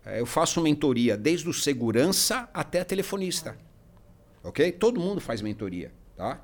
eh, 0.06 0.18
eu 0.20 0.24
faço 0.24 0.62
mentoria 0.62 1.14
desde 1.14 1.46
o 1.46 1.52
segurança 1.52 2.48
até 2.54 2.80
a 2.80 2.86
telefonista. 2.86 3.58
Ok? 4.42 4.72
Todo 4.72 4.98
mundo 4.98 5.20
faz 5.20 5.42
mentoria. 5.42 5.92
Tá? 6.16 6.42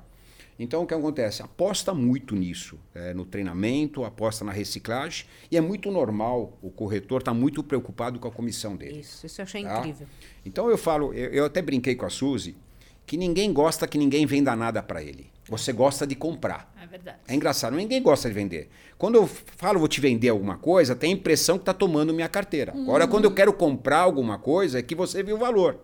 Então 0.59 0.83
o 0.83 0.85
que 0.87 0.93
acontece? 0.93 1.41
Aposta 1.41 1.91
muito 1.91 2.35
nisso, 2.35 2.77
eh, 2.93 3.15
no 3.15 3.25
treinamento, 3.25 4.05
aposta 4.05 4.45
na 4.45 4.51
reciclagem, 4.51 5.25
e 5.49 5.57
é 5.57 5.61
muito 5.61 5.89
normal 5.89 6.55
o 6.61 6.69
corretor 6.69 7.21
estar 7.21 7.33
muito 7.33 7.63
preocupado 7.63 8.19
com 8.19 8.27
a 8.27 8.31
comissão 8.31 8.75
dele. 8.77 8.99
Isso, 8.99 9.25
isso 9.25 9.41
eu 9.41 9.43
achei 9.43 9.63
Tá? 9.63 9.79
incrível. 9.79 10.07
Então 10.45 10.69
eu 10.69 10.77
falo, 10.77 11.11
eu, 11.15 11.31
eu 11.31 11.45
até 11.45 11.63
brinquei 11.63 11.95
com 11.95 12.05
a 12.05 12.09
Suzy, 12.11 12.55
que 13.05 13.17
ninguém 13.17 13.53
gosta 13.53 13.87
que 13.87 13.97
ninguém 13.97 14.25
venda 14.25 14.55
nada 14.55 14.81
para 14.81 15.03
ele. 15.03 15.29
Você 15.47 15.71
gosta 15.71 16.07
de 16.07 16.15
comprar. 16.15 16.73
É 16.81 16.87
verdade. 16.87 17.17
É 17.27 17.35
engraçado, 17.35 17.75
ninguém 17.75 18.01
gosta 18.01 18.27
de 18.27 18.33
vender. 18.33 18.69
Quando 18.97 19.15
eu 19.15 19.27
falo 19.27 19.77
vou 19.77 19.87
te 19.87 20.01
vender 20.01 20.29
alguma 20.29 20.57
coisa, 20.57 20.95
tem 20.95 21.11
a 21.11 21.15
impressão 21.15 21.57
que 21.57 21.61
está 21.63 21.73
tomando 21.73 22.13
minha 22.13 22.27
carteira. 22.29 22.71
Agora, 22.71 23.07
quando 23.07 23.25
eu 23.25 23.31
quero 23.31 23.53
comprar 23.53 23.99
alguma 23.99 24.39
coisa, 24.39 24.79
é 24.79 24.81
que 24.81 24.95
você 24.95 25.21
viu 25.21 25.35
o 25.35 25.39
valor. 25.39 25.79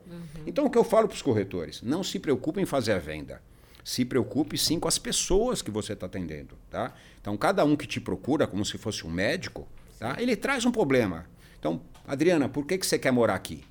Então, 0.48 0.66
o 0.66 0.70
que 0.70 0.78
eu 0.78 0.84
falo 0.84 1.08
para 1.08 1.16
os 1.16 1.22
corretores? 1.22 1.82
Não 1.84 2.04
se 2.04 2.18
preocupe 2.18 2.60
em 2.60 2.66
fazer 2.66 2.94
a 2.94 2.98
venda. 2.98 3.42
Se 3.84 4.06
preocupe 4.06 4.58
sim 4.58 4.80
com 4.80 4.88
as 4.88 4.98
pessoas 4.98 5.62
que 5.62 5.70
você 5.70 5.94
está 5.94 6.06
atendendo. 6.08 6.56
Tá? 6.70 6.94
Então, 7.20 7.38
cada 7.38 7.64
um 7.64 7.76
que 7.76 7.86
te 7.86 8.00
procura, 8.00 8.48
como 8.48 8.66
se 8.66 8.78
fosse 8.78 9.06
um 9.06 9.12
médico, 9.12 9.68
tá? 10.00 10.16
ele 10.20 10.36
traz 10.36 10.66
um 10.66 10.72
problema. 10.72 11.26
Então, 11.60 11.82
Adriana, 12.08 12.50
por 12.50 12.66
que, 12.66 12.78
que 12.78 12.86
você 12.86 12.98
quer 12.98 13.12
morar 13.12 13.36
aqui? 13.36 13.64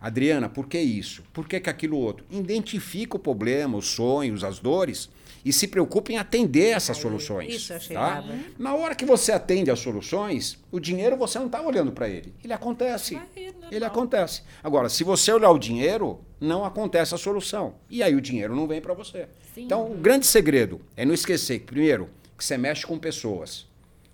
Adriana, 0.00 0.48
por 0.48 0.66
que 0.66 0.78
isso? 0.78 1.22
Por 1.32 1.48
que, 1.48 1.60
que 1.60 1.70
aquilo 1.70 1.98
outro? 1.98 2.24
Identifica 2.30 3.16
o 3.16 3.20
problema, 3.20 3.76
os 3.76 3.88
sonhos, 3.88 4.44
as 4.44 4.58
dores 4.58 5.08
e 5.46 5.52
se 5.52 5.68
preocupe 5.68 6.12
em 6.12 6.18
atender 6.18 6.70
essas 6.74 6.96
soluções. 6.96 7.54
isso 7.54 7.72
eu 7.72 7.76
achei 7.76 7.94
tá? 7.94 8.24
Na 8.58 8.74
hora 8.74 8.96
que 8.96 9.04
você 9.04 9.30
atende 9.30 9.70
as 9.70 9.78
soluções, 9.78 10.58
o 10.72 10.80
dinheiro 10.80 11.16
você 11.16 11.38
não 11.38 11.46
está 11.46 11.62
olhando 11.62 11.92
para 11.92 12.08
ele. 12.08 12.34
Ele 12.42 12.52
acontece. 12.52 13.14
Ir, 13.36 13.52
normal. 13.52 13.70
Ele 13.70 13.84
acontece. 13.84 14.42
Agora, 14.60 14.88
se 14.88 15.04
você 15.04 15.30
olhar 15.32 15.52
o 15.52 15.58
dinheiro, 15.58 16.20
não 16.40 16.64
acontece 16.64 17.14
a 17.14 17.18
solução. 17.18 17.76
E 17.88 18.02
aí 18.02 18.16
o 18.16 18.20
dinheiro 18.20 18.56
não 18.56 18.66
vem 18.66 18.80
para 18.80 18.92
você. 18.92 19.28
Sim. 19.54 19.66
Então, 19.66 19.88
o 19.88 19.94
grande 19.94 20.26
segredo 20.26 20.80
é 20.96 21.04
não 21.04 21.14
esquecer, 21.14 21.60
que, 21.60 21.66
primeiro, 21.66 22.10
que 22.36 22.44
você 22.44 22.58
mexe 22.58 22.84
com 22.84 22.98
pessoas. 22.98 23.68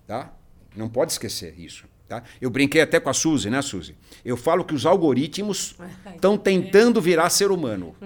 Tá? 0.06 0.34
Não 0.76 0.90
pode 0.90 1.12
esquecer 1.12 1.58
isso. 1.58 1.86
Tá? 2.12 2.22
Eu 2.42 2.50
brinquei 2.50 2.82
até 2.82 3.00
com 3.00 3.08
a 3.08 3.14
Suzy, 3.14 3.48
né, 3.48 3.62
Suzy? 3.62 3.96
Eu 4.22 4.36
falo 4.36 4.66
que 4.66 4.74
os 4.74 4.84
algoritmos 4.84 5.74
estão 6.14 6.36
tentando 6.36 7.00
virar 7.00 7.30
ser 7.30 7.50
humano. 7.50 7.96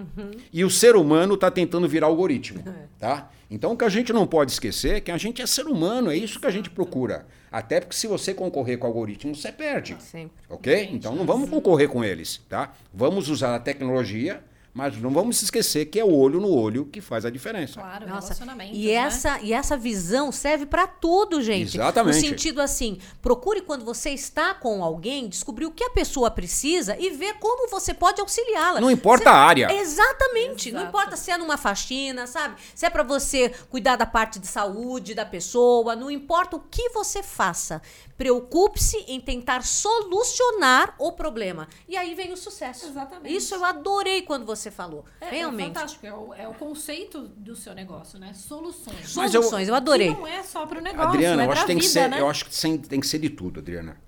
E 0.53 0.65
o 0.65 0.71
ser 0.71 0.95
humano 0.95 1.35
está 1.35 1.51
tentando 1.51 1.89
virar 1.89 2.07
algoritmo. 2.07 2.63
Tá? 3.01 3.29
Então 3.51 3.73
o 3.73 3.77
que 3.77 3.85
a 3.85 3.89
gente 3.89 4.13
não 4.13 4.25
pode 4.25 4.53
esquecer 4.53 4.97
é 4.97 5.01
que 5.01 5.11
a 5.11 5.19
gente 5.19 5.43
é 5.43 5.47
ser 5.47 5.67
humano, 5.67 6.09
é 6.09 6.17
isso 6.17 6.39
que 6.39 6.47
a 6.47 6.53
gente 6.53 6.71
procura. 6.71 7.27
Até 7.51 7.81
porque 7.81 7.97
se 7.97 8.07
você 8.07 8.33
concorrer 8.33 8.79
com 8.79 8.87
o 8.87 8.91
algoritmo, 8.91 9.35
você 9.35 9.51
perde. 9.51 9.97
Sempre. 10.01 10.37
Ok? 10.49 10.89
Então 10.93 11.17
não 11.17 11.27
vamos 11.27 11.51
concorrer 11.51 11.89
com 11.89 12.05
eles, 12.05 12.41
tá? 12.49 12.75
Vamos 12.95 13.29
usar 13.29 13.57
a 13.57 13.59
tecnologia, 13.59 14.41
mas 14.77 14.95
não 14.99 15.09
vamos 15.09 15.41
esquecer 15.41 15.87
que 15.87 15.99
é 15.99 16.05
o 16.05 16.13
olho 16.15 16.39
no 16.39 16.51
olho 16.55 16.85
que 16.85 17.01
faz 17.01 17.25
a 17.25 17.31
diferença. 17.31 17.81
Claro, 17.81 18.07
Nossa, 18.07 18.35
relacionamento. 18.35 18.75
e 18.75 18.89
né? 18.89 18.93
essa 18.93 19.41
e 19.41 19.51
essa 19.55 19.75
visão 19.75 20.31
serve 20.31 20.67
para 20.67 20.87
tudo, 20.87 21.41
gente. 21.41 21.79
Exatamente. 21.79 22.15
No 22.17 22.21
sentido 22.21 22.61
assim, 22.61 22.99
procure 23.23 23.63
quando 23.63 23.87
você 23.87 24.11
está 24.11 24.53
com 24.53 24.85
alguém, 24.85 25.29
descobrir 25.31 25.65
o 25.65 25.71
que 25.71 25.83
a 25.83 25.89
pessoa 25.89 26.31
precisa 26.31 26.95
e 27.01 27.09
ver 27.09 27.39
como 27.41 27.71
você 27.71 27.95
pode 27.95 28.21
auxiliá-la. 28.21 28.79
Não 28.79 28.91
importa 28.91 29.25
Você- 29.25 29.31
a 29.31 29.35
área. 29.35 29.73
Exatamente. 29.73 30.71
Não 30.71 30.81
Exato. 30.83 30.95
importa 30.95 31.17
se 31.17 31.31
é 31.31 31.39
numa 31.39 31.57
faxina, 31.57 32.27
sabe? 32.27 32.57
Se 32.75 32.85
é 32.85 32.91
para 32.91 33.03
você 33.03 33.49
cuidar 33.71 33.97
da 33.97 34.05
parte 34.05 34.39
de 34.39 34.47
saúde 34.47 35.15
da 35.15 35.25
pessoa, 35.25 35.97
não 35.97 36.11
importa 36.11 36.55
o 36.55 36.61
que 36.61 36.91
você 36.91 37.23
faça. 37.23 37.81
Preocupe-se 38.17 38.97
em 39.09 39.21
tentar 39.21 39.63
solucionar 39.63 40.95
o 40.99 41.13
problema. 41.13 41.69
E 41.89 41.97
aí 41.97 42.15
vem 42.15 42.33
o 42.33 42.37
sucesso. 42.37 42.87
Exatamente. 42.87 43.35
Isso 43.35 43.55
eu 43.55 43.65
adorei 43.65 44.23
quando 44.23 44.47
você 44.47 44.71
falou. 44.71 45.05
É, 45.21 45.31
Realmente. 45.31 45.63
É 45.71 45.75
fantástico. 45.75 46.07
É 46.07 46.15
o, 46.15 46.35
é 46.35 46.49
o 46.49 46.55
conceito 46.55 47.21
do 47.29 47.55
seu 47.55 47.75
negócio, 47.75 48.19
né? 48.19 48.33
Soluções. 48.35 49.15
Mas 49.17 49.35
eu- 49.35 49.43
Soluções, 49.43 49.69
eu, 49.69 49.75
adorei. 49.75 50.15
Que 50.15 50.21
não 50.21 50.27
é 50.27 50.43
só 50.43 50.67
pro 50.67 50.81
negócio, 50.81 51.09
Adriana, 51.09 51.43
é 51.43 51.47
eu 51.47 51.51
acho, 51.53 51.61
que 51.61 51.67
tem 51.67 51.77
que 51.79 51.87
vida, 51.87 51.93
ser, 52.03 52.09
né? 52.09 52.21
eu 52.21 52.29
acho 52.29 52.45
que 52.47 52.55
sem- 52.55 52.79
tem 52.79 53.01
que 53.01 53.07
ser 53.07 53.19
de 53.19 53.31
tudo, 53.31 53.61
Adriana. 53.61 54.01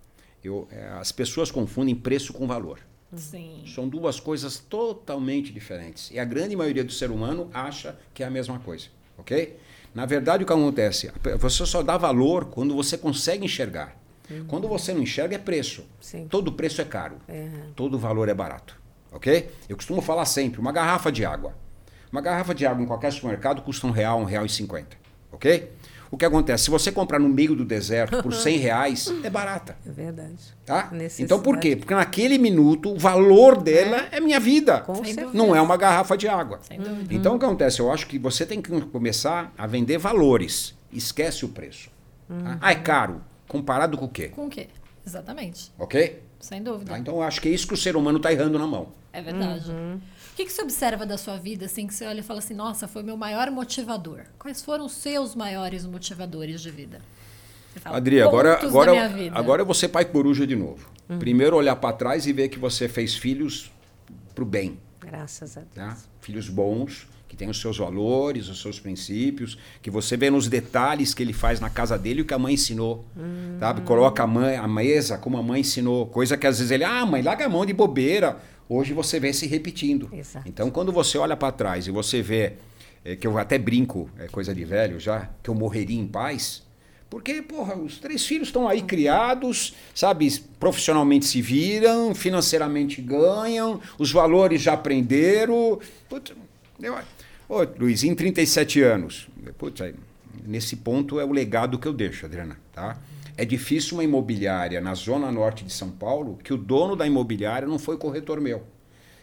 Eu, 0.43 0.67
é, 0.71 0.89
as 1.01 1.13
pessoas 1.13 1.51
confundem 1.51 1.95
preço 1.95 2.33
com 2.33 2.47
valor. 2.47 2.81
Sim. 3.15 3.65
São 3.75 3.89
duas 3.89 4.21
coisas 4.21 4.59
totalmente 4.59 5.53
diferentes. 5.53 6.11
E 6.11 6.19
a 6.19 6.25
grande 6.25 6.55
maioria 6.55 6.85
do 6.85 6.93
ser 6.93 7.11
humano 7.11 7.51
acha 7.55 7.99
que 8.13 8.23
é 8.23 8.27
a 8.27 8.31
mesma 8.31 8.59
coisa, 8.59 8.87
ok? 9.19 9.59
Na 9.95 10.07
verdade, 10.07 10.45
o 10.45 10.47
que 10.47 10.53
acontece? 10.53 11.11
Você 11.39 11.67
só 11.67 11.83
dá 11.83 11.97
valor 11.97 12.47
quando 12.47 12.75
você 12.75 12.97
consegue 12.97 13.45
enxergar. 13.45 13.97
Quando 14.47 14.69
você 14.69 14.93
não 14.93 15.03
enxerga, 15.03 15.37
é 15.37 15.39
preço. 15.39 15.85
Sim. 16.01 16.27
Todo 16.29 16.53
preço 16.53 16.81
é 16.81 16.85
caro. 16.85 17.17
Todo 17.75 17.99
valor 17.99 18.29
é 18.29 18.35
barato, 18.35 18.77
ok? 19.11 19.51
Eu 19.69 19.77
costumo 19.77 20.03
falar 20.03 20.27
sempre, 20.27 20.61
uma 20.61 20.71
garrafa 20.71 21.11
de 21.11 21.25
água. 21.25 21.55
Uma 22.13 22.21
garrafa 22.21 22.55
de 22.55 22.67
água 22.67 22.83
em 22.83 22.87
qualquer 22.87 23.13
supermercado 23.13 23.63
custa 23.63 23.87
um 23.87 23.91
real, 23.91 24.21
um 24.21 24.25
real 24.25 24.45
e 24.45 24.49
cinquenta, 24.49 24.97
ok? 25.33 25.71
O 26.11 26.17
que 26.17 26.25
acontece? 26.25 26.65
Se 26.65 26.71
você 26.71 26.91
comprar 26.91 27.19
no 27.19 27.29
meio 27.29 27.55
do 27.55 27.65
deserto 27.65 28.23
por 28.23 28.33
100 28.35 28.57
reais, 28.59 29.13
é 29.23 29.29
barata. 29.31 29.77
É 29.87 29.91
verdade. 29.91 30.37
Tá? 30.65 30.91
Então 31.19 31.41
por 31.41 31.59
quê? 31.59 31.77
Porque 31.77 31.95
naquele 31.95 32.39
minuto 32.39 32.91
o 32.93 32.99
valor 32.99 33.61
dela 33.61 34.07
é, 34.11 34.21
minha 34.21 34.41
vida. 34.41 34.81
Com 34.81 34.95
Sem 34.97 35.05
certeza. 35.07 35.27
dúvida. 35.27 35.45
Não 35.45 35.55
é 35.55 35.61
uma 35.61 35.77
garrafa 35.77 36.17
de 36.17 36.27
água. 36.29 36.61
Sem 36.63 36.79
dúvida. 36.81 37.13
Então 37.15 37.37
o 37.37 37.39
que 37.39 37.45
acontece? 37.45 37.81
Eu 37.81 37.93
acho 37.93 38.07
que 38.07 38.19
você 38.19 38.47
tem 38.47 38.61
que 38.63 38.71
começar 38.87 39.53
a 39.57 39.67
vender 39.67 39.99
valores. 39.99 40.75
Esquece 40.93 41.45
o 41.45 41.49
preço. 41.49 41.91
tá? 42.29 42.59
Ah, 42.61 42.73
é 42.73 42.77
caro. 42.77 43.21
Comparado 43.47 43.97
com 43.99 44.05
o 44.07 44.09
quê? 44.09 44.29
Com 44.29 44.47
o 44.47 44.49
quê? 44.51 44.69
Exatamente. 45.07 45.73
Ok? 45.79 46.23
Sem 46.41 46.63
dúvida. 46.63 46.93
Tá? 46.93 46.99
Então 46.99 47.15
eu 47.17 47.23
acho 47.23 47.41
que 47.41 47.49
é 47.49 47.53
isso 47.53 47.67
que 47.67 47.75
o 47.75 47.77
ser 47.77 47.97
humano 47.97 48.19
está 48.19 48.33
errando 48.33 48.59
na 48.59 48.67
mão. 48.67 48.89
É 49.13 49.21
verdade. 49.23 49.71
Uhum. 49.71 49.99
O 50.39 50.41
que, 50.41 50.47
que 50.47 50.53
você 50.53 50.63
observa 50.63 51.05
da 51.05 51.19
sua 51.19 51.37
vida, 51.37 51.67
assim, 51.67 51.89
que 51.89 51.93
você 51.93 52.07
olha 52.07 52.21
e 52.21 52.23
fala 52.23 52.39
assim, 52.39 52.55
nossa, 52.55 52.87
foi 52.87 53.03
meu 53.03 53.17
maior 53.17 53.51
motivador? 53.51 54.21
Quais 54.39 54.63
foram 54.63 54.87
os 54.87 54.93
seus 54.93 55.35
maiores 55.35 55.85
motivadores 55.85 56.61
de 56.61 56.71
vida? 56.71 57.01
Você 57.73 57.81
fala, 57.81 57.97
Adri, 57.97 58.23
agora, 58.23 58.55
"Pontos 58.55 58.69
agora, 58.69 58.93
da 58.93 58.93
minha 58.93 59.09
vida." 59.09 59.37
agora 59.37 59.63
eu 59.63 59.67
vou 59.67 59.75
ser 59.75 59.89
pai 59.89 60.05
coruja 60.05 60.47
de 60.47 60.55
novo. 60.55 60.89
Primeiro 61.19 61.57
olhar 61.57 61.75
para 61.75 61.93
trás 61.93 62.25
e 62.25 62.33
ver 62.33 62.51
que 62.51 62.57
você 62.57 62.89
fez 62.89 63.17
filhos 63.17 63.73
pro 64.33 64.45
bem. 64.45 64.79
Graças 65.01 65.57
a 65.57 65.63
Deus. 65.63 65.75
né? 65.75 65.97
Filhos 66.21 66.49
bons, 66.49 67.09
que 67.27 67.37
têm 67.37 67.51
os 67.51 67.61
seus 67.61 67.77
valores, 67.77 68.49
os 68.49 68.63
seus 68.63 68.79
princípios, 68.79 69.59
que 69.83 69.91
você 69.91 70.17
vê 70.17 70.31
nos 70.31 70.47
detalhes 70.47 71.15
que 71.15 71.23
ele 71.25 71.33
faz 71.33 71.59
na 71.59 71.69
casa 71.69 71.99
dele 71.99 72.23
o 72.23 72.25
que 72.25 72.33
a 72.33 72.39
mãe 72.39 72.55
ensinou. 72.55 73.05
Sabe? 73.59 73.81
Coloca 73.81 74.23
a, 74.23 74.27
mãe, 74.29 74.55
a 74.55 74.69
mesa 74.69 75.19
como 75.19 75.37
a 75.37 75.43
mãe 75.43 75.63
ensinou. 75.63 76.07
Coisa 76.07 76.37
que 76.37 76.47
às 76.47 76.59
vezes 76.59 76.71
ele, 76.71 76.85
ah, 76.85 77.05
mãe, 77.05 77.23
larga 77.23 77.47
a 77.47 77.49
mão 77.49 77.67
de 77.67 77.73
bobeira. 77.73 78.39
Hoje 78.69 78.93
você 78.93 79.19
vê 79.19 79.33
se 79.33 79.47
repetindo. 79.47 80.09
Exato. 80.13 80.49
Então, 80.49 80.71
quando 80.71 80.93
você 80.93 81.17
olha 81.17 81.37
para 81.37 81.53
trás 81.53 81.87
e 81.87 81.91
você 81.91 82.21
vê, 82.21 82.55
é, 83.05 83.17
que 83.17 83.27
eu 83.27 83.39
até 83.39 83.59
brinco, 83.59 84.11
é 84.19 84.27
coisa 84.27 84.55
de 84.55 84.65
velho 84.65 85.01
já, 85.01 85.31
que 85.43 85.49
eu 85.49 85.55
morreria 85.55 85.99
em 85.99 86.07
paz, 86.07 86.63
Porque, 87.11 87.41
porra, 87.41 87.75
os 87.75 87.97
três 87.99 88.27
filhos 88.27 88.49
estão 88.49 88.69
aí 88.69 88.83
criados, 88.83 89.75
sabe, 89.95 90.31
profissionalmente 90.61 91.25
se 91.25 91.41
viram, 91.41 92.15
financeiramente 92.15 93.01
ganham, 93.01 93.81
os 93.99 94.13
valores 94.13 94.61
já 94.61 94.75
aprenderam. 94.75 95.81
Putz, 96.07 96.35
eu, 96.79 96.95
ô, 97.49 97.67
Luiz, 97.79 98.05
em 98.05 98.15
37 98.15 98.83
anos, 98.83 99.27
putz, 99.57 99.81
nesse 100.47 100.77
ponto 100.77 101.19
é 101.19 101.25
o 101.25 101.33
legado 101.33 101.79
que 101.79 101.89
eu 101.89 101.95
deixo, 101.95 102.27
Adriana, 102.27 102.59
tá? 102.75 102.99
É 103.39 103.45
difícil 103.45 103.97
uma 103.97 104.03
imobiliária 104.03 104.81
na 104.81 104.95
zona 104.95 105.31
norte 105.31 105.65
de 105.65 105.73
São 105.73 105.93
Paulo 105.93 106.41
que 106.43 106.53
o 106.53 106.57
dono 106.57 106.97
da 106.97 107.07
imobiliária 107.07 107.69
não 107.69 107.79
foi 107.79 107.97
corretor 107.97 108.41
meu. 108.41 108.65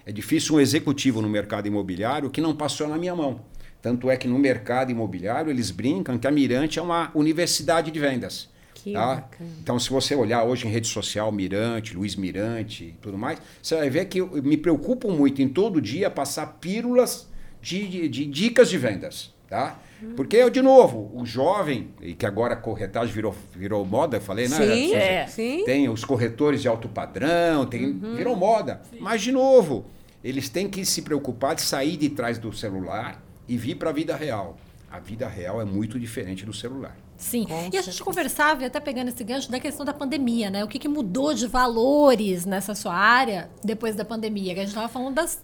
É 0.05 0.11
difícil 0.11 0.55
um 0.55 0.59
executivo 0.61 1.21
no 1.21 1.27
mercado 1.27 1.67
imobiliário 1.67 2.29
que 2.29 2.39
não 2.39 2.55
passou 2.55 2.87
na 2.87 2.97
minha 2.97 3.13
mão. 3.13 3.41
Tanto 3.81 4.09
é 4.09 4.15
que 4.15 4.25
no 4.25 4.39
mercado 4.39 4.89
imobiliário 4.89 5.51
eles 5.51 5.69
brincam 5.69 6.17
que 6.17 6.25
a 6.25 6.31
Mirante 6.31 6.79
é 6.79 6.81
uma 6.81 7.11
universidade 7.13 7.91
de 7.91 7.99
vendas. 7.99 8.47
Que 8.73 8.93
tá? 8.93 9.29
Então, 9.61 9.77
se 9.77 9.89
você 9.89 10.15
olhar 10.15 10.45
hoje 10.45 10.65
em 10.65 10.71
rede 10.71 10.87
social, 10.87 11.29
Mirante, 11.29 11.93
Luiz 11.93 12.15
Mirante 12.15 12.85
e 12.85 12.91
tudo 13.01 13.17
mais, 13.17 13.37
você 13.61 13.75
vai 13.75 13.89
ver 13.89 14.05
que 14.05 14.21
eu 14.21 14.41
me 14.41 14.55
preocupo 14.55 15.11
muito 15.11 15.41
em 15.41 15.49
todo 15.49 15.81
dia 15.81 16.09
passar 16.09 16.57
pílulas 16.61 17.27
de, 17.61 17.85
de, 17.85 18.07
de 18.07 18.25
dicas 18.25 18.69
de 18.69 18.77
vendas. 18.77 19.34
Tá? 19.55 19.79
Porque, 20.15 20.35
eu, 20.35 20.49
de 20.49 20.61
novo, 20.61 21.09
o 21.15 21.25
jovem, 21.25 21.89
e 22.01 22.13
que 22.13 22.25
agora 22.25 22.53
a 22.53 22.57
corretagem 22.57 23.13
virou, 23.13 23.33
virou 23.55 23.85
moda, 23.85 24.17
eu 24.17 24.21
falei, 24.21 24.47
né? 24.47 24.57
Sim, 24.57 24.63
Suzy? 24.83 24.93
É. 24.93 25.27
sim. 25.27 25.63
Tem 25.65 25.87
os 25.89 26.03
corretores 26.03 26.61
de 26.61 26.67
alto 26.67 26.89
padrão, 26.89 27.65
tem, 27.65 27.85
Uhum. 27.87 28.15
virou 28.15 28.35
moda. 28.35 28.81
Mas, 28.99 29.21
de 29.21 29.31
novo, 29.31 29.85
eles 30.23 30.49
têm 30.49 30.69
que 30.69 30.85
se 30.85 31.01
preocupar 31.01 31.55
de 31.55 31.61
sair 31.61 31.95
de 31.97 32.09
trás 32.09 32.37
do 32.37 32.51
celular 32.53 33.23
e 33.47 33.55
vir 33.57 33.75
para 33.75 33.89
a 33.89 33.93
vida 33.93 34.15
real. 34.15 34.57
A 34.91 34.99
vida 34.99 35.27
real 35.27 35.61
é 35.61 35.65
muito 35.65 35.97
diferente 35.99 36.45
do 36.45 36.53
celular. 36.53 36.95
Sim. 37.17 37.45
Com 37.45 37.53
e 37.53 37.57
a 37.57 37.61
gente 37.63 37.71
certeza. 37.85 38.03
conversava, 38.03 38.63
e 38.63 38.65
até 38.65 38.79
pegando 38.81 39.07
esse 39.07 39.23
gancho, 39.23 39.49
da 39.49 39.59
questão 39.59 39.85
da 39.85 39.93
pandemia, 39.93 40.49
né? 40.49 40.63
O 40.63 40.67
que, 40.67 40.77
que 40.77 40.87
mudou 40.89 41.33
de 41.33 41.47
valores 41.47 42.45
nessa 42.45 42.75
sua 42.75 42.93
área 42.93 43.49
depois 43.63 43.95
da 43.95 44.03
pandemia? 44.03 44.53
Que 44.53 44.59
a 44.59 44.63
gente 44.63 44.69
estava 44.71 44.89
falando 44.89 45.15
das. 45.15 45.41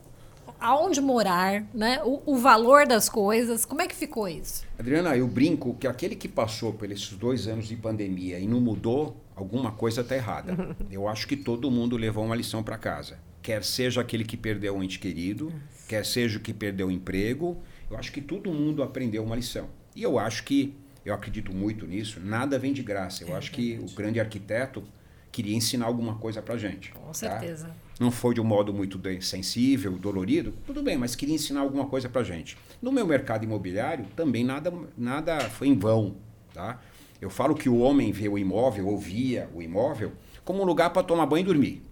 Aonde 0.62 1.01
morar, 1.01 1.66
né? 1.74 2.01
O, 2.03 2.22
o 2.26 2.38
valor 2.38 2.86
das 2.88 3.09
coisas. 3.09 3.66
Como 3.66 3.82
é 3.82 3.88
que 3.88 3.95
ficou 3.95 4.30
isso? 4.30 4.64
Adriana, 4.78 5.18
eu 5.18 5.28
brinco 5.28 5.74
que 5.74 5.88
aquele 5.88 6.16
que 6.16 6.28
passou 6.28 6.72
por 6.72 6.89
esses 6.91 7.09
dois 7.09 7.47
anos 7.47 7.68
de 7.68 7.76
pandemia 7.76 8.39
e 8.39 8.47
não 8.47 8.62
mudou, 8.62 9.18
alguma 9.36 9.72
coisa 9.72 10.01
está 10.01 10.16
errada. 10.16 10.76
Eu 10.89 11.07
acho 11.07 11.28
que 11.28 11.36
todo 11.36 11.72
mundo 11.72 11.97
levou 11.97 12.24
uma 12.24 12.36
lição 12.36 12.62
para 12.64 12.78
casa. 12.78 13.18
Quer 13.41 13.64
seja 13.64 14.01
aquele 14.01 14.24
que 14.24 14.38
perdeu 14.38 14.76
um 14.76 14.84
ente 14.84 14.99
querido, 14.99 15.51
quer 15.88 16.05
seja 16.05 16.38
o 16.38 16.41
que 16.41 16.53
perdeu 16.53 16.88
o 16.88 16.91
emprego, 16.91 17.57
eu 17.89 17.97
acho 17.97 18.12
que 18.12 18.22
todo 18.22 18.53
mundo 18.53 18.84
aprendeu 18.84 19.24
uma 19.24 19.36
lição. 19.36 19.68
E 19.95 20.01
eu 20.03 20.18
acho 20.18 20.43
que, 20.43 20.74
eu 21.03 21.14
acredito 21.14 21.53
muito 21.53 21.86
nisso, 21.86 22.20
nada 22.20 22.57
vem 22.57 22.72
de 22.72 22.82
graça. 22.82 23.24
Eu 23.24 23.36
acho 23.36 23.51
que 23.51 23.78
o 23.82 23.93
grande 23.93 24.20
arquiteto 24.20 24.84
queria 25.32 25.55
ensinar 25.55 25.88
alguma 25.88 26.16
coisa 26.16 26.41
para 26.41 26.55
gente. 26.57 26.91
Com 26.91 27.07
tá? 27.07 27.14
certeza. 27.14 27.72
Não 28.02 28.10
foi 28.10 28.34
de 28.34 28.41
um 28.41 28.43
modo 28.43 28.74
muito 28.74 28.99
sensível, 29.22 29.95
dolorido, 29.95 30.56
tudo 30.66 30.82
bem, 30.82 30.97
mas 30.97 31.16
queria 31.16 31.36
ensinar 31.36 31.60
alguma 31.60 31.86
coisa 31.86 32.10
para 32.10 32.24
gente. 32.24 32.58
No 32.82 32.91
meu 32.91 33.06
mercado 33.06 33.43
imobiliário, 33.43 34.08
também 34.16 34.43
nada, 34.43 34.74
nada 34.97 35.39
foi 35.41 35.68
em 35.68 35.78
vão. 35.78 36.16
Tá? 36.52 36.82
Eu 37.22 37.30
falo 37.30 37.54
que 37.54 37.70
o 37.70 37.78
homem 37.78 38.12
vê 38.12 38.28
o 38.28 38.39
imóvel, 38.39 38.88
ou 38.88 38.97
via 38.97 39.47
o 39.54 39.62
imóvel, 39.62 40.14
como 40.43 40.64
um 40.64 40.66
lugar 40.66 40.89
para 40.89 41.04
tomar 41.04 41.28
banho 41.28 41.43
e 41.43 41.45
dormir. 41.45 41.84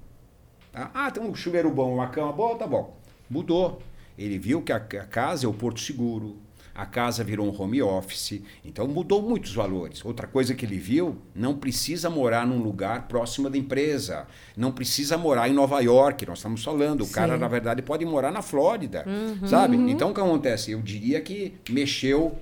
Tá? 0.71 0.89
Ah, 0.95 1.11
tem 1.11 1.21
um 1.21 1.35
chuveiro 1.35 1.69
bom, 1.69 1.93
uma 1.93 2.07
cama 2.07 2.33
boa, 2.33 2.57
tá 2.57 2.65
bom. 2.65 2.97
Mudou. 3.29 3.79
Ele 4.17 4.39
viu 4.39 4.63
que 4.63 4.73
a 4.73 4.79
casa 4.79 5.45
é 5.45 5.49
o 5.49 5.53
porto 5.53 5.79
seguro, 5.79 6.37
a 6.73 6.85
casa 6.85 7.23
virou 7.23 7.45
um 7.47 7.61
home 7.61 7.81
office, 7.81 8.41
então 8.63 8.87
mudou 8.87 9.21
muitos 9.21 9.53
valores. 9.53 10.03
Outra 10.05 10.27
coisa 10.27 10.53
que 10.53 10.65
ele 10.65 10.77
viu, 10.77 11.17
não 11.35 11.55
precisa 11.55 12.09
morar 12.09 12.45
num 12.47 12.61
lugar 12.61 13.07
próximo 13.07 13.49
da 13.49 13.57
empresa, 13.57 14.27
não 14.55 14.71
precisa 14.71 15.17
morar 15.17 15.49
em 15.49 15.53
Nova 15.53 15.79
York, 15.81 16.25
nós 16.25 16.39
estamos 16.39 16.63
falando. 16.63 17.03
O 17.03 17.09
cara, 17.09 17.37
na 17.37 17.47
verdade, 17.47 17.81
pode 17.81 18.05
morar 18.05 18.31
na 18.31 18.41
Flórida, 18.41 19.05
sabe? 19.47 19.75
Então, 19.77 20.11
o 20.11 20.13
que 20.13 20.21
acontece? 20.21 20.71
Eu 20.71 20.81
diria 20.81 21.19
que 21.21 21.53
mexeu 21.69 22.37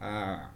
a, 0.00 0.48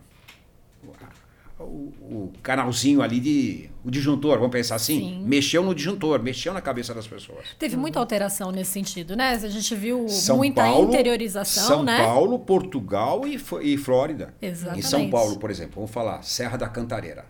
o, 1.58 1.92
o 2.00 2.32
canalzinho 2.42 3.00
ali 3.00 3.18
de. 3.18 3.70
o 3.84 3.90
disjuntor, 3.90 4.38
vamos 4.38 4.52
pensar 4.52 4.74
assim? 4.74 4.98
Sim. 4.98 5.24
Mexeu 5.24 5.62
no 5.62 5.74
disjuntor, 5.74 6.22
mexeu 6.22 6.52
na 6.52 6.60
cabeça 6.60 6.92
das 6.92 7.06
pessoas. 7.06 7.46
Teve 7.58 7.76
muita 7.76 7.98
alteração 7.98 8.50
nesse 8.50 8.72
sentido, 8.72 9.16
né? 9.16 9.30
A 9.30 9.48
gente 9.48 9.74
viu 9.74 10.08
São 10.08 10.38
muita 10.38 10.62
Paulo, 10.62 10.88
interiorização, 10.88 11.66
São 11.66 11.82
né? 11.82 11.98
Paulo, 11.98 12.38
Portugal 12.38 13.26
e, 13.26 13.40
e 13.62 13.78
Flórida. 13.78 14.34
Exatamente. 14.40 14.84
Em 14.84 14.88
São 14.88 15.08
Paulo, 15.08 15.38
por 15.38 15.50
exemplo, 15.50 15.76
vamos 15.76 15.90
falar 15.90 16.22
Serra 16.22 16.58
da 16.58 16.68
Cantareira. 16.68 17.24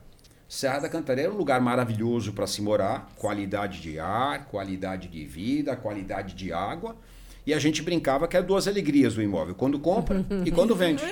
Serra 0.49 0.81
da 0.81 0.89
Cantareira 0.89 1.31
é 1.31 1.35
um 1.35 1.37
lugar 1.37 1.61
maravilhoso 1.61 2.33
para 2.33 2.47
se 2.47 2.62
morar, 2.62 3.09
qualidade 3.16 3.81
de 3.81 3.99
ar, 3.99 4.47
qualidade 4.47 5.09
de 5.09 5.24
vida, 5.24 5.77
qualidade 5.77 6.35
de 6.35 6.53
água. 6.53 6.97
E 7.45 7.55
a 7.55 7.59
gente 7.61 7.81
brincava 7.81 8.27
que 8.27 8.37
é 8.37 8.43
duas 8.43 8.66
alegrias 8.66 9.14
do 9.14 9.22
imóvel, 9.22 9.55
quando 9.55 9.79
compra 9.79 10.24
e 10.45 10.51
quando 10.51 10.74
vende. 10.74 11.05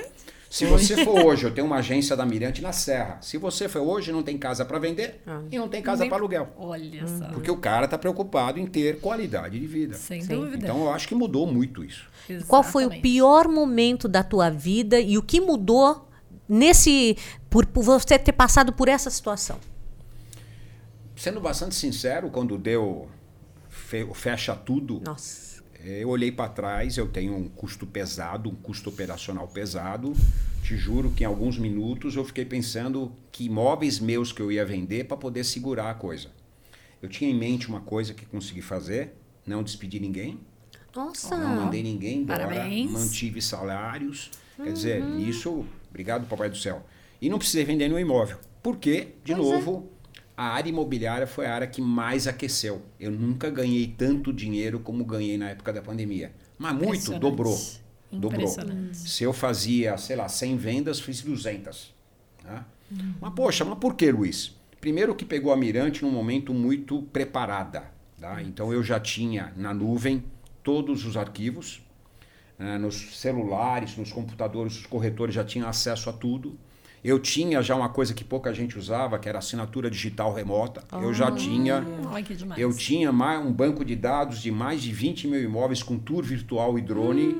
Se 0.54 0.66
você 0.66 1.04
for 1.04 1.18
hoje, 1.24 1.42
eu 1.44 1.50
tenho 1.52 1.66
uma 1.66 1.78
agência 1.78 2.16
da 2.16 2.24
Mirante 2.24 2.62
na 2.62 2.70
Serra. 2.70 3.18
Se 3.20 3.36
você 3.36 3.68
for 3.68 3.80
hoje, 3.80 4.12
não 4.12 4.22
tem 4.22 4.38
casa 4.38 4.64
para 4.64 4.78
vender 4.78 5.20
e 5.50 5.58
não 5.58 5.68
tem 5.68 5.82
casa 5.82 6.06
para 6.06 6.16
aluguel. 6.16 6.52
Olha 6.56 7.04
só. 7.08 7.24
Porque 7.32 7.50
o 7.50 7.56
cara 7.56 7.86
está 7.86 7.98
preocupado 7.98 8.60
em 8.60 8.64
ter 8.64 9.00
qualidade 9.00 9.58
de 9.58 9.66
vida. 9.66 9.94
Sem 9.94 10.20
Sim. 10.22 10.36
dúvida. 10.36 10.64
Então 10.64 10.84
eu 10.84 10.92
acho 10.92 11.08
que 11.08 11.14
mudou 11.16 11.44
muito 11.44 11.82
isso. 11.82 12.08
Qual 12.46 12.62
foi 12.62 12.84
o 12.84 12.86
Exatamente. 12.86 13.02
pior 13.02 13.48
momento 13.48 14.06
da 14.06 14.22
tua 14.22 14.48
vida 14.48 15.00
e 15.00 15.18
o 15.18 15.22
que 15.24 15.40
mudou 15.40 16.08
nesse 16.48 17.16
por, 17.50 17.66
por 17.66 17.82
você 17.82 18.16
ter 18.16 18.32
passado 18.32 18.72
por 18.72 18.86
essa 18.88 19.10
situação? 19.10 19.58
Sendo 21.16 21.40
bastante 21.40 21.74
sincero, 21.74 22.30
quando 22.30 22.56
deu 22.56 23.08
fe- 23.68 24.06
fecha 24.14 24.54
tudo, 24.54 25.02
Nossa. 25.04 25.53
Eh, 25.84 26.02
eu 26.02 26.08
olhei 26.08 26.32
para 26.32 26.48
trás, 26.48 26.96
eu 26.96 27.06
tenho 27.06 27.36
um 27.36 27.48
custo 27.48 27.86
pesado, 27.86 28.48
um 28.48 28.54
custo 28.54 28.88
operacional 28.88 29.46
pesado. 29.46 30.12
Te 30.62 30.76
juro 30.76 31.10
que 31.10 31.24
em 31.24 31.26
alguns 31.26 31.58
minutos 31.58 32.16
eu 32.16 32.24
fiquei 32.24 32.44
pensando 32.44 33.12
que 33.30 33.44
imóveis 33.44 34.00
meus 34.00 34.32
que 34.32 34.40
eu 34.40 34.50
ia 34.50 34.64
vender 34.64 35.04
para 35.04 35.16
poder 35.16 35.44
segurar 35.44 35.90
a 35.90 35.94
coisa. 35.94 36.28
Eu 37.02 37.08
tinha 37.08 37.30
em 37.30 37.34
mente 37.34 37.68
uma 37.68 37.80
coisa 37.80 38.14
que 38.14 38.24
consegui 38.24 38.62
fazer, 38.62 39.12
não 39.46 39.62
despedi 39.62 40.00
ninguém, 40.00 40.40
Nossa. 40.96 41.36
não 41.36 41.64
mandei 41.64 41.82
ninguém 41.82 42.20
embora, 42.22 42.46
Parabéns. 42.46 42.90
mantive 42.90 43.42
salários. 43.42 44.30
Quer 44.56 44.72
dizer, 44.72 45.04
isso, 45.18 45.66
obrigado, 45.90 46.26
Papai 46.26 46.48
do 46.48 46.56
Céu. 46.56 46.82
E 47.20 47.28
não 47.28 47.38
precisei 47.38 47.64
vender 47.64 47.88
nenhum 47.88 47.98
imóvel. 47.98 48.38
Porque, 48.62 49.08
de 49.22 49.34
Pois 49.34 49.48
é. 49.48 49.52
A 50.36 50.44
área 50.48 50.68
imobiliária 50.68 51.26
foi 51.26 51.46
a 51.46 51.54
área 51.54 51.66
que 51.66 51.80
mais 51.80 52.26
aqueceu. 52.26 52.82
Eu 52.98 53.10
nunca 53.10 53.48
ganhei 53.50 53.86
tanto 53.86 54.32
dinheiro 54.32 54.80
como 54.80 55.04
ganhei 55.04 55.38
na 55.38 55.50
época 55.50 55.72
da 55.72 55.80
pandemia. 55.80 56.32
Mas 56.58 56.74
muito, 56.74 57.18
dobrou. 57.18 57.58
Dobrou. 58.10 58.48
Se 58.92 59.24
eu 59.24 59.32
fazia, 59.32 59.96
sei 59.96 60.16
lá, 60.16 60.28
100 60.28 60.56
vendas, 60.56 61.00
fiz 61.00 61.22
200. 61.22 61.94
Tá? 62.42 62.66
Uhum. 62.90 63.14
Mas, 63.20 63.32
poxa, 63.34 63.64
mas 63.64 63.78
por 63.78 63.94
que, 63.94 64.10
Luiz? 64.10 64.56
Primeiro 64.80 65.14
que 65.14 65.24
pegou 65.24 65.52
a 65.52 65.56
Mirante 65.56 66.02
num 66.02 66.10
momento 66.10 66.52
muito 66.52 67.02
preparada. 67.02 67.84
Tá? 68.20 68.42
Então, 68.42 68.72
eu 68.72 68.82
já 68.82 69.00
tinha 69.00 69.52
na 69.56 69.72
nuvem 69.72 70.24
todos 70.62 71.04
os 71.04 71.16
arquivos. 71.16 71.82
né, 72.58 72.78
nos 72.78 73.18
celulares, 73.20 73.96
nos 73.96 74.12
computadores, 74.12 74.78
os 74.78 74.86
corretores 74.86 75.34
já 75.34 75.44
tinham 75.44 75.68
acesso 75.68 76.08
a 76.08 76.12
tudo. 76.12 76.58
Eu 77.04 77.18
tinha 77.18 77.60
já 77.60 77.76
uma 77.76 77.90
coisa 77.90 78.14
que 78.14 78.24
pouca 78.24 78.54
gente 78.54 78.78
usava, 78.78 79.18
que 79.18 79.28
era 79.28 79.38
assinatura 79.38 79.90
digital 79.90 80.32
remota. 80.32 80.82
Eu 80.90 81.12
já 81.12 81.30
tinha. 81.30 81.86
Olha 82.10 82.24
que 82.24 82.34
demais. 82.34 82.58
Eu 82.58 82.72
tinha 82.72 83.12
mais 83.12 83.44
um 83.44 83.52
banco 83.52 83.84
de 83.84 83.94
dados 83.94 84.40
de 84.40 84.50
mais 84.50 84.80
de 84.80 84.90
20 84.90 85.28
mil 85.28 85.42
imóveis 85.42 85.82
com 85.82 85.98
tour 85.98 86.22
virtual 86.22 86.78
e 86.78 86.80
drone. 86.80 87.36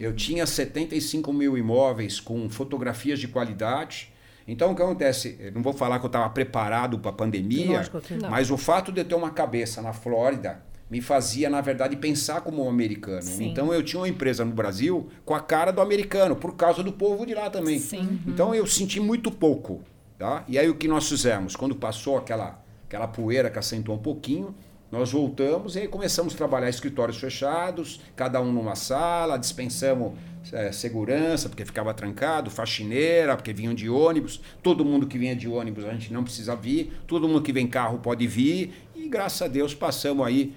Eu 0.00 0.14
tinha 0.16 0.46
75 0.46 1.30
mil 1.34 1.58
imóveis 1.58 2.18
com 2.18 2.48
fotografias 2.48 3.20
de 3.20 3.28
qualidade. 3.28 4.10
Então, 4.48 4.72
o 4.72 4.74
que 4.74 4.82
acontece? 4.82 5.36
Eu 5.38 5.52
não 5.52 5.62
vou 5.62 5.74
falar 5.74 5.98
que 5.98 6.06
eu 6.06 6.08
estava 6.08 6.30
preparado 6.30 6.98
para 6.98 7.10
a 7.10 7.14
pandemia, 7.14 7.82
mas 8.30 8.50
o 8.50 8.56
fato 8.56 8.90
de 8.90 9.02
eu 9.02 9.04
ter 9.04 9.14
uma 9.14 9.30
cabeça 9.30 9.82
na 9.82 9.92
Flórida 9.92 10.62
me 10.90 11.00
fazia, 11.00 11.48
na 11.50 11.60
verdade, 11.60 11.96
pensar 11.96 12.40
como 12.42 12.64
um 12.64 12.68
americano. 12.68 13.22
Sim. 13.22 13.50
Então, 13.50 13.72
eu 13.72 13.82
tinha 13.82 14.00
uma 14.00 14.08
empresa 14.08 14.44
no 14.44 14.52
Brasil 14.52 15.08
com 15.24 15.34
a 15.34 15.40
cara 15.40 15.72
do 15.72 15.80
americano, 15.80 16.36
por 16.36 16.54
causa 16.54 16.82
do 16.82 16.92
povo 16.92 17.26
de 17.26 17.34
lá 17.34 17.50
também. 17.50 17.78
Sim. 17.78 18.20
Então, 18.26 18.54
eu 18.54 18.66
senti 18.66 19.00
muito 19.00 19.30
pouco. 19.30 19.82
Tá? 20.18 20.44
E 20.46 20.58
aí, 20.58 20.68
o 20.68 20.74
que 20.74 20.86
nós 20.86 21.08
fizemos? 21.08 21.56
Quando 21.56 21.74
passou 21.74 22.16
aquela, 22.16 22.62
aquela 22.86 23.08
poeira 23.08 23.50
que 23.50 23.58
assentou 23.58 23.94
um 23.94 23.98
pouquinho, 23.98 24.54
nós 24.94 25.10
voltamos 25.10 25.74
e 25.74 25.80
aí 25.80 25.88
começamos 25.88 26.34
a 26.34 26.36
trabalhar 26.36 26.68
escritórios 26.68 27.18
fechados, 27.18 28.00
cada 28.14 28.40
um 28.40 28.52
numa 28.52 28.76
sala, 28.76 29.36
dispensamos 29.36 30.12
eh, 30.52 30.70
segurança, 30.70 31.48
porque 31.48 31.64
ficava 31.64 31.92
trancado, 31.92 32.48
faxineira, 32.48 33.34
porque 33.34 33.52
vinham 33.52 33.74
de 33.74 33.90
ônibus, 33.90 34.40
todo 34.62 34.84
mundo 34.84 35.08
que 35.08 35.18
vinha 35.18 35.34
de 35.34 35.48
ônibus 35.48 35.84
a 35.84 35.92
gente 35.92 36.12
não 36.12 36.22
precisa 36.22 36.54
vir, 36.54 36.92
todo 37.08 37.26
mundo 37.26 37.42
que 37.42 37.52
vem 37.52 37.66
carro 37.66 37.98
pode 37.98 38.24
vir, 38.28 38.72
e 38.94 39.08
graças 39.08 39.42
a 39.42 39.48
Deus 39.48 39.74
passamos 39.74 40.24
aí 40.24 40.54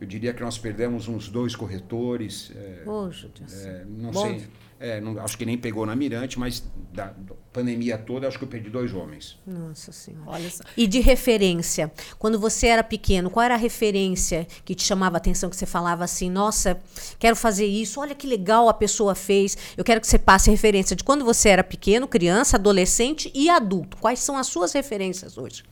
Eu 0.00 0.06
diria 0.06 0.34
que 0.34 0.42
nós 0.42 0.58
perdemos 0.58 1.08
uns 1.08 1.28
dois 1.28 1.56
corretores. 1.56 2.52
É, 2.54 2.82
judiação. 3.10 3.70
é, 3.70 3.84
não 3.88 4.10
Bom. 4.10 4.26
sei. 4.26 4.46
é, 4.78 5.00
não- 5.00 5.18
acho 5.20 5.38
que 5.38 5.46
nem 5.46 5.56
pegou 5.56 5.86
na 5.86 5.96
Mirante, 5.96 6.38
mas 6.38 6.62
da, 6.92 7.06
da 7.06 7.34
pandemia 7.50 7.96
toda, 7.96 8.28
acho 8.28 8.36
que 8.38 8.44
eu 8.44 8.48
perdi 8.48 8.68
dois 8.68 8.92
homens. 8.92 9.38
Nossa 9.46 9.92
Senhora. 9.92 10.30
Olha 10.32 10.50
só. 10.50 10.62
E 10.76 10.86
de 10.86 11.00
referência, 11.00 11.90
quando 12.18 12.38
você 12.38 12.66
era 12.66 12.84
pequeno, 12.84 13.30
qual 13.30 13.42
era 13.44 13.54
a 13.54 13.56
referência 13.56 14.46
que 14.66 14.74
te 14.74 14.82
chamava 14.84 15.16
a 15.16 15.18
atenção, 15.18 15.48
que 15.48 15.56
você 15.56 15.64
falava 15.64 16.04
assim, 16.04 16.28
nossa, 16.28 16.78
quero 17.18 17.34
fazer 17.34 17.64
isso, 17.66 17.98
olha 17.98 18.14
que 18.14 18.26
legal 18.26 18.68
a 18.68 18.74
pessoa 18.74 19.14
fez. 19.14 19.56
Eu 19.78 19.84
quero 19.84 19.98
que 20.00 20.06
você 20.06 20.18
passe 20.18 20.50
referência 20.50 20.94
de 20.94 21.02
quando 21.04 21.24
você 21.24 21.48
era 21.48 21.64
pequeno, 21.64 22.06
criança, 22.06 22.58
adolescente 22.58 23.30
e 23.34 23.48
adulto. 23.48 23.96
Quais 23.96 24.18
são 24.18 24.36
as 24.36 24.46
suas 24.46 24.74
referências 24.74 25.38
hoje? 25.38 25.62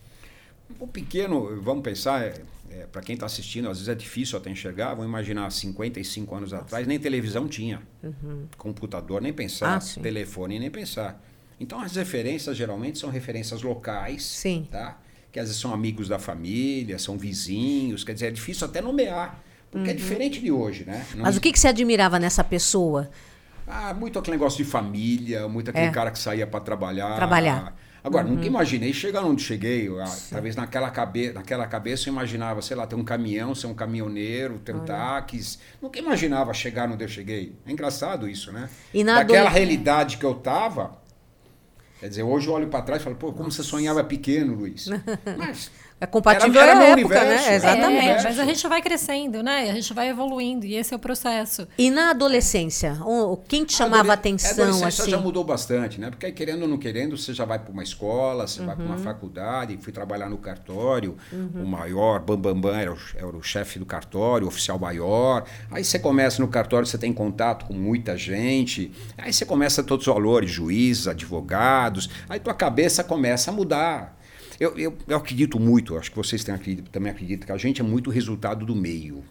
O 0.80 0.86
pequeno, 0.88 1.60
vamos 1.60 1.82
pensar, 1.82 2.32
para 2.90 3.00
quem 3.02 3.14
está 3.14 3.26
assistindo, 3.26 3.68
às 3.68 3.78
vezes 3.78 3.88
é 3.88 3.94
difícil 3.94 4.36
até 4.38 4.50
enxergar. 4.50 4.90
Vamos 4.90 5.06
imaginar 5.06 5.50
55 5.50 6.34
anos 6.34 6.52
atrás, 6.52 6.86
nem 6.86 6.98
televisão 6.98 7.46
tinha. 7.48 7.80
Computador, 8.56 9.20
nem 9.22 9.32
pensar. 9.32 9.80
Uhum. 9.80 9.88
Ah, 9.98 10.02
telefone, 10.02 10.58
nem 10.58 10.70
pensar. 10.70 11.22
Então, 11.58 11.80
as 11.80 11.96
referências 11.96 12.56
geralmente 12.56 12.98
são 12.98 13.10
referências 13.10 13.62
locais. 13.62 14.22
Sim. 14.24 14.66
Tá? 14.70 14.98
Que 15.30 15.38
às 15.40 15.46
vezes 15.48 15.60
são 15.60 15.72
amigos 15.72 16.08
da 16.08 16.18
família, 16.18 16.98
são 16.98 17.16
vizinhos. 17.16 18.04
Quer 18.04 18.14
dizer, 18.14 18.26
é 18.26 18.30
difícil 18.30 18.66
até 18.66 18.80
nomear. 18.80 19.40
Porque 19.70 19.90
é 19.90 19.94
diferente 19.94 20.40
de 20.40 20.52
hoje, 20.52 20.84
né? 20.84 21.04
Não 21.10 21.16
Uhum. 21.18 21.22
Mas 21.24 21.36
o 21.36 21.40
que, 21.40 21.50
que 21.52 21.58
você 21.58 21.66
admirava 21.68 22.18
nessa 22.20 22.44
pessoa? 22.44 23.10
Ah, 23.66 23.92
muito 23.94 24.18
aquele 24.18 24.36
negócio 24.36 24.62
de 24.62 24.70
família, 24.70 25.48
muito 25.48 25.70
aquele 25.70 25.86
É. 25.86 25.90
cara 25.90 26.10
que 26.10 26.18
saía 26.18 26.46
para 26.46 26.60
trabalhar. 26.60 27.16
Trabalhar. 27.16 27.76
Agora, 28.04 28.22
nunca 28.28 28.44
imaginei 28.44 28.92
chegar 28.92 29.24
onde 29.24 29.42
cheguei. 29.42 29.88
Ah, 29.98 30.16
talvez 30.30 30.54
naquela, 30.54 30.90
cabe 30.90 31.32
naquela 31.32 31.66
cabeça 31.66 32.10
eu 32.10 32.12
imaginava, 32.12 32.60
sei 32.60 32.76
lá, 32.76 32.86
ter 32.86 32.96
um 32.96 33.02
caminhão, 33.02 33.54
ser 33.54 33.66
um 33.66 33.72
caminhoneiro, 33.72 34.58
ter 34.58 34.76
um 34.76 34.80
táxis. 34.84 35.58
Nunca 35.80 35.98
imaginava 35.98 36.52
chegar 36.52 36.90
onde 36.90 37.02
eu 37.02 37.08
cheguei. 37.08 37.56
É 37.66 37.72
engraçado 37.72 38.28
isso, 38.28 38.52
né? 38.52 38.68
E 38.92 39.02
Daquela 39.02 39.48
realidade 39.48 40.18
que 40.18 40.24
eu 40.24 40.34
tava. 40.34 40.98
Quer 41.98 42.10
dizer, 42.10 42.22
hoje 42.22 42.46
eu 42.46 42.52
olho 42.52 42.68
para 42.68 42.82
trás 42.82 43.00
e 43.00 43.04
falo, 43.04 43.16
pô, 43.16 43.32
como 43.32 43.50
você 43.50 43.62
sonhava 43.62 44.04
pequeno, 44.04 44.54
Luiz. 44.54 44.90
Mas 45.38 45.70
É 46.00 46.06
compatível 46.06 46.60
Era- 46.60 46.72
era 46.72 46.80
à 46.80 46.82
meu 46.82 46.88
época, 46.98 47.06
universo, 47.20 47.46
né? 47.46 47.52
é. 47.52 47.56
Exatamente. 47.56 48.08
É, 48.08 48.22
mas 48.24 48.38
a 48.38 48.44
gente 48.44 48.68
vai 48.68 48.82
crescendo, 48.82 49.42
né? 49.42 49.70
A 49.70 49.74
gente 49.74 49.94
vai 49.94 50.08
evoluindo 50.08 50.66
e 50.66 50.74
esse 50.74 50.92
é 50.92 50.96
o 50.96 51.00
processo. 51.00 51.66
E 51.78 51.88
na 51.90 52.10
adolescência, 52.10 52.98
o- 53.04 53.36
quem 53.48 53.64
te 53.64 53.72
chamava 53.74 54.10
A 54.10 54.14
atenção 54.14 54.50
adolescência 54.64 55.02
assim? 55.02 55.10
já 55.12 55.18
mudou 55.18 55.44
bastante, 55.44 55.98
né? 56.00 56.10
Porque 56.10 56.26
aí, 56.26 56.32
querendo 56.32 56.62
ou 56.62 56.68
não 56.68 56.76
querendo, 56.76 57.16
você 57.16 57.32
já 57.32 57.44
vai 57.44 57.58
para 57.58 57.72
uma 57.72 57.82
escola, 57.82 58.46
você 58.46 58.60
vai 58.62 58.74
para 58.74 58.84
Uhum. 58.84 58.90
uma 58.90 58.98
faculdade, 58.98 59.78
fui 59.80 59.92
trabalhar 59.92 60.28
no 60.28 60.36
cartório, 60.36 61.16
o 61.32 61.64
maior, 61.64 62.20
Bambambam 62.20 62.60
Bam 62.60 62.72
Bam 62.72 62.76
era, 62.80 62.92
o, 62.92 62.98
era 63.16 63.26
o 63.36 63.42
chefe 63.42 63.78
do 63.78 63.86
cartório, 63.86 64.44
o 64.46 64.48
oficial 64.48 64.78
maior. 64.78 65.44
Aí 65.70 65.84
você 65.84 65.98
começa 65.98 66.42
no 66.42 66.48
cartório, 66.48 66.86
você 66.86 66.98
tem 66.98 67.12
contato 67.12 67.64
com 67.66 67.72
muita 67.72 68.16
gente, 68.16 68.92
aí 69.16 69.32
você 69.32 69.46
começa 69.46 69.82
todos 69.82 70.06
os 70.06 70.12
valores, 70.12 70.50
juízes, 70.50 71.06
advogados, 71.08 72.10
aí 72.28 72.38
tua 72.40 72.52
cabeça 72.54 73.02
começa 73.02 73.50
a 73.50 73.54
mudar. 73.54 74.13
Eu, 74.58 74.78
eu, 74.78 74.96
eu 75.06 75.16
acredito 75.16 75.58
muito, 75.58 75.96
acho 75.96 76.10
que 76.10 76.16
vocês 76.16 76.44
têm 76.44 76.56
também 76.90 77.10
acreditam 77.10 77.46
que 77.46 77.52
a 77.52 77.56
gente 77.56 77.80
é 77.80 77.84
muito 77.84 78.10
resultado 78.10 78.64
do 78.64 78.74
meio. 78.74 79.24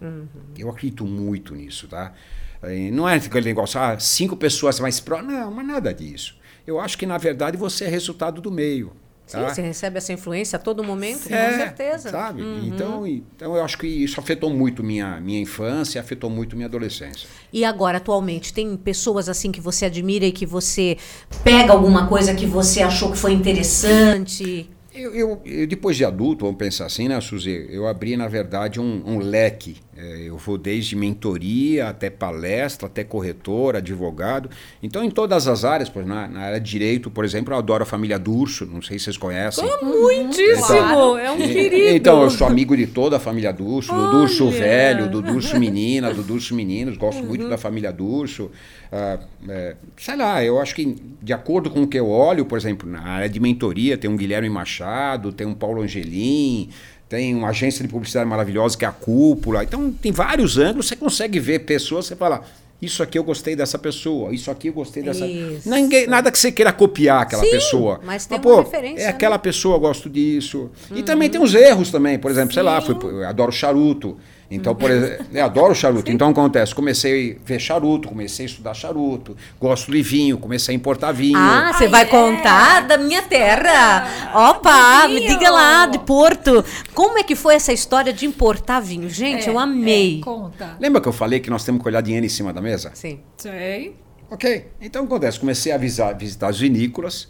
Eu 0.57 0.69
acredito 0.69 1.05
muito 1.05 1.55
nisso, 1.55 1.87
tá? 1.87 2.13
Eh, 2.61 2.89
Não 2.91 3.07
é 3.07 3.15
aquele 3.15 3.45
negócio, 3.45 3.79
ah, 3.79 3.97
cinco 3.99 4.35
pessoas 4.35 4.79
mais 4.79 4.99
próximas. 4.99 5.33
Não, 5.35 5.51
mas 5.51 5.65
nada 5.65 5.93
disso. 5.93 6.35
Eu 6.65 6.79
acho 6.79 6.97
que, 6.97 7.05
na 7.05 7.17
verdade, 7.17 7.57
você 7.57 7.85
é 7.85 7.89
resultado 7.89 8.41
do 8.41 8.51
meio. 8.51 8.93
Sim, 9.25 9.37
tá? 9.37 9.53
você 9.53 9.61
recebe 9.61 9.97
essa 9.97 10.11
influência 10.11 10.57
a 10.57 10.59
todo 10.59 10.83
momento, 10.83 11.33
É, 11.33 11.49
com 11.49 11.57
certeza. 11.57 12.09
Sabe? 12.09 12.41
Uhum. 12.41 12.65
Então, 12.65 13.07
então, 13.07 13.55
eu 13.55 13.63
acho 13.63 13.77
que 13.77 13.87
isso 13.87 14.19
afetou 14.19 14.49
muito 14.49 14.83
minha, 14.83 15.19
minha 15.21 15.39
infância, 15.39 15.99
afetou 15.99 16.29
muito 16.29 16.55
minha 16.55 16.67
adolescência. 16.67 17.27
E 17.51 17.63
agora, 17.63 17.97
atualmente, 17.97 18.53
tem 18.53 18.75
pessoas 18.75 19.29
assim 19.29 19.51
que 19.51 19.61
você 19.61 19.85
admira 19.85 20.25
e 20.25 20.31
que 20.31 20.45
você 20.45 20.97
pega 21.43 21.71
alguma 21.71 22.07
coisa 22.07 22.33
que 22.35 22.45
você 22.45 22.81
achou 22.81 23.11
que 23.11 23.17
foi 23.17 23.31
interessante? 23.33 24.69
Eu, 24.93 25.13
eu- 25.15 25.41
eu, 25.45 25.67
depois 25.67 25.97
de 25.97 26.05
adulto, 26.05 26.45
vamos 26.45 26.57
pensar 26.59 26.85
assim, 26.85 27.07
né, 27.07 27.19
Suzy? 27.19 27.67
Eu 27.69 27.87
abri, 27.87 28.15
na 28.15 28.27
verdade, 28.27 28.79
um, 28.79 29.03
um 29.05 29.17
leque. 29.19 29.77
É, 29.95 30.23
eu 30.25 30.37
vou 30.37 30.57
desde 30.57 30.95
mentoria 30.95 31.89
até 31.89 32.09
palestra, 32.09 32.87
até 32.87 33.03
corretor, 33.03 33.75
advogado. 33.75 34.49
Então, 34.81 35.03
em 35.03 35.09
todas 35.11 35.47
as 35.47 35.63
áreas, 35.63 35.89
pois, 35.89 36.05
na, 36.05 36.27
na 36.27 36.39
área 36.41 36.59
de 36.59 36.69
direito, 36.69 37.11
por 37.11 37.23
exemplo, 37.23 37.53
eu 37.53 37.57
adoro 37.57 37.83
a 37.83 37.85
família 37.85 38.17
Durso, 38.17 38.65
não 38.65 38.81
sei 38.81 38.97
se 38.97 39.05
vocês 39.05 39.17
conhecem. 39.17 39.63
Muitíssimo! 39.81 40.65
Claro. 40.65 41.17
É 41.17 41.31
um 41.31 41.37
querido. 41.37 41.95
Então, 41.95 42.23
eu 42.23 42.29
sou 42.29 42.47
amigo 42.47 42.75
de 42.75 42.87
toda 42.87 43.17
a 43.17 43.19
família 43.19 43.53
Durso, 43.53 43.93
do 43.93 44.11
Durso 44.11 44.49
velho, 44.49 45.09
do 45.09 45.21
Durso 45.21 45.59
menina, 45.59 46.13
do 46.13 46.23
Durso 46.23 46.55
meninos, 46.55 46.97
gosto 46.97 47.23
muito 47.23 47.47
da 47.47 47.57
família 47.57 47.91
Durso. 47.91 48.49
Ah, 48.91 49.19
é, 49.49 49.75
sei 49.97 50.15
lá, 50.15 50.43
eu 50.43 50.59
acho 50.59 50.75
que 50.75 50.95
de 51.21 51.33
acordo 51.33 51.69
com 51.71 51.83
o 51.83 51.87
que 51.87 51.99
eu 51.99 52.07
olho, 52.07 52.45
por 52.45 52.57
exemplo, 52.57 52.87
na 52.87 53.01
área 53.01 53.27
de 53.27 53.39
mentoria, 53.39 53.97
tem 53.97 54.09
um 54.09 54.15
Guilherme 54.15 54.49
Machado, 54.49 55.31
tem 55.31 55.47
um 55.47 55.53
Paulo 55.53 55.81
Angelim, 55.81 56.69
tem 57.13 57.35
uma 57.35 57.49
agência 57.49 57.83
de 57.83 57.87
publicidade 57.91 58.27
maravilhosa 58.27 58.75
que 58.75 58.83
é 58.83 58.87
a 58.87 58.91
Cúpula. 58.91 59.63
Então, 59.63 59.91
tem 59.91 60.11
vários 60.11 60.57
ângulos, 60.57 60.87
você 60.87 60.95
consegue 60.95 61.39
ver 61.39 61.59
pessoas, 61.59 62.07
você 62.07 62.15
fala. 62.15 62.43
Isso 62.81 63.01
aqui 63.01 63.17
eu 63.17 63.23
gostei 63.23 63.55
dessa 63.55 63.77
pessoa, 63.79 64.33
isso 64.33 64.51
aqui 64.51 64.67
eu 64.67 64.73
gostei 64.73 65.03
dessa. 65.03 65.25
Isso. 65.25 65.69
Ninguém, 65.69 66.05
nada 66.05 66.29
que 66.29 66.37
você 66.37 66.51
queira 66.51 66.73
copiar 66.73 67.21
aquela 67.21 67.43
Sim, 67.43 67.51
pessoa. 67.51 68.01
mas 68.03 68.25
tem 68.25 68.37
uma 68.37 68.43
pô, 68.43 68.61
referência, 68.61 69.03
É 69.03 69.05
né? 69.05 69.09
aquela 69.11 69.39
pessoa, 69.39 69.75
eu 69.75 69.79
gosto 69.79 70.09
disso. 70.09 70.69
E 70.93 71.01
também 71.01 71.29
tem 71.29 71.39
uns 71.39 71.53
erros 71.53 71.91
também, 71.91 72.17
por 72.19 72.29
exemplo, 72.29 72.53
sei 72.53 72.63
lá, 72.63 72.81
fui, 72.81 72.95
adoro 73.23 73.51
charuto. 73.53 74.17
Então, 74.55 74.75
por 74.75 74.89
exemplo, 74.91 75.25
eu 75.33 75.43
adoro 75.45 75.73
charuto. 75.75 76.11
Então 76.11 76.29
acontece, 76.29 76.73
comecei 76.75 77.39
a 77.41 77.45
ver 77.47 77.59
charuto, 77.59 78.07
comecei 78.07 78.45
a 78.45 78.49
estudar 78.49 78.73
charuto, 78.73 79.35
gosto 79.59 79.91
de 79.91 80.01
vinho, 80.01 80.37
comecei 80.37 80.73
a 80.73 80.75
importar 80.75 81.11
vinho. 81.11 81.37
Ah, 81.37 81.71
você 81.73 81.85
Ah, 81.85 81.89
vai 81.89 82.03
é? 82.03 82.05
contar 82.05 82.81
da 82.87 82.97
minha 82.97 83.21
terra. 83.21 84.07
Opa, 84.51 85.07
me 85.07 85.27
diga 85.27 85.49
lá, 85.49 85.85
de 85.85 85.99
Porto. 85.99 86.63
Como 86.93 87.17
é 87.17 87.23
que 87.23 87.35
foi 87.35 87.55
essa 87.55 87.73
história 87.73 88.13
de 88.13 88.25
importar 88.25 88.79
vinho? 88.79 89.09
Gente, 89.09 89.47
eu 89.47 89.57
amei. 89.59 90.19
É, 90.19 90.23
conta. 90.23 90.77
Lembra 90.79 91.01
que 91.01 91.07
eu 91.07 91.13
falei 91.13 91.39
que 91.39 91.49
nós 91.49 91.63
temos 91.63 91.81
que 91.81 91.87
olhar 91.87 92.01
dinheiro 92.01 92.25
em 92.25 92.29
cima 92.29 92.51
da 92.53 92.61
mesa? 92.61 92.91
Sim. 92.93 93.19
Sei. 93.37 93.95
Ok. 94.29 94.67
Então 94.81 95.03
acontece, 95.05 95.39
comecei 95.39 95.71
a 95.71 95.77
visar- 95.77 96.17
visitar 96.17 96.47
as 96.49 96.59
vinícolas 96.59 97.27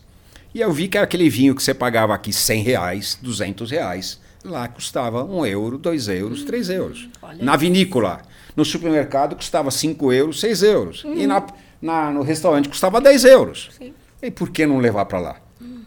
e 0.56 0.62
eu 0.62 0.72
vi 0.72 0.88
que 0.88 0.98
aquele 0.98 1.30
vinho 1.30 1.54
que 1.56 1.62
você 1.62 1.74
pagava 1.74 2.14
aqui 2.14 2.32
100 2.32 2.62
reais, 2.64 3.18
200 3.22 3.72
reais, 3.72 4.20
lá 4.44 4.68
custava 4.68 5.24
1 5.24 5.46
euro, 5.46 5.78
2 5.78 6.08
euros, 6.10 6.44
3 6.44 6.70
euros. 6.70 7.10
olha 7.22 7.44
Na 7.44 7.56
vinícola. 7.56 8.22
No 8.56 8.64
supermercado 8.64 9.36
custava 9.36 9.72
5 9.72 10.12
euros, 10.14 10.40
6 10.40 10.62
euros. 10.64 11.04
E 11.06 11.26
na, 11.26 11.44
na- 11.82 12.12
no 12.12 12.22
restaurante 12.22 12.70
custava 12.70 13.02
10 13.02 13.26
euros. 13.26 13.70
Sim. 13.78 13.94
E 14.22 14.30
por 14.32 14.50
que 14.50 14.66
não 14.66 14.78
levar 14.80 15.06
para 15.06 15.20
lá? 15.20 15.36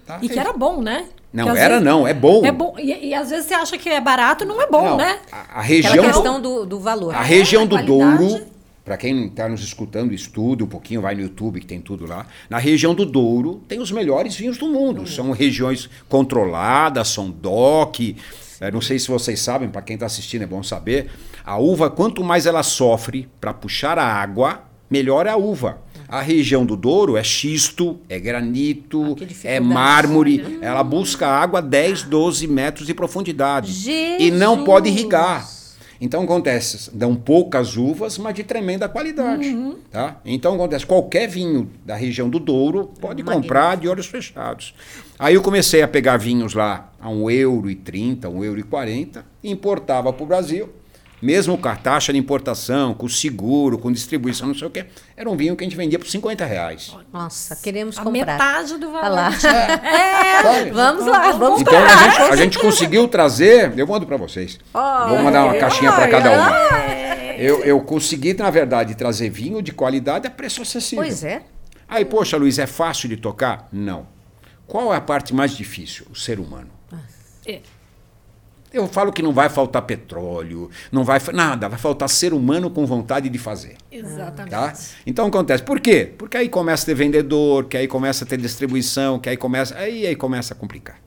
Tá? 0.07 0.19
E 0.23 0.29
que 0.29 0.39
era 0.39 0.53
bom, 0.53 0.81
né? 0.83 1.07
Não, 1.33 1.55
era 1.55 1.75
vezes- 1.75 1.85
não, 1.85 2.07
é 2.07 2.15
bom. 2.15 2.45
É 2.47 2.53
bom. 2.53 2.75
E, 2.79 3.09
e 3.09 3.15
às 3.15 3.31
vezes 3.31 3.47
você 3.47 3.55
acha 3.55 3.77
que 3.77 3.89
é 3.89 4.01
barato, 4.01 4.45
não 4.45 4.61
é 4.61 4.67
bom, 4.67 4.85
Não, 4.91 4.97
né? 4.97 5.19
A, 5.31 5.37
a 5.37 5.41
Aquela 5.43 5.63
região 5.63 5.97
do- 5.97 6.03
questão 6.13 6.41
do, 6.41 6.67
do 6.67 6.81
valor. 6.81 7.15
A 7.15 7.23
região 7.23 7.63
a 7.63 7.67
do. 7.67 7.83
Douro, 7.83 8.41
para 8.85 8.97
quem 8.97 9.27
está 9.27 9.49
nos 9.49 9.63
escutando, 9.63 10.13
estude 10.15 10.63
um 10.63 10.67
pouquinho, 10.67 11.01
vai 11.03 11.15
no 11.15 11.21
YouTube 11.23 11.61
que 11.61 11.67
tem 11.67 11.81
tudo 11.81 12.07
lá. 12.07 12.27
Na 12.49 12.59
região 12.59 12.95
do 12.95 13.05
Douro 13.05 13.61
tem 13.69 13.81
os 13.81 13.91
melhores 13.91 14.35
vinhos 14.37 14.57
do 14.59 14.67
mundo. 14.69 15.07
São 15.09 15.31
regiões 15.33 15.91
controladas, 16.09 17.09
são 17.09 17.31
DOC. 17.31 18.17
Eh, 18.61 18.71
não 18.71 18.81
sei 18.81 18.99
se 18.99 19.09
vocês 19.09 19.41
sabem, 19.41 19.69
para 19.69 19.83
quem 19.83 19.95
está 19.95 20.07
assistindo 20.07 20.43
é 20.43 20.47
bom 20.47 20.63
saber. 20.63 21.11
A 21.45 21.59
uva, 21.59 21.91
quanto 21.91 22.25
mais 22.25 22.47
ela 22.47 22.63
sofre 22.63 23.29
para 23.41 23.53
puxar 23.53 23.99
a 23.99 24.05
água, 24.05 24.63
melhor 24.91 25.27
é 25.27 25.31
a 25.31 25.37
uva. 25.37 25.79
A 26.09 26.21
região 26.21 26.65
do 26.65 26.77
Douro 26.77 27.17
é 27.17 27.25
xisto, 27.25 27.99
é 28.09 28.19
granito, 28.19 29.17
que 29.17 29.27
é 29.47 29.59
mármore. 29.59 30.59
Ela 30.63 30.85
busca 30.85 31.27
água 31.27 31.61
10, 31.61 32.05
12 32.05 32.47
metros 32.47 32.87
de 32.87 32.95
profundidade. 32.95 33.73
E 33.91 34.31
não 34.31 34.53
Jesus! 34.53 34.67
pode 34.67 34.89
irrigar. 34.89 35.56
Então 36.01 36.23
acontece, 36.25 36.91
dão 36.93 37.15
poucas 37.15 37.77
uvas, 37.77 38.19
mas 38.19 38.35
de 38.35 38.45
tremenda 38.45 38.89
qualidade. 38.89 39.49
Uhum. 39.49 39.77
Tá? 39.91 40.21
Então 40.25 40.55
acontece, 40.55 40.85
qualquer 40.85 41.29
vinho 41.29 41.71
da 41.85 41.95
região 41.95 42.29
do 42.29 42.39
Douro 42.39 42.91
pode 43.01 43.23
comprar 43.23 43.77
de 43.77 43.89
olhos 43.89 44.07
fechados. 44.07 44.75
Aí 45.19 45.35
eu 45.35 45.43
comecei 45.43 45.83
a 45.83 45.89
pegar 45.89 46.17
vinhos 46.19 46.55
lá 46.55 46.93
a 47.01 47.09
1,30 47.09 47.31
euro, 47.31 47.69
1,40 47.69 49.17
euro 49.17 49.25
e 49.43 49.51
importava 49.51 50.13
para 50.13 50.23
o 50.23 50.27
Brasil. 50.27 50.69
Mesmo 51.27 51.59
com 51.59 51.69
a 51.69 51.75
taxa 51.75 52.13
de 52.13 52.19
importação, 52.21 52.95
com 52.95 53.09
seguro, 53.09 53.77
com 53.79 53.91
distribuição, 53.91 54.47
não 54.47 54.55
sei 54.55 54.69
o 54.69 54.71
quê, 54.71 54.87
era 55.17 55.29
um 55.29 55.37
vinho 55.37 55.57
que 55.57 55.65
a 55.65 55.67
gente 55.67 55.77
vendia 55.77 55.99
por 55.99 56.07
50 56.07 56.45
reais. 56.45 56.97
Nossa, 57.13 57.57
queremos 57.57 57.99
A 57.99 58.05
comprar. 58.05 58.27
metade 58.27 58.77
do 58.79 58.93
valor. 58.93 59.11
lá. 59.11 59.33
Sabe? 59.33 60.71
Vamos 60.71 61.05
lá, 61.05 61.33
vamos 61.33 61.63
Então 61.63 61.75
a 61.85 61.97
gente, 61.97 62.21
a 62.21 62.37
gente 62.37 62.59
conseguiu 62.61 63.09
trazer, 63.09 63.77
eu 63.77 63.89
mando 63.89 64.07
para 64.07 64.17
vocês. 64.17 64.57
Vou 64.73 65.19
mandar 65.21 65.47
uma 65.47 65.55
caixinha 65.59 65.91
para 65.91 66.07
cada 66.07 66.31
uma. 66.31 66.53
Eu, 67.37 67.65
eu 67.65 67.81
consegui, 67.81 68.33
na 68.33 68.49
verdade, 68.49 68.95
trazer 68.95 69.29
vinho 69.29 69.61
de 69.61 69.73
qualidade 69.73 70.29
a 70.29 70.31
preço 70.31 70.63
acessível. 70.63 71.03
Pois 71.05 71.25
é. 71.25 71.43
Aí, 71.89 72.05
poxa, 72.05 72.37
Luiz, 72.37 72.57
é 72.61 72.69
fácil 72.69 73.09
de 73.09 73.17
tocar? 73.17 73.69
Não. 73.73 74.07
Qual 74.65 74.95
é 74.95 74.97
a 74.97 75.01
parte 75.01 75.35
mais 75.35 75.57
difícil? 75.57 76.07
O 76.09 76.15
ser 76.15 76.39
humano. 76.39 76.71
É. 77.45 77.59
Eu 78.73 78.87
falo 78.87 79.13
que 79.13 79.23
não 79.23 79.33
vai 79.33 79.49
faltar 79.49 79.83
petróleo, 79.83 80.71
não 80.93 81.05
vai 81.05 81.21
nada, 81.33 81.69
vai 81.69 81.79
faltar 81.79 82.09
ser 82.09 82.35
humano 82.35 82.71
com 82.71 82.85
vontade 82.85 83.29
de 83.29 83.39
fazer. 83.39 83.77
Exatamente. 83.91 84.51
Tá? 84.51 84.73
Então 85.07 85.27
acontece. 85.27 85.63
Por 85.63 85.81
quê? 85.81 86.13
Porque 86.19 86.37
aí 86.37 86.49
começa 86.49 86.83
a 86.83 86.87
ter 86.87 86.95
vendedor, 86.95 87.67
que 87.67 87.77
aí 87.77 87.89
começa 87.89 88.25
a 88.25 88.27
ter 88.27 88.37
distribuição, 88.37 89.19
que 89.19 89.29
aí 89.29 89.37
começa, 89.37 89.77
aí, 89.79 90.07
aí 90.07 90.17
começa 90.17 90.53
a 90.53 90.57
complicar. 90.57 91.01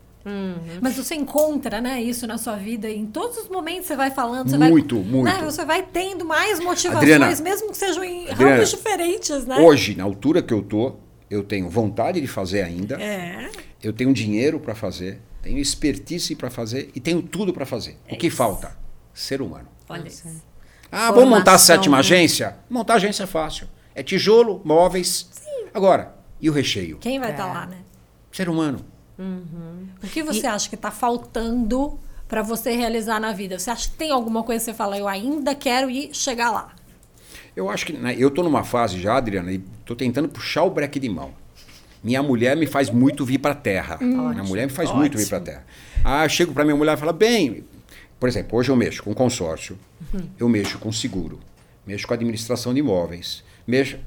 Mas 0.81 0.95
você 0.95 1.15
encontra, 1.15 1.81
né, 1.81 2.01
isso 2.01 2.27
na 2.27 2.37
sua 2.37 2.55
vida 2.55 2.87
e 2.89 2.97
em 2.97 3.05
todos 3.05 3.37
os 3.37 3.49
momentos 3.49 3.87
você 3.87 3.95
vai 3.95 4.11
falando, 4.11 4.49
você 4.49 4.57
Muito, 4.57 4.95
vai, 4.95 5.11
muito. 5.11 5.23
né, 5.25 5.41
você 5.43 5.65
vai 5.65 5.81
tendo 5.81 6.23
mais 6.25 6.59
motivações, 6.59 7.11
Adriana, 7.11 7.41
mesmo 7.41 7.71
que 7.71 7.77
sejam 7.77 8.03
em 8.03 8.29
Adriana, 8.29 8.55
ramos 8.55 8.69
diferentes, 8.69 9.45
né? 9.45 9.57
Hoje, 9.57 9.95
na 9.95 10.03
altura 10.03 10.41
que 10.41 10.53
eu 10.53 10.61
tô, 10.61 10.97
eu 11.29 11.43
tenho 11.43 11.69
vontade 11.69 12.19
de 12.21 12.27
fazer 12.27 12.61
ainda. 12.61 13.01
É. 13.01 13.49
Eu 13.81 13.93
tenho 13.93 14.13
dinheiro 14.13 14.59
para 14.59 14.75
fazer, 14.75 15.19
tenho 15.49 15.59
expertise 15.59 16.35
para 16.35 16.49
fazer 16.51 16.91
e 16.93 16.99
tenho 16.99 17.21
tudo 17.23 17.51
para 17.51 17.65
fazer. 17.65 17.97
o 18.09 18.15
que 18.15 18.29
falta? 18.29 18.77
Ser 19.13 19.41
humano. 19.41 19.67
Olha 19.89 20.07
isso. 20.07 20.23
Ah, 20.91 21.11
vamos 21.11 21.29
montar 21.29 21.53
a 21.55 21.57
sétima 21.57 21.97
né? 21.97 21.99
agência? 22.01 22.55
Montar 22.69 22.95
agência 22.95 23.23
é 23.23 23.27
fácil. 23.27 23.67
É 23.95 24.03
tijolo, 24.03 24.61
móveis. 24.63 25.29
Agora, 25.73 26.15
e 26.39 26.49
o 26.49 26.53
recheio? 26.53 26.97
Quem 26.99 27.19
vai 27.19 27.31
estar 27.31 27.49
É. 27.49 27.53
lá, 27.53 27.65
né? 27.65 27.77
Ser 28.31 28.47
humano. 28.47 28.85
O 30.01 30.07
que 30.07 30.23
você 30.23 30.45
acha 30.47 30.69
que 30.69 30.75
está 30.75 30.91
faltando 30.91 31.99
para 32.27 32.41
você 32.43 32.71
realizar 32.71 33.19
na 33.19 33.33
vida? 33.33 33.57
Você 33.59 33.69
acha 33.71 33.89
que 33.89 33.95
tem 33.95 34.11
alguma 34.11 34.43
coisa 34.43 34.63
que 34.63 34.71
você 34.71 34.77
fala, 34.77 34.97
eu 34.97 35.07
ainda 35.07 35.53
quero 35.55 35.89
ir 35.89 36.13
chegar 36.13 36.51
lá? 36.51 36.73
Eu 37.55 37.69
acho 37.69 37.87
que 37.87 37.93
né, 37.93 38.15
eu 38.17 38.29
estou 38.29 38.43
numa 38.43 38.63
fase 38.63 39.01
já, 39.01 39.17
Adriana, 39.17 39.51
e 39.51 39.61
estou 39.79 39.95
tentando 39.95 40.29
puxar 40.29 40.63
o 40.63 40.69
breque 40.69 40.99
de 40.99 41.09
mão. 41.09 41.33
Minha 42.03 42.23
mulher 42.23 42.55
me 42.55 42.65
faz 42.65 42.89
muito 42.89 43.25
vir 43.25 43.39
para 43.39 43.51
a 43.51 43.55
terra. 43.55 43.97
minha 44.01 44.43
mulher 44.43 44.65
me 44.67 44.71
faz 44.71 44.89
muito 44.91 45.17
vir 45.17 45.27
para 45.27 45.37
a 45.37 45.41
terra. 45.41 45.65
Ah, 46.03 46.25
eu 46.25 46.29
chego 46.29 46.53
para 46.53 46.63
minha 46.63 46.75
mulher 46.75 46.95
e 46.95 46.97
falo, 46.99 47.11
bem, 47.13 47.63
por 48.19 48.29
exemplo, 48.29 48.57
hoje 48.57 48.69
eu 48.69 48.75
mexo 48.75 49.03
com 49.03 49.13
consórcio, 49.13 49.77
eu 50.37 50.47
mexo 50.47 50.77
com 50.79 50.91
seguro, 50.91 51.39
mexo 51.85 52.07
com 52.07 52.13
administração 52.13 52.73
de 52.73 52.79
imóveis, 52.79 53.43
mexo. 53.67 53.97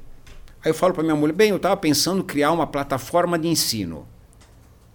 Aí 0.64 0.70
eu 0.70 0.74
falo 0.74 0.94
para 0.94 1.02
minha 1.02 1.16
mulher, 1.16 1.32
bem, 1.34 1.50
eu 1.50 1.56
estava 1.56 1.76
pensando 1.76 2.20
em 2.20 2.24
criar 2.24 2.52
uma 2.52 2.66
plataforma 2.66 3.38
de 3.38 3.48
ensino. 3.48 4.06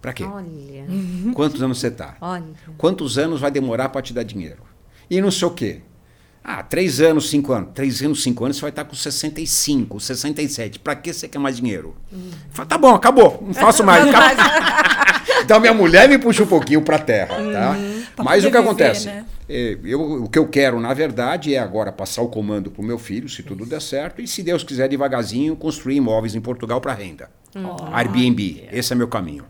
Para 0.00 0.12
quê? 0.12 0.24
Olha, 0.24 0.86
Quantos 1.34 1.60
anos 1.62 1.78
você 1.78 1.88
está? 1.88 2.16
Quantos 2.76 3.18
anos 3.18 3.40
vai 3.40 3.50
demorar 3.50 3.88
para 3.88 4.00
te 4.00 4.12
dar 4.14 4.22
dinheiro? 4.22 4.62
E 5.10 5.20
não 5.20 5.30
sei 5.30 5.48
o 5.48 5.50
quê. 5.50 5.82
Ah, 6.42 6.62
três 6.62 7.00
anos, 7.00 7.28
cinco 7.28 7.52
anos. 7.52 7.70
Três 7.74 8.00
anos, 8.02 8.22
cinco 8.22 8.44
anos, 8.44 8.56
você 8.56 8.62
vai 8.62 8.70
estar 8.70 8.84
com 8.84 8.94
65, 8.94 10.00
67. 10.00 10.78
Para 10.78 10.96
que 10.96 11.12
você 11.12 11.28
quer 11.28 11.38
mais 11.38 11.56
dinheiro? 11.56 11.94
Fala, 12.50 12.66
tá 12.66 12.78
bom, 12.78 12.94
acabou. 12.94 13.42
Não 13.46 13.54
faço 13.54 13.84
mais. 13.84 14.04
então 15.44 15.60
minha 15.60 15.74
mulher 15.74 16.08
me 16.08 16.18
puxa 16.18 16.42
um 16.42 16.46
pouquinho 16.46 16.82
para 16.82 16.98
terra, 16.98 17.36
tá? 17.52 17.76
pra 18.16 18.24
Mas 18.24 18.44
o 18.44 18.50
que 18.50 18.56
viver, 18.56 18.64
acontece? 18.68 19.06
né? 19.06 19.24
É, 19.48 19.78
eu, 19.82 20.24
o 20.24 20.28
que 20.28 20.38
eu 20.38 20.46
quero, 20.46 20.78
na 20.80 20.92
verdade, 20.92 21.54
é 21.54 21.58
agora 21.58 21.90
passar 21.90 22.22
o 22.22 22.28
comando 22.28 22.70
para 22.70 22.82
o 22.82 22.84
meu 22.84 22.98
filho, 22.98 23.28
se 23.28 23.42
tudo 23.42 23.64
der 23.64 23.80
certo, 23.80 24.20
e 24.20 24.28
se 24.28 24.42
Deus 24.42 24.62
quiser, 24.62 24.88
devagarzinho, 24.88 25.56
construir 25.56 25.96
imóveis 25.96 26.34
em 26.34 26.40
Portugal 26.40 26.80
para 26.80 26.92
renda. 26.92 27.30
Airbnb, 27.92 28.68
esse 28.70 28.92
é 28.92 28.96
meu 28.96 29.08
caminho. 29.08 29.44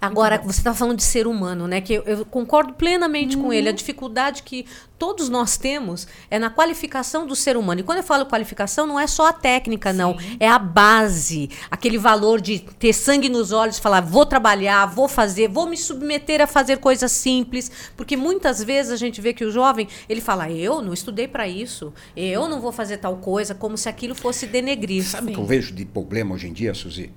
Agora, 0.00 0.38
você 0.38 0.60
estava 0.60 0.76
falando 0.76 0.98
de 0.98 1.02
ser 1.02 1.26
humano, 1.26 1.66
né? 1.66 1.80
Que 1.80 1.94
eu, 1.94 2.02
eu 2.04 2.24
concordo 2.24 2.72
plenamente 2.74 3.36
com 3.36 3.52
ele. 3.52 3.68
A 3.68 3.72
dificuldade 3.72 4.44
que 4.44 4.64
todos 4.96 5.28
nós 5.28 5.56
temos 5.56 6.06
é 6.30 6.38
na 6.38 6.50
qualificação 6.50 7.26
do 7.26 7.34
ser 7.34 7.56
humano. 7.56 7.80
E 7.80 7.82
quando 7.82 7.98
eu 7.98 8.04
falo 8.04 8.24
qualificação, 8.24 8.86
não 8.86 8.98
é 8.98 9.08
só 9.08 9.26
a 9.26 9.32
técnica, 9.32 9.92
não. 9.92 10.16
É 10.38 10.48
a 10.48 10.58
base. 10.58 11.50
Aquele 11.68 11.98
valor 11.98 12.40
de 12.40 12.60
ter 12.60 12.92
sangue 12.92 13.28
nos 13.28 13.50
olhos, 13.50 13.78
falar, 13.78 14.00
vou 14.00 14.24
trabalhar, 14.24 14.86
vou 14.86 15.08
fazer, 15.08 15.48
vou 15.48 15.66
me 15.66 15.76
submeter 15.76 16.40
a 16.40 16.46
fazer 16.46 16.78
coisas 16.78 17.10
simples. 17.10 17.70
Porque 17.96 18.16
muitas 18.16 18.62
vezes 18.62 18.92
a 18.92 18.96
gente 18.96 19.20
vê 19.20 19.32
que 19.32 19.44
o 19.44 19.50
jovem, 19.50 19.88
ele 20.08 20.20
fala, 20.20 20.48
eu 20.48 20.80
não 20.80 20.92
estudei 20.92 21.26
para 21.26 21.48
isso, 21.48 21.92
eu 22.16 22.48
não 22.48 22.60
vou 22.60 22.70
fazer 22.70 22.98
tal 22.98 23.16
coisa, 23.16 23.52
como 23.52 23.76
se 23.76 23.88
aquilo 23.88 24.14
fosse 24.14 24.46
denegrir. 24.46 25.04
Sabe 25.04 25.32
o 25.32 25.34
que 25.34 25.40
eu 25.40 25.46
vejo 25.46 25.74
de 25.74 25.84
problema 25.84 26.36
hoje 26.36 26.46
em 26.46 26.52
dia, 26.52 26.72
Suzy? 26.72 27.10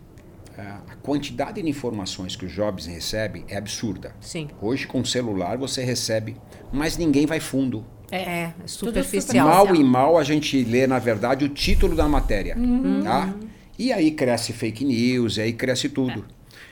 A 0.62 0.92
a 0.92 0.96
quantidade 0.98 1.62
de 1.62 1.70
informações 1.70 2.36
que 2.36 2.46
os 2.46 2.52
jovens 2.52 2.86
recebem 2.86 3.44
é 3.48 3.58
absurda. 3.58 4.14
Sim. 4.20 4.50
Hoje, 4.62 4.86
com 4.86 5.02
o 5.02 5.06
celular, 5.06 5.58
você 5.58 5.84
recebe, 5.84 6.36
mas 6.72 6.98
ninguém 6.98 7.26
vai 7.26 7.40
fundo. 7.40 7.86
É, 8.12 8.22
é 8.22 8.54
Tudo 8.58 8.70
superficial. 8.70 9.48
Mal 9.48 9.76
e 9.76 9.84
mal 9.84 10.18
a 10.18 10.24
gente 10.24 10.64
lê, 10.64 10.86
na 10.86 11.00
verdade, 11.00 11.46
o 11.46 11.50
título 11.50 11.96
da 11.96 12.08
matéria. 12.08 12.58
Uhum. 12.58 13.02
Tá? 13.04 13.34
E 13.80 13.92
aí 13.92 14.12
cresce 14.12 14.52
fake 14.52 14.84
news, 14.84 15.38
e 15.38 15.42
aí 15.42 15.54
cresce 15.54 15.90
tudo. 15.90 16.26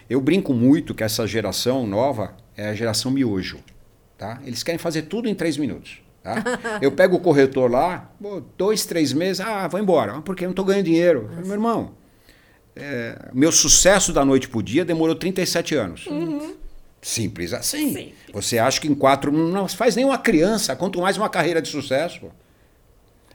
Eu 0.09 0.19
brinco 0.19 0.53
muito 0.53 0.93
que 0.93 1.03
essa 1.03 1.25
geração 1.25 1.87
nova 1.87 2.35
é 2.57 2.67
a 2.67 2.75
geração 2.75 3.09
miojo. 3.09 3.59
Tá? 4.17 4.41
Eles 4.45 4.63
querem 4.63 4.77
fazer 4.77 5.03
tudo 5.03 5.29
em 5.29 5.33
três 5.33 5.55
minutos. 5.55 6.01
Tá? 6.21 6.43
Eu 6.81 6.91
pego 6.91 7.15
o 7.15 7.19
corretor 7.21 7.71
lá, 7.71 8.11
dois, 8.57 8.85
três 8.85 9.13
meses, 9.13 9.39
ah, 9.39 9.67
vou 9.69 9.79
embora. 9.79 10.17
Ah, 10.17 10.21
Porque 10.21 10.43
eu 10.43 10.47
não 10.47 10.51
estou 10.51 10.65
ganhando 10.65 10.85
dinheiro. 10.85 11.29
Meu 11.45 11.53
irmão, 11.53 11.93
é, 12.79 13.29
meu 13.33 13.51
sucesso 13.51 14.11
da 14.13 14.23
noite 14.23 14.47
pro 14.47 14.63
dia 14.63 14.83
demorou 14.85 15.15
37 15.15 15.75
anos. 15.75 16.05
Simples 17.01 17.53
assim. 17.53 17.93
Sim. 17.93 18.13
Você 18.33 18.57
acha 18.57 18.81
que 18.81 18.87
em 18.87 18.95
quatro 18.95 19.31
não 19.31 19.67
faz 19.67 19.95
nem 19.95 20.05
uma 20.05 20.17
criança, 20.17 20.75
quanto 20.75 20.99
mais 21.01 21.17
uma 21.17 21.29
carreira 21.29 21.61
de 21.61 21.69
sucesso. 21.69 22.29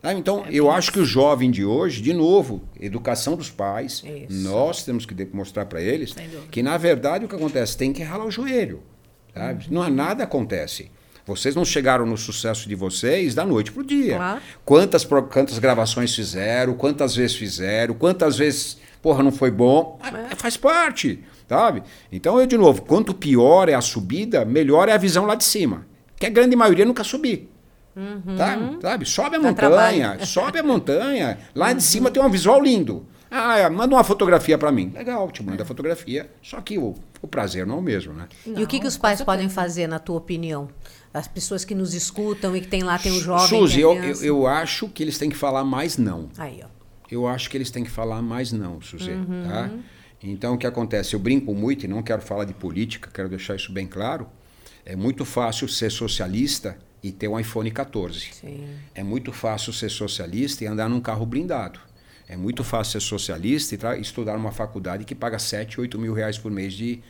Ah, 0.02 0.12
Então, 0.12 0.44
eu 0.50 0.70
acho 0.70 0.92
que 0.92 1.00
o 1.00 1.04
jovem 1.04 1.50
de 1.50 1.64
hoje, 1.64 2.02
de 2.02 2.12
novo, 2.12 2.62
educação 2.78 3.36
dos 3.36 3.48
pais, 3.50 4.04
Isso. 4.04 4.26
nós 4.42 4.84
temos 4.84 5.06
que 5.06 5.14
mostrar 5.32 5.64
para 5.64 5.80
eles 5.80 6.14
que, 6.50 6.62
na 6.62 6.76
verdade, 6.76 7.24
o 7.24 7.28
que 7.28 7.34
acontece? 7.34 7.74
Tem 7.76 7.90
que 7.90 8.02
ralar 8.02 8.26
o 8.26 8.30
joelho. 8.30 8.82
Sabe? 9.32 9.66
Não 9.70 9.82
há 9.82 9.88
nada 9.88 10.24
acontece. 10.24 10.90
Vocês 11.26 11.54
não 11.56 11.64
chegaram 11.64 12.04
no 12.04 12.18
sucesso 12.18 12.68
de 12.68 12.74
vocês 12.74 13.34
da 13.34 13.46
noite 13.46 13.72
para 13.72 13.80
o 13.80 13.84
dia. 13.84 14.16
Claro. 14.16 14.40
Quantas, 14.62 15.04
quantas 15.04 15.58
gravações 15.58 16.14
fizeram, 16.14 16.74
quantas 16.74 17.16
vezes 17.16 17.34
fizeram, 17.34 17.94
quantas 17.94 18.36
vezes, 18.36 18.76
porra, 19.04 19.22
não 19.22 19.30
foi 19.30 19.50
bom. 19.50 19.98
Ah, 20.02 20.34
Faz 20.34 20.56
parte, 20.56 21.22
sabe? 21.46 21.82
Então, 22.10 22.40
eu, 22.40 22.46
de 22.46 22.56
novo, 22.56 22.80
quanto 22.80 23.12
pior 23.12 23.68
é 23.68 23.74
a 23.74 23.82
subida, 23.82 24.46
melhor 24.46 24.88
é 24.88 24.92
a 24.92 24.96
visão 24.96 25.26
lá 25.26 25.34
de 25.34 25.44
cima. 25.44 25.86
Que 26.16 26.24
a 26.24 26.30
grande 26.30 26.56
maioria 26.56 26.86
nunca 26.86 27.04
subir. 27.04 27.50
Tá? 28.34 28.58
Sabe? 28.80 29.04
Sobe 29.04 29.36
a 29.36 29.38
montanha, 29.38 29.54
trabalho. 29.54 30.24
sobe 30.26 30.58
a 30.58 30.62
montanha. 30.62 31.38
Lá 31.54 31.74
de 31.74 31.82
cima 31.82 32.10
tem 32.10 32.22
um 32.22 32.30
visual 32.30 32.62
lindo. 32.62 33.06
Ah, 33.30 33.58
é, 33.58 33.68
manda 33.68 33.94
uma 33.94 34.04
fotografia 34.04 34.56
para 34.56 34.72
mim. 34.72 34.90
Legal, 34.94 35.30
te 35.30 35.42
manda 35.42 35.62
a 35.62 35.66
fotografia. 35.66 36.30
Só 36.42 36.62
que 36.62 36.78
o, 36.78 36.94
o 37.20 37.28
prazer 37.28 37.66
não 37.66 37.74
é 37.74 37.78
o 37.78 37.82
mesmo, 37.82 38.14
né? 38.14 38.26
E 38.46 38.62
o 38.62 38.66
que, 38.66 38.78
que 38.78 38.84
Não, 38.84 38.88
os 38.88 38.96
pais 38.96 39.20
podem 39.20 39.50
fazer, 39.50 39.86
na 39.86 39.98
tua 39.98 40.16
opinião? 40.16 40.68
As 41.12 41.28
pessoas 41.28 41.62
que 41.62 41.74
nos 41.74 41.92
escutam 41.92 42.56
e 42.56 42.60
que 42.62 42.68
tem 42.68 42.82
lá, 42.82 42.98
tem 42.98 43.12
um 43.12 43.20
jovem. 43.20 43.46
Suzy, 43.48 43.74
tem 43.74 43.82
eu, 43.82 44.02
eu, 44.02 44.24
eu 44.24 44.46
acho 44.46 44.88
que 44.88 45.02
eles 45.02 45.18
têm 45.18 45.28
que 45.28 45.36
falar 45.36 45.62
mais 45.62 45.98
não. 45.98 46.30
Aí, 46.38 46.60
ó. 46.64 46.73
Eu 47.14 47.28
acho 47.28 47.48
que 47.48 47.56
eles 47.56 47.70
têm 47.70 47.84
que 47.84 47.90
falar 47.90 48.20
mais 48.20 48.50
não, 48.50 48.80
Suzy. 48.80 49.12
Tá? 49.46 49.70
Então, 50.20 50.54
o 50.54 50.58
que 50.58 50.66
acontece? 50.66 51.14
Eu 51.14 51.20
brinco 51.20 51.54
muito 51.54 51.84
e 51.84 51.88
não 51.88 52.02
quero 52.02 52.20
falar 52.20 52.44
de 52.44 52.52
política, 52.52 53.08
quero 53.12 53.28
deixar 53.28 53.54
isso 53.54 53.72
bem 53.72 53.86
claro. 53.86 54.26
É 54.84 54.96
muito 54.96 55.24
fácil 55.24 55.68
ser 55.68 55.90
socialista 55.90 56.76
e 57.02 57.12
ter 57.12 57.28
um 57.28 57.38
iPhone 57.38 57.70
14. 57.70 58.30
Sim. 58.32 58.66
É 58.94 59.02
muito 59.04 59.32
fácil 59.32 59.72
ser 59.72 59.90
socialista 59.90 60.64
e 60.64 60.66
andar 60.66 60.88
num 60.88 61.00
carro 61.00 61.24
blindado. 61.24 61.78
É 62.26 62.36
muito 62.36 62.64
fácil 62.64 63.00
ser 63.00 63.06
socialista 63.06 63.96
e 63.96 64.00
estudar 64.00 64.32
numa 64.32 64.50
faculdade 64.50 65.04
que 65.04 65.14
paga 65.14 65.38
7, 65.38 65.80
8 65.80 65.98
mil 65.98 66.14
reais 66.14 66.36
por 66.36 66.50
mês 66.50 66.72
de. 66.72 67.00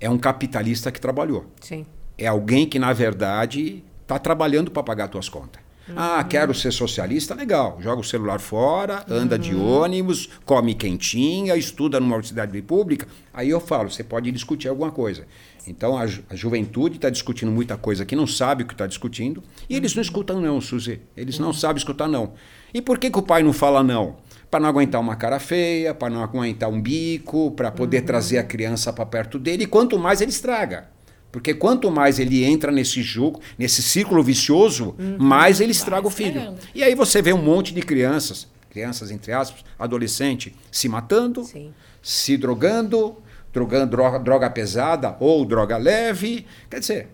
É 0.00 0.10
um 0.10 0.18
capitalista 0.18 0.90
que 0.90 1.00
trabalhou. 1.00 1.52
Sim. 1.60 1.86
É 2.18 2.26
alguém 2.26 2.66
que, 2.68 2.78
na 2.78 2.92
verdade, 2.92 3.84
está 4.02 4.18
trabalhando 4.18 4.70
para 4.70 4.82
pagar 4.82 5.10
suas 5.10 5.28
contas. 5.28 5.65
Ah, 5.94 6.24
quero 6.24 6.52
ser 6.54 6.72
socialista? 6.72 7.34
Legal. 7.34 7.78
Joga 7.80 8.00
o 8.00 8.04
celular 8.04 8.40
fora, 8.40 9.04
anda 9.08 9.38
de 9.38 9.54
ônibus, 9.54 10.28
come 10.44 10.74
quentinha, 10.74 11.54
estuda 11.56 12.00
numa 12.00 12.14
universidade 12.16 12.60
pública. 12.62 13.06
Aí 13.32 13.50
eu 13.50 13.60
falo, 13.60 13.90
você 13.90 14.02
pode 14.02 14.30
discutir 14.32 14.68
alguma 14.68 14.90
coisa. 14.90 15.26
Então 15.66 15.96
a, 15.96 16.06
ju- 16.06 16.24
a 16.30 16.34
juventude 16.34 16.96
está 16.96 17.10
discutindo 17.10 17.50
muita 17.52 17.76
coisa 17.76 18.04
que 18.04 18.16
não 18.16 18.26
sabe 18.26 18.62
o 18.62 18.66
que 18.66 18.74
está 18.74 18.86
discutindo. 18.86 19.42
E 19.68 19.76
eles 19.76 19.94
não 19.94 20.02
escutam 20.02 20.40
não, 20.40 20.60
Suzy. 20.60 21.00
Eles 21.16 21.38
não 21.38 21.52
sabem 21.52 21.78
escutar 21.78 22.08
não. 22.08 22.32
E 22.74 22.80
por 22.82 22.98
que, 22.98 23.10
que 23.10 23.18
o 23.18 23.22
pai 23.22 23.42
não 23.42 23.52
fala 23.52 23.82
não? 23.82 24.16
Para 24.50 24.60
não 24.60 24.68
aguentar 24.68 25.00
uma 25.00 25.16
cara 25.16 25.38
feia, 25.40 25.92
para 25.94 26.08
não 26.12 26.22
aguentar 26.22 26.68
um 26.68 26.80
bico, 26.80 27.50
para 27.52 27.70
poder 27.70 28.02
trazer 28.02 28.38
a 28.38 28.44
criança 28.44 28.92
para 28.92 29.04
perto 29.06 29.38
dele. 29.38 29.64
E 29.64 29.66
quanto 29.66 29.98
mais 29.98 30.20
ele 30.20 30.30
estraga. 30.30 30.88
Porque 31.36 31.52
quanto 31.52 31.90
mais 31.90 32.18
ele 32.18 32.44
entra 32.44 32.72
nesse 32.72 33.02
jogo, 33.02 33.42
nesse 33.58 33.82
círculo 33.82 34.22
vicioso, 34.22 34.96
mais 35.18 35.60
ele 35.60 35.72
estraga 35.72 36.06
o 36.06 36.10
filho. 36.10 36.54
E 36.74 36.82
aí 36.82 36.94
você 36.94 37.20
vê 37.20 37.30
um 37.30 37.42
monte 37.42 37.74
de 37.74 37.82
crianças, 37.82 38.48
crianças 38.70 39.10
entre 39.10 39.32
aspas, 39.32 39.62
adolescente, 39.78 40.56
se 40.72 40.88
matando, 40.88 41.44
Sim. 41.44 41.74
se 42.00 42.38
drogando, 42.38 43.18
drogando 43.52 43.90
droga, 43.90 44.18
droga 44.18 44.48
pesada 44.48 45.14
ou 45.20 45.44
droga 45.44 45.76
leve. 45.76 46.46
Quer 46.70 46.80
dizer, 46.80 47.08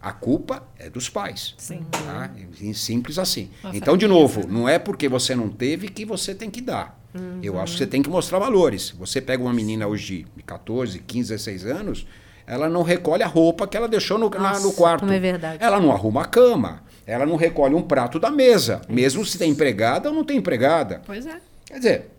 a 0.00 0.12
culpa 0.12 0.62
é 0.78 0.88
dos 0.88 1.08
pais. 1.08 1.56
Sim. 1.58 1.84
Tá? 1.90 2.30
Simples 2.72 3.18
assim. 3.18 3.50
Uma 3.64 3.76
então, 3.76 3.96
de 3.96 4.06
fraqueza, 4.06 4.20
novo, 4.20 4.46
não 4.46 4.68
é 4.68 4.78
porque 4.78 5.08
você 5.08 5.34
não 5.34 5.48
teve 5.48 5.88
que 5.88 6.04
você 6.04 6.36
tem 6.36 6.48
que 6.48 6.60
dar. 6.60 6.96
Eu 7.42 7.58
acho 7.58 7.72
que 7.72 7.78
você 7.78 7.86
tem 7.88 8.00
que 8.00 8.10
mostrar 8.10 8.38
valores. 8.38 8.90
Você 8.90 9.20
pega 9.20 9.42
uma 9.42 9.52
menina 9.52 9.88
hoje 9.88 10.24
de 10.36 10.42
14, 10.44 11.00
15, 11.00 11.30
16 11.30 11.66
anos, 11.66 12.06
ela 12.46 12.68
não 12.68 12.82
recolhe 12.82 13.22
a 13.22 13.26
roupa 13.26 13.66
que 13.66 13.76
ela 13.76 13.88
deixou 13.88 14.18
no, 14.18 14.30
na- 14.30 14.38
no 14.38 14.42
Nossa, 14.64 14.72
quarto. 14.76 15.00
como 15.00 15.12
é 15.12 15.18
verdade. 15.18 15.58
Ela 15.62 15.80
não 15.80 15.90
arruma 15.92 16.22
a 16.22 16.24
cama. 16.24 16.82
Ela 17.06 17.24
não 17.24 17.36
recolhe 17.36 17.74
um 17.74 17.82
prato 17.82 18.18
da 18.18 18.30
mesa, 18.30 18.80
mesmo 18.88 19.24
se 19.24 19.38
tem 19.38 19.50
empregada 19.50 20.08
ou 20.08 20.14
não 20.14 20.24
tem 20.24 20.36
empregada. 20.38 21.02
Pois 21.06 21.24
é. 21.26 21.36
Quer 21.64 21.78
dizer, 21.78 22.10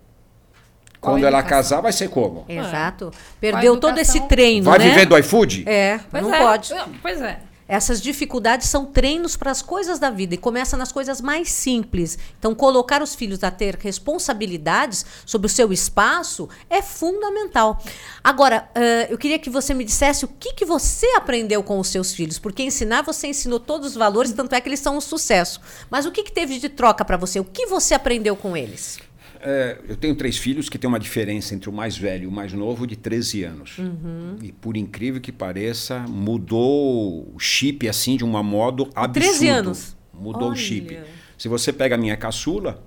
Qual 0.99 1.15
quando 1.15 1.25
ela 1.25 1.43
casar, 1.43 1.82
vai 1.82 1.91
ser 1.91 2.09
como? 2.09 2.45
Exato. 2.47 3.11
Perdeu 3.39 3.78
todo 3.78 3.97
esse 3.99 4.19
treino, 4.28 4.65
Vai 4.69 4.80
né? 4.80 4.89
viver 4.89 5.05
do 5.05 5.17
iFood? 5.17 5.63
É, 5.67 5.99
Pois 6.09 6.23
não 6.23 6.34
é. 6.34 6.39
pode. 6.39 6.73
Pois 7.01 7.21
é. 7.21 7.39
Essas 7.68 8.01
dificuldades 8.01 8.70
são 8.70 8.86
treinos 8.86 9.36
para 9.36 9.51
as 9.51 9.61
coisas 9.61 9.99
da 9.99 10.09
vida 10.09 10.36
e 10.36 10.38
começa 10.38 10.78
nas 10.78 10.91
coisas 10.91 11.20
mais 11.20 11.49
simples. 11.49 12.18
Então, 12.39 12.55
colocar 12.55 13.01
os 13.01 13.13
filhos 13.13 13.43
a 13.43 13.51
ter 13.51 13.76
responsabilidades 13.76 15.05
sobre 15.26 15.47
o 15.47 15.49
seu 15.49 15.74
espaço 15.74 16.47
é 16.70 16.82
fundamental. 16.82 17.82
Agora, 18.24 18.70
ãh, 18.76 19.07
eu 19.09 19.18
queria 19.18 19.39
que 19.39 19.49
você 19.49 19.74
me 19.74 19.84
dissesse 19.84 20.24
o 20.24 20.28
que, 20.28 20.53
que 20.53 20.65
você 20.65 21.07
aprendeu 21.15 21.61
com 21.61 21.80
os 21.80 21.89
seus 21.89 22.13
filhos, 22.13 22.39
porque 22.39 22.63
ensinar 22.63 23.01
você 23.01 23.28
ensinou 23.28 23.59
todos 23.59 23.89
os 23.89 23.95
valores, 23.95 24.32
tanto 24.32 24.55
é 24.55 24.61
que 24.61 24.70
eles 24.70 24.80
são 24.80 24.97
um 24.97 25.01
sucesso. 25.01 25.59
Mas 25.89 26.05
o 26.05 26.11
que, 26.11 26.24
que 26.24 26.32
teve 26.32 26.59
de 26.59 26.70
troca 26.70 27.03
para 27.03 27.18
você? 27.18 27.39
O 27.39 27.45
que 27.45 27.65
você 27.65 27.93
aprendeu 27.93 28.36
com 28.36 28.55
eles? 28.55 29.06
É, 29.41 29.77
eu 29.88 29.95
tenho 29.95 30.15
três 30.15 30.38
filhos 30.38 30.69
que 30.69 30.77
tem 30.77 30.88
uma 30.88 30.99
diferença 30.99 31.53
entre 31.53 31.69
o 31.69 31.73
mais 31.73 31.97
velho 31.97 32.23
e 32.23 32.27
o 32.27 32.31
mais 32.31 32.53
novo 32.53 32.88
de 32.88 32.95
13 32.95 33.43
anos. 33.43 33.77
Uhum. 33.77 34.35
E 34.41 34.51
por 34.51 34.77
incrível 34.77 35.21
que 35.21 35.31
pareça, 35.31 35.99
mudou 36.07 37.31
o 37.33 37.39
chip 37.39 37.88
assim 37.88 38.17
de 38.17 38.23
uma 38.23 38.41
modo 38.41 38.89
absurdo. 38.95 39.27
13 39.27 39.47
anos? 39.49 39.97
Mudou 40.13 40.49
Olha. 40.49 40.53
o 40.53 40.55
chip. 40.55 40.99
Se 41.38 41.47
você 41.47 41.71
pega 41.71 41.95
a 41.95 41.97
minha 41.97 42.17
caçula, 42.17 42.83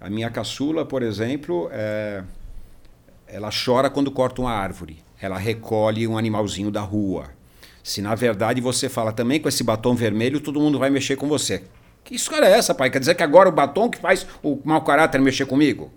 a 0.00 0.10
minha 0.10 0.30
caçula, 0.30 0.84
por 0.84 1.02
exemplo, 1.02 1.68
é, 1.70 2.24
ela 3.28 3.50
chora 3.50 3.88
quando 3.88 4.10
corta 4.10 4.40
uma 4.40 4.52
árvore. 4.52 4.98
Ela 5.20 5.38
recolhe 5.38 6.06
um 6.08 6.18
animalzinho 6.18 6.70
da 6.70 6.80
rua. 6.80 7.30
Se 7.82 8.02
na 8.02 8.14
verdade 8.14 8.60
você 8.60 8.88
fala 8.88 9.12
também 9.12 9.40
com 9.40 9.48
esse 9.48 9.62
batom 9.62 9.94
vermelho, 9.94 10.40
todo 10.40 10.60
mundo 10.60 10.78
vai 10.78 10.90
mexer 10.90 11.16
com 11.16 11.28
você. 11.28 11.62
Que 12.04 12.14
história 12.14 12.46
é 12.46 12.52
essa, 12.52 12.74
pai? 12.74 12.90
Quer 12.90 12.98
dizer 13.00 13.14
que 13.14 13.22
agora 13.22 13.48
o 13.48 13.52
batom 13.52 13.88
que 13.88 13.98
faz 13.98 14.26
o 14.42 14.58
mau 14.64 14.82
caráter 14.82 15.20
mexer 15.20 15.46
comigo? 15.46 15.90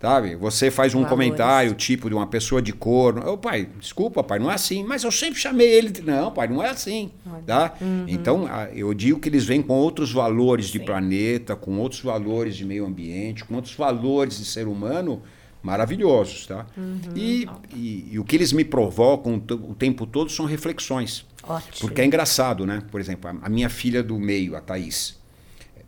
Sabe? 0.00 0.34
Você 0.34 0.68
faz 0.70 0.94
um 0.94 1.02
Valores. 1.02 1.10
comentário 1.10 1.74
tipo 1.74 2.08
de 2.08 2.14
uma 2.14 2.26
pessoa 2.26 2.60
de 2.60 2.72
cor. 2.72 3.18
Ô, 3.26 3.38
pai, 3.38 3.68
desculpa, 3.78 4.22
pai, 4.24 4.38
não 4.40 4.50
é 4.50 4.54
assim. 4.54 4.82
Mas 4.82 5.04
eu 5.04 5.12
sempre 5.12 5.38
chamei 5.38 5.68
ele. 5.70 5.90
de- 5.90 6.02
Não, 6.02 6.32
pai, 6.32 6.48
não 6.48 6.60
é 6.62 6.70
assim. 6.70 7.12
Tá? 7.46 7.72
Então, 8.08 8.46
a- 8.46 8.68
eu 8.74 8.92
digo 8.92 9.20
que 9.20 9.28
eles 9.28 9.44
vêm 9.44 9.62
com 9.62 9.74
outros 9.74 10.12
valores 10.12 10.66
de 10.66 10.80
planeta, 10.80 11.54
com 11.54 11.78
outros 11.78 12.00
valores 12.00 12.56
de 12.56 12.64
meio 12.64 12.84
ambiente, 12.84 13.44
com 13.44 13.54
outros 13.54 13.74
valores 13.76 14.38
de 14.38 14.44
ser 14.44 14.66
humano 14.66 15.22
maravilhosos. 15.62 16.46
Tá? 16.46 16.66
E, 17.14 17.48
e- 17.74 18.08
e 18.12 18.18
o 18.18 18.24
que 18.24 18.36
eles 18.36 18.52
me 18.52 18.64
provocam 18.64 19.34
o 19.50 19.74
tempo 19.74 20.04
todo 20.06 20.30
são 20.30 20.44
reflexões. 20.46 21.24
Ótimo. 21.46 21.72
Porque 21.80 22.00
é 22.00 22.04
engraçado, 22.04 22.66
né? 22.66 22.82
Por 22.90 23.00
exemplo, 23.00 23.30
a, 23.30 23.46
a 23.46 23.48
minha 23.48 23.68
filha 23.68 24.02
do 24.02 24.18
meio, 24.18 24.56
a 24.56 24.60
Thaís, 24.60 25.16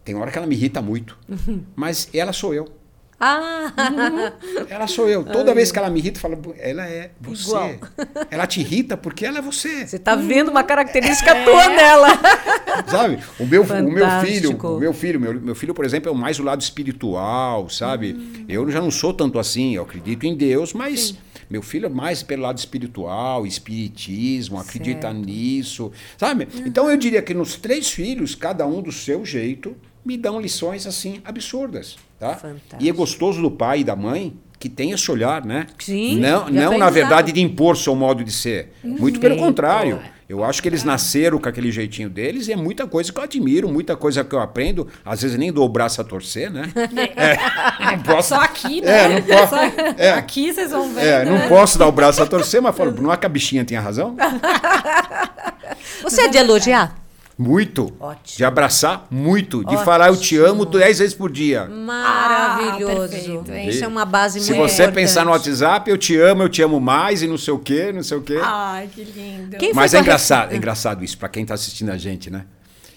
tem 0.07 0.15
hora 0.15 0.31
que 0.31 0.39
ela 0.39 0.47
me 0.47 0.55
irrita 0.55 0.81
muito, 0.81 1.19
mas 1.75 2.09
ela 2.15 2.33
sou 2.33 2.55
eu. 2.55 2.69
Ah, 3.19 3.73
Ela 4.69 4.87
sou 4.87 5.09
eu. 5.09 5.25
Toda 5.25 5.55
vez 5.55 5.73
que 5.73 5.79
ela 5.79 5.89
me 5.89 5.99
irrita, 6.01 6.19
eu 6.19 6.21
falo, 6.21 6.55
ela 6.59 6.87
é 6.87 7.13
você. 7.19 7.49
Igual. 7.49 7.71
Ela 8.31 8.47
te 8.47 8.61
irrita 8.61 8.95
porque 8.95 9.25
ela 9.25 9.39
é 9.39 9.43
você. 9.43 9.87
você 9.87 9.99
tá 9.99 10.15
vendo 10.15 10.51
uma 10.51 10.63
característica 10.63 11.35
tua 11.43 11.69
nela. 11.71 12.09
Sabe? 12.87 13.19
O 13.41 13.47
meu, 13.47 13.63
o 13.63 13.91
meu 13.91 14.07
filho, 14.21 14.59
o 14.59 14.79
meu 14.79 14.93
filho, 14.93 15.19
meu, 15.19 15.41
meu 15.41 15.55
filho, 15.55 15.73
por 15.73 15.87
exemplo, 15.87 16.13
é 16.13 16.15
mais 16.15 16.39
o 16.39 16.43
lado 16.43 16.61
espiritual, 16.61 17.71
sabe? 17.71 18.13
Hum. 18.13 18.45
Eu 18.47 18.71
já 18.71 18.83
não 18.83 18.91
sou 18.91 19.15
tanto 19.15 19.39
assim, 19.39 19.77
eu 19.77 19.83
acredito 19.85 20.25
em 20.25 20.37
Deus, 20.37 20.75
mas 20.75 21.17
meu 21.49 21.63
filho 21.63 21.87
é 21.87 21.89
mais 21.89 22.23
pelo 22.23 22.43
lado 22.43 22.59
espiritual, 22.59 23.47
espiritismo, 23.47 24.59
acredita 24.59 25.11
nisso, 25.13 25.91
sabe? 26.19 26.49
Então 26.67 26.91
eu 26.91 26.99
diria 26.99 27.23
que 27.23 27.33
nos 27.33 27.57
três 27.57 27.91
filhos, 27.91 28.35
cada 28.35 28.67
um 28.67 28.83
do 28.83 28.93
seu 28.93 29.25
jeito, 29.25 29.75
me 30.07 30.17
dão 30.17 30.41
lições 30.41 30.87
assim 30.87 31.21
absurdas, 31.25 31.97
tá? 32.19 32.35
Fantástico. 32.37 32.77
E 32.79 32.89
é 32.89 32.93
gostoso 32.93 33.43
do 33.43 33.51
pai 33.51 33.81
e 33.81 33.85
da 33.85 33.97
mãe 33.97 34.35
que 34.59 34.69
tem 34.69 34.93
esse 34.93 35.11
olhar, 35.11 35.45
né? 35.45 35.67
Sim, 35.79 36.19
Não, 36.19 36.49
não 36.49 36.79
na 36.79 36.89
verdade 36.89 37.31
de 37.33 37.43
impor 37.43 37.77
seu 37.77 37.95
modo 37.95 38.25
de 38.25 38.33
ser. 38.33 38.73
Muito 38.83 39.21
pelo 39.21 39.37
contrário. 39.37 40.01
Eu 40.29 40.43
acho 40.43 40.61
que 40.61 40.69
eles 40.69 40.83
nasceram 40.83 41.39
com 41.39 41.49
aquele 41.49 41.71
jeitinho 41.71 42.11
deles 42.11 42.49
e 42.49 42.53
é 42.53 42.57
muita 42.57 42.85
coisa 42.85 43.13
que 43.13 43.19
eu 43.19 43.23
admiro, 43.23 43.69
muita 43.69 43.95
coisa 43.97 44.25
que 44.25 44.35
eu 44.35 44.41
aprendo. 44.41 44.89
Às 45.05 45.23
vezes 45.23 45.39
nem 45.39 45.53
dou 45.53 45.65
o 45.65 45.69
braço 45.69 46.01
a 46.01 46.05
torcer, 46.05 46.51
né? 46.51 46.63
É, 47.17 47.97
não 47.97 48.03
posso, 48.03 48.31
Só 48.31 48.41
aqui, 48.41 48.81
né? 48.81 49.05
É, 49.05 49.09
não 49.09 49.23
posso. 49.23 49.55
Só- 49.55 49.95
é. 49.97 50.11
Aqui 50.13 50.53
vocês 50.53 50.71
vão 50.71 50.93
ver. 50.93 51.05
é, 51.05 51.25
não 51.25 51.39
né? 51.39 51.49
posso 51.49 51.79
dar 51.79 51.87
o 51.87 51.93
braço 51.93 52.21
a 52.23 52.27
torcer, 52.27 52.61
mas 52.61 52.77
falo, 52.77 52.91
não 53.01 53.13
é 53.13 53.17
que 53.17 53.27
a 53.27 53.29
bichinha 53.29 53.65
tinha 53.65 53.81
razão? 53.81 54.17
Você 56.03 56.23
é 56.23 56.29
de 56.29 56.39
elogiar? 56.39 57.06
Muito. 57.39 57.95
Ótimo. 58.01 58.37
De 58.39 58.45
abraçar, 58.45 59.07
muito. 59.11 59.63
De 59.65 59.77
falar 59.85 60.09
eu 60.09 60.17
te 60.17 60.39
amo 60.39 60.65
dez 60.65 60.99
vezes 61.01 61.15
por 61.15 61.31
dia. 61.31 61.67
Maravilhoso. 61.67 63.15
Ah? 63.53 63.61
Isso 63.63 63.85
é 63.85 63.89
uma 63.89 64.05
base 64.07 64.41
Se 64.41 64.53
muito 64.55 64.69
você 64.69 64.85
importante. 64.85 64.95
pensar 64.95 65.25
no 65.25 65.31
WhatsApp, 65.33 65.91
eu 65.91 65.99
te 65.99 66.17
amo, 66.19 66.43
eu 66.43 66.49
te 66.49 66.63
amo 66.63 66.81
mais 66.81 67.23
e 67.23 67.27
não 67.27 67.37
sei 67.37 67.53
o 67.53 67.59
quê, 67.59 67.93
não 67.93 68.03
sei 68.03 68.17
o 68.17 68.23
quê. 68.23 68.39
Ai, 68.43 68.89
que 68.89 69.05
lindo. 69.05 69.57
Quem 69.59 69.75
Mas 69.75 69.93
é 69.93 70.01
engraçado, 70.01 70.53
é 70.53 70.57
engraçado 70.57 71.05
isso 71.05 71.19
para 71.19 71.29
quem 71.29 71.43
está 71.43 71.55
assistindo 71.55 71.91
a 71.91 71.99
gente, 71.99 72.31
né? 72.31 72.47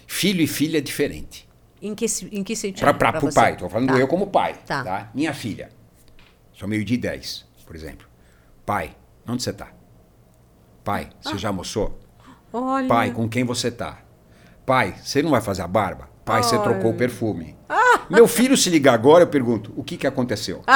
Filho 0.08 0.42
e 0.42 0.48
filha 0.48 0.78
é 0.78 0.82
diferente. 0.82 1.48
Em 1.82 1.94
que, 1.94 2.08
se- 2.08 2.28
em 2.32 2.44
que 2.44 2.56
sentido? 2.56 2.80
Para 2.80 2.94
pra 2.94 3.18
o 3.18 3.22
você? 3.22 3.36
pai, 3.36 3.54
estou 3.54 3.70
falando 3.70 3.90
Tá. 3.90 3.98
eu 4.00 4.08
como 4.08 4.28
pai. 4.28 4.56
Tá. 4.66 4.84
Tá. 4.84 5.10
Minha 5.14 5.34
filha, 5.34 5.70
sou 6.54 6.68
meio 6.68 6.84
de 6.86 6.96
10, 6.98 7.46
por 7.66 7.76
exemplo. 7.76 8.08
Pai, 8.66 8.96
onde 9.28 9.44
você 9.44 9.50
está? 9.52 9.68
Pai, 10.84 11.10
você 11.22 11.38
já 11.38 11.50
almoçou? 11.50 12.00
Olha. 12.52 12.88
Pai, 12.88 13.12
com 13.12 13.28
quem 13.30 13.44
você 13.44 13.68
está? 13.68 14.00
Pai, 14.70 14.94
você 15.04 15.24
não 15.24 15.32
vai 15.32 15.42
fazer 15.42 15.64
a 15.64 15.68
barba? 15.68 16.08
Pai, 16.24 16.44
você 16.44 16.56
trocou 16.60 16.92
o 16.92 16.94
perfume. 16.94 17.58
Ah. 17.68 18.02
Meu 18.08 18.28
filho 18.28 18.56
se 18.56 18.70
liga 18.70 18.92
agora, 18.92 19.24
eu 19.24 19.28
pergunto, 19.28 19.74
o 19.76 19.84
que, 19.84 19.98
que 19.98 20.06
aconteceu? 20.06 20.62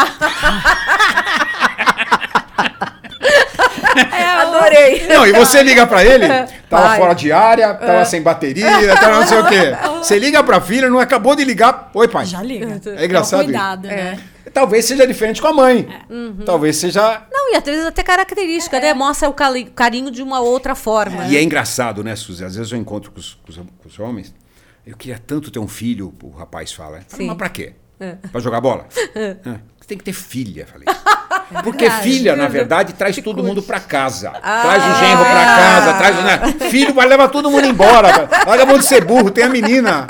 Adorei. 4.41 5.07
Não, 5.07 5.25
e 5.27 5.31
você 5.33 5.61
liga 5.63 5.85
pra 5.87 6.03
ele, 6.03 6.27
tava 6.69 6.83
Pai. 6.87 6.99
fora 6.99 7.13
de 7.13 7.31
área, 7.31 7.73
tava 7.73 8.05
sem 8.05 8.21
bateria, 8.21 8.95
tava 8.95 9.19
não 9.19 9.27
sei 9.27 9.37
o 9.39 9.47
quê. 9.47 9.75
Você 10.03 10.19
liga 10.19 10.43
pra 10.43 10.59
filha, 10.59 10.89
não 10.89 10.99
acabou 10.99 11.33
de 11.35 11.45
ligar. 11.45 11.89
Oi, 11.93 12.07
pai. 12.09 12.25
Já 12.25 12.41
liga. 12.43 12.79
É 12.97 13.05
engraçado 13.05 13.43
Então, 13.43 13.45
cuidado, 13.53 13.87
É. 13.87 13.95
né? 13.95 14.19
Talvez 14.53 14.83
seja 14.83 15.07
diferente 15.07 15.41
com 15.41 15.47
a 15.47 15.53
mãe. 15.53 15.87
Uhum. 16.09 16.39
Talvez 16.45 16.75
seja. 16.75 17.23
Não, 17.31 17.53
e 17.53 17.55
às 17.55 17.63
vezes 17.63 17.85
até 17.85 18.03
característica, 18.03 18.79
né? 18.81 18.93
Mostra 18.93 19.29
o 19.29 19.33
carinho 19.73 20.11
de 20.11 20.21
uma 20.21 20.41
outra 20.41 20.75
forma. 20.75 21.25
E 21.27 21.37
é 21.37 21.41
engraçado, 21.41 22.03
né, 22.03 22.15
Suzy? 22.17 22.43
Às 22.43 22.55
vezes 22.57 22.71
eu 22.71 22.77
encontro 22.77 23.11
com 23.11 23.19
os, 23.19 23.33
com 23.35 23.49
os- 23.49 23.57
com 23.57 23.87
os 23.87 23.97
homens. 23.99 24.35
Eu 24.85 24.97
queria 24.97 25.17
tanto 25.17 25.49
ter 25.49 25.59
um 25.59 25.67
filho, 25.69 26.13
o 26.21 26.29
rapaz 26.31 26.73
fala. 26.73 26.99
Sim. 27.07 27.27
Mas 27.27 27.37
pra 27.37 27.47
quê? 27.47 27.73
É. 27.99 28.15
Pra 28.31 28.41
jogar 28.41 28.59
bola? 28.59 28.85
Ah, 29.45 29.55
Você 29.79 29.87
tem 29.87 29.97
que 29.97 30.03
ter 30.03 30.13
filha, 30.13 30.67
falei. 30.67 30.85
Porque 31.63 31.89
filha, 31.89 32.35
na 32.35 32.47
verdade, 32.47 32.93
traz 32.93 33.15
todo 33.17 33.43
mundo 33.43 33.61
pra 33.61 33.79
casa. 33.79 34.31
Traz 34.31 34.83
o 34.83 34.99
genro 34.99 35.23
pra 35.23 35.45
casa, 35.45 35.93
traz 35.93 36.19
o. 36.19 36.23
Né? 36.23 36.69
Filho 36.69 36.93
vai 36.93 37.05
levar 37.05 37.27
todo 37.27 37.51
mundo 37.51 37.65
embora. 37.67 38.29
Larga 38.47 38.63
a 38.63 38.65
mão 38.65 38.77
de 38.77 38.85
ser 38.85 39.03
burro, 39.03 39.29
tem 39.29 39.43
a 39.43 39.49
menina. 39.49 40.07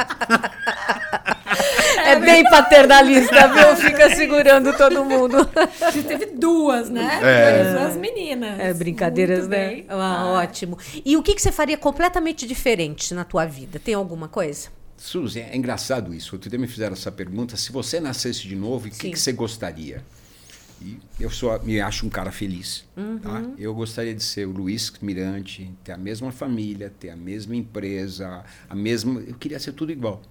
É 2.05 2.19
bem 2.19 2.43
paternalista, 2.43 3.47
viu? 3.47 3.75
Fica 3.77 4.13
segurando 4.15 4.73
todo 4.73 5.03
mundo. 5.05 5.49
Você 5.79 6.03
teve 6.03 6.27
duas, 6.27 6.89
né? 6.89 7.19
É. 7.23 7.73
Duas 7.73 7.95
meninas. 7.95 8.59
É, 8.59 8.73
brincadeiras, 8.73 9.39
Muito 9.39 9.51
né? 9.51 9.67
bem. 9.69 9.85
Ah, 9.89 10.41
Ótimo. 10.43 10.77
E 11.03 11.17
o 11.17 11.23
que, 11.23 11.33
que 11.33 11.41
você 11.41 11.51
faria 11.51 11.77
completamente 11.77 12.45
diferente 12.45 13.13
na 13.13 13.23
tua 13.23 13.45
vida? 13.45 13.79
Tem 13.79 13.93
alguma 13.93 14.27
coisa? 14.27 14.69
Suzy, 14.97 15.39
é 15.41 15.55
engraçado 15.55 16.13
isso. 16.13 16.35
Outro 16.35 16.49
dia 16.49 16.59
me 16.59 16.67
fizeram 16.67 16.93
essa 16.93 17.11
pergunta. 17.11 17.57
Se 17.57 17.71
você 17.71 17.99
nascesse 17.99 18.47
de 18.47 18.55
novo, 18.55 18.87
o 18.87 18.91
que, 18.91 19.11
que 19.11 19.19
você 19.19 19.31
gostaria? 19.31 20.03
E 20.83 20.99
eu 21.19 21.29
sou, 21.29 21.57
me 21.63 21.79
acho 21.79 22.05
um 22.05 22.09
cara 22.09 22.31
feliz. 22.31 22.85
Tá? 23.21 23.43
Eu 23.57 23.73
gostaria 23.73 24.13
de 24.13 24.23
ser 24.23 24.47
o 24.47 24.51
Luiz 24.51 24.91
Mirante, 25.01 25.71
ter 25.83 25.93
a 25.93 25.97
mesma 25.97 26.31
família, 26.31 26.91
ter 26.99 27.09
a 27.09 27.15
mesma 27.15 27.55
empresa, 27.55 28.43
a 28.69 28.75
mesma. 28.75 29.21
Eu 29.21 29.35
queria 29.35 29.59
ser 29.59 29.71
tudo 29.73 29.91
igual. 29.91 30.21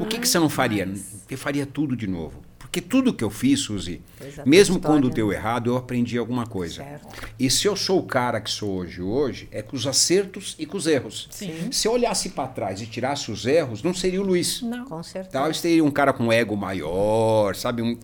O 0.00 0.06
que, 0.06 0.18
que 0.18 0.28
você 0.28 0.38
não 0.38 0.50
faria? 0.50 0.88
Eu 1.30 1.38
faria 1.38 1.64
tudo 1.64 1.96
de 1.96 2.06
novo. 2.06 2.42
Porque 2.58 2.80
tudo 2.80 3.14
que 3.14 3.22
eu 3.22 3.30
fiz, 3.30 3.60
Suzy, 3.60 4.02
é, 4.20 4.44
mesmo 4.44 4.80
quando 4.80 5.08
deu 5.08 5.32
errado, 5.32 5.70
eu 5.70 5.76
aprendi 5.76 6.18
alguma 6.18 6.44
coisa. 6.44 6.82
Certo. 6.82 7.30
E 7.38 7.48
se 7.48 7.68
eu 7.68 7.76
sou 7.76 8.00
o 8.00 8.02
cara 8.02 8.40
que 8.40 8.50
sou 8.50 8.78
hoje, 8.78 9.00
hoje, 9.00 9.48
é 9.52 9.62
com 9.62 9.76
os 9.76 9.86
acertos 9.86 10.56
e 10.58 10.66
com 10.66 10.76
os 10.76 10.88
erros. 10.88 11.28
Sim. 11.30 11.70
Se 11.70 11.86
eu 11.86 11.92
olhasse 11.92 12.30
para 12.30 12.48
trás 12.48 12.82
e 12.82 12.86
tirasse 12.86 13.30
os 13.30 13.46
erros, 13.46 13.80
não 13.80 13.94
seria 13.94 14.20
o 14.20 14.24
Luiz. 14.24 14.60
Não. 14.60 14.86
Com 14.86 15.00
certeza. 15.04 15.32
Talvez 15.34 15.60
teria 15.60 15.84
um 15.84 15.90
cara 15.90 16.12
com 16.12 16.32
ego 16.32 16.56
maior, 16.56 17.54
sabe? 17.54 17.80
Um, 17.80 17.96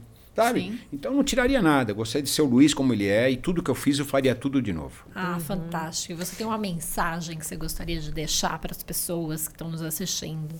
sabe? 0.45 0.61
Sim. 0.61 0.79
Então 0.93 1.15
não 1.15 1.23
tiraria 1.23 1.61
nada. 1.61 1.93
Eu 1.93 1.97
gostaria 1.97 2.23
de 2.23 2.31
ser 2.31 2.43
o 2.43 2.47
Luiz 2.47 2.73
como 2.73 2.93
ele 2.93 3.07
é 3.07 3.31
e 3.31 3.37
tudo 3.37 3.63
que 3.63 3.71
eu 3.71 3.75
fiz 3.75 3.99
eu 3.99 4.05
faria 4.05 4.35
tudo 4.35 4.61
de 4.63 4.73
novo. 4.73 5.05
Ah, 5.15 5.39
fantástico. 5.41 6.13
E 6.13 6.17
você 6.17 6.37
tem 6.37 6.47
uma 6.47 6.59
mensagem 6.59 7.39
que 7.39 7.47
você 7.47 7.57
gostaria 7.57 8.01
de 8.01 8.11
deixar 8.11 8.59
para 8.59 8.73
as 8.73 8.83
pessoas 8.83 9.47
que 9.47 9.55
estão 9.55 9.71
nos 9.71 9.83
assistindo? 9.83 10.55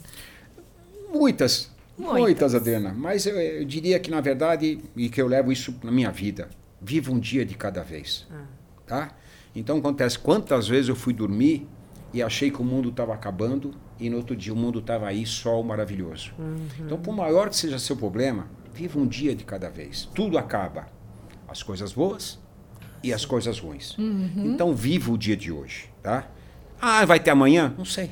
Muitas. 1.13 1.71
Muitas. 1.99 2.21
Muitas, 2.21 2.55
Adriana. 2.55 2.95
Mas 2.95 3.27
eu, 3.27 3.39
eu 3.39 3.65
diria 3.65 3.99
que, 3.99 4.11
na 4.11 4.21
verdade, 4.21 4.79
e 4.97 5.09
que 5.09 5.21
eu 5.21 5.27
levo 5.27 5.53
isso 5.53 5.75
na 5.83 5.91
minha 5.91 6.11
vida, 6.11 6.49
viva 6.81 7.13
um 7.13 7.19
dia 7.19 7.45
de 7.45 7.55
cada 7.55 7.83
vez. 7.83 8.27
Tá? 8.87 9.15
Então 9.55 9.79
acontece, 9.79 10.19
quantas 10.19 10.67
vezes 10.67 10.89
eu 10.89 10.97
fui 10.97 11.13
dormir 11.13 11.69
e 12.13 12.23
achei 12.23 12.51
que 12.51 12.61
o 12.61 12.65
mundo 12.65 12.89
estava 12.89 13.15
acabando 13.15 13.73
e 13.99 14.09
no 14.09 14.17
outro 14.17 14.35
dia 14.35 14.53
o 14.53 14.57
mundo 14.57 14.79
estava 14.79 15.07
aí, 15.07 15.27
sol 15.27 15.63
maravilhoso. 15.63 16.33
Então, 16.79 16.99
por 16.99 17.15
maior 17.15 17.51
que 17.51 17.57
seja 17.57 17.79
seu 17.79 17.97
problema, 17.97 18.49
viva 18.75 18.99
um 18.99 19.07
dia 19.07 19.35
de 19.35 19.45
cada 19.45 19.69
vez. 19.69 20.09
Tudo 20.15 20.39
acaba. 20.39 20.87
As 21.49 21.63
coisas 21.63 21.93
boas 21.93 22.39
e 23.03 23.13
as 23.13 23.25
coisas 23.25 23.59
ruins. 23.59 23.97
Então, 24.45 24.75
viva 24.75 25.11
o 25.13 25.19
dia 25.19 25.37
de 25.37 25.51
hoje, 25.51 25.91
tá? 26.03 26.29
Ah, 26.81 27.05
vai 27.05 27.19
ter 27.21 27.31
amanhã? 27.31 27.75
Não 27.77 27.85
sei. 27.85 28.11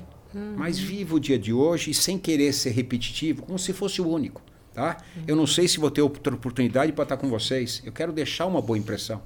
Mas 0.56 0.78
viva 0.78 1.14
o 1.14 1.20
dia 1.20 1.38
de 1.38 1.52
hoje 1.52 1.90
e 1.90 1.94
sem 1.94 2.18
querer 2.18 2.52
ser 2.52 2.70
repetitivo, 2.70 3.42
como 3.42 3.59
se 3.59 3.72
fosse 3.72 4.00
o 4.02 4.09
único. 4.09 4.42
Tá? 4.74 4.96
Eu 5.26 5.34
não 5.34 5.46
sei 5.46 5.66
se 5.66 5.80
vou 5.80 5.90
ter 5.90 6.02
outra 6.02 6.32
oportunidade 6.32 6.92
para 6.92 7.02
estar 7.02 7.16
com 7.16 7.28
vocês. 7.28 7.82
Eu 7.84 7.90
quero 7.90 8.12
deixar 8.12 8.46
uma 8.46 8.62
boa 8.62 8.78
impressão. 8.78 9.20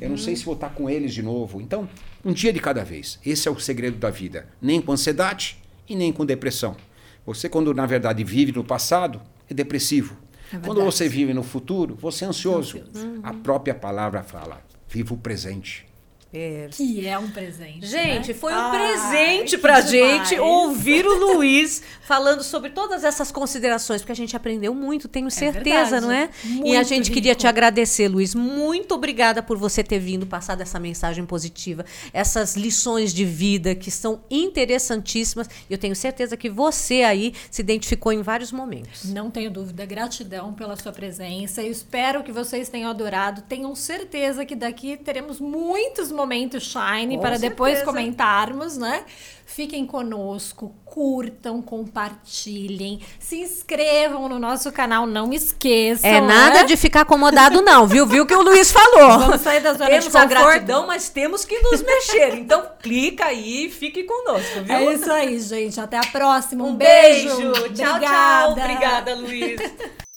Eu 0.00 0.10
não 0.10 0.18
sei 0.18 0.36
se 0.36 0.44
vou 0.44 0.52
estar 0.52 0.68
com 0.70 0.90
eles 0.90 1.14
de 1.14 1.22
novo. 1.22 1.62
Então, 1.62 1.88
um 2.22 2.32
dia 2.32 2.52
de 2.52 2.60
cada 2.60 2.84
vez. 2.84 3.18
Esse 3.24 3.48
é 3.48 3.50
o 3.50 3.58
segredo 3.58 3.96
da 3.96 4.10
vida. 4.10 4.48
Nem 4.60 4.82
com 4.82 4.92
ansiedade 4.92 5.56
e 5.88 5.96
nem 5.96 6.12
com 6.12 6.26
depressão. 6.26 6.76
Você, 7.24 7.48
quando 7.48 7.72
na 7.72 7.86
verdade 7.86 8.22
vive 8.22 8.52
no 8.52 8.62
passado, 8.62 9.20
é 9.48 9.54
depressivo. 9.54 10.14
É 10.52 10.58
quando 10.58 10.82
você 10.82 11.08
vive 11.08 11.34
no 11.34 11.42
futuro, 11.42 11.96
você 12.00 12.24
é 12.24 12.28
ansioso. 12.28 12.82
A 13.22 13.32
própria 13.32 13.74
palavra 13.74 14.22
fala: 14.22 14.62
viva 14.88 15.14
o 15.14 15.16
presente. 15.16 15.87
É. 16.32 16.68
Que 16.70 17.06
é 17.06 17.18
um 17.18 17.30
presente. 17.30 17.86
Gente, 17.86 18.28
né? 18.28 18.34
foi 18.34 18.52
um 18.52 18.56
Ai, 18.58 18.78
presente 18.78 19.56
pra 19.56 19.80
demais. 19.80 20.28
gente 20.28 20.38
ouvir 20.38 21.06
o 21.06 21.14
Luiz 21.34 21.82
falando 22.02 22.42
sobre 22.42 22.68
todas 22.70 23.02
essas 23.02 23.32
considerações, 23.32 24.02
porque 24.02 24.12
a 24.12 24.16
gente 24.16 24.36
aprendeu 24.36 24.74
muito, 24.74 25.08
tenho 25.08 25.30
certeza, 25.30 25.98
verdade. 26.00 26.06
não 26.06 26.12
é? 26.12 26.28
e 26.44 26.72
a 26.72 26.76
Muito 26.76 26.88
gente 26.88 27.10
queria 27.10 27.32
rico. 27.32 27.40
te 27.40 27.46
agradecer, 27.46 28.08
Luiz. 28.08 28.34
Muito 28.34 28.94
obrigada 28.94 29.42
por 29.42 29.56
você 29.56 29.82
ter 29.82 29.98
vindo, 29.98 30.26
passado 30.26 30.60
essa 30.60 30.78
mensagem 30.78 31.24
positiva, 31.24 31.84
essas 32.12 32.56
lições 32.56 33.14
de 33.14 33.24
vida 33.24 33.74
que 33.74 33.90
são 33.90 34.20
interessantíssimas. 34.30 35.48
Eu 35.68 35.78
tenho 35.78 35.96
certeza 35.96 36.36
que 36.36 36.50
você 36.50 37.02
aí 37.02 37.32
se 37.50 37.62
identificou 37.62 38.12
em 38.12 38.20
vários 38.22 38.52
momentos. 38.52 39.04
Não 39.04 39.30
tenho 39.30 39.50
dúvida, 39.50 39.86
gratidão 39.86 40.52
pela 40.52 40.76
sua 40.76 40.92
presença. 40.92 41.62
Eu 41.62 41.70
espero 41.72 42.22
que 42.22 42.32
vocês 42.32 42.68
tenham 42.68 42.90
adorado. 42.90 43.42
Tenham 43.42 43.74
certeza 43.74 44.44
que 44.44 44.54
daqui 44.54 44.96
teremos 44.96 45.40
muitos 45.40 46.10
momentos 46.18 46.64
Shine 46.64 47.16
Com 47.16 47.22
para 47.22 47.38
depois 47.38 47.78
certeza. 47.78 47.90
comentarmos, 47.90 48.76
né? 48.76 49.04
Fiquem 49.46 49.86
conosco, 49.86 50.74
curtam, 50.84 51.62
compartilhem, 51.62 53.00
se 53.18 53.40
inscrevam 53.40 54.28
no 54.28 54.38
nosso 54.38 54.70
canal, 54.70 55.06
não 55.06 55.32
esqueçam. 55.32 56.08
É 56.08 56.20
nada 56.20 56.60
né? 56.60 56.64
de 56.64 56.76
ficar 56.76 57.00
acomodado, 57.00 57.62
não, 57.62 57.86
viu? 57.86 58.06
Viu 58.06 58.24
o 58.24 58.26
que 58.26 58.34
o 58.34 58.42
Luiz 58.42 58.70
falou? 58.70 59.18
Vamos 59.20 59.40
sair 59.40 59.60
da 59.60 59.72
zona 59.72 59.86
temos 59.86 60.12
de 60.12 60.16
a 60.16 60.24
gratidão, 60.26 60.86
mas 60.86 61.08
temos 61.08 61.44
que 61.46 61.58
nos 61.60 61.80
mexer. 61.82 62.34
Então, 62.34 62.62
clica 62.82 63.24
aí 63.24 63.66
e 63.66 63.70
fique 63.70 64.04
conosco, 64.04 64.60
viu? 64.64 64.74
É 64.74 64.92
isso 64.92 65.10
aí, 65.10 65.40
gente. 65.40 65.80
Até 65.80 65.96
a 65.96 66.06
próxima. 66.06 66.64
Um, 66.64 66.68
Um 66.68 66.74
beijo. 66.76 67.36
beijo. 67.36 67.52
Tchau, 67.72 67.94
Obrigada. 67.94 68.06
tchau. 68.06 68.52
Obrigada, 68.52 69.14
Luiz. 69.14 69.60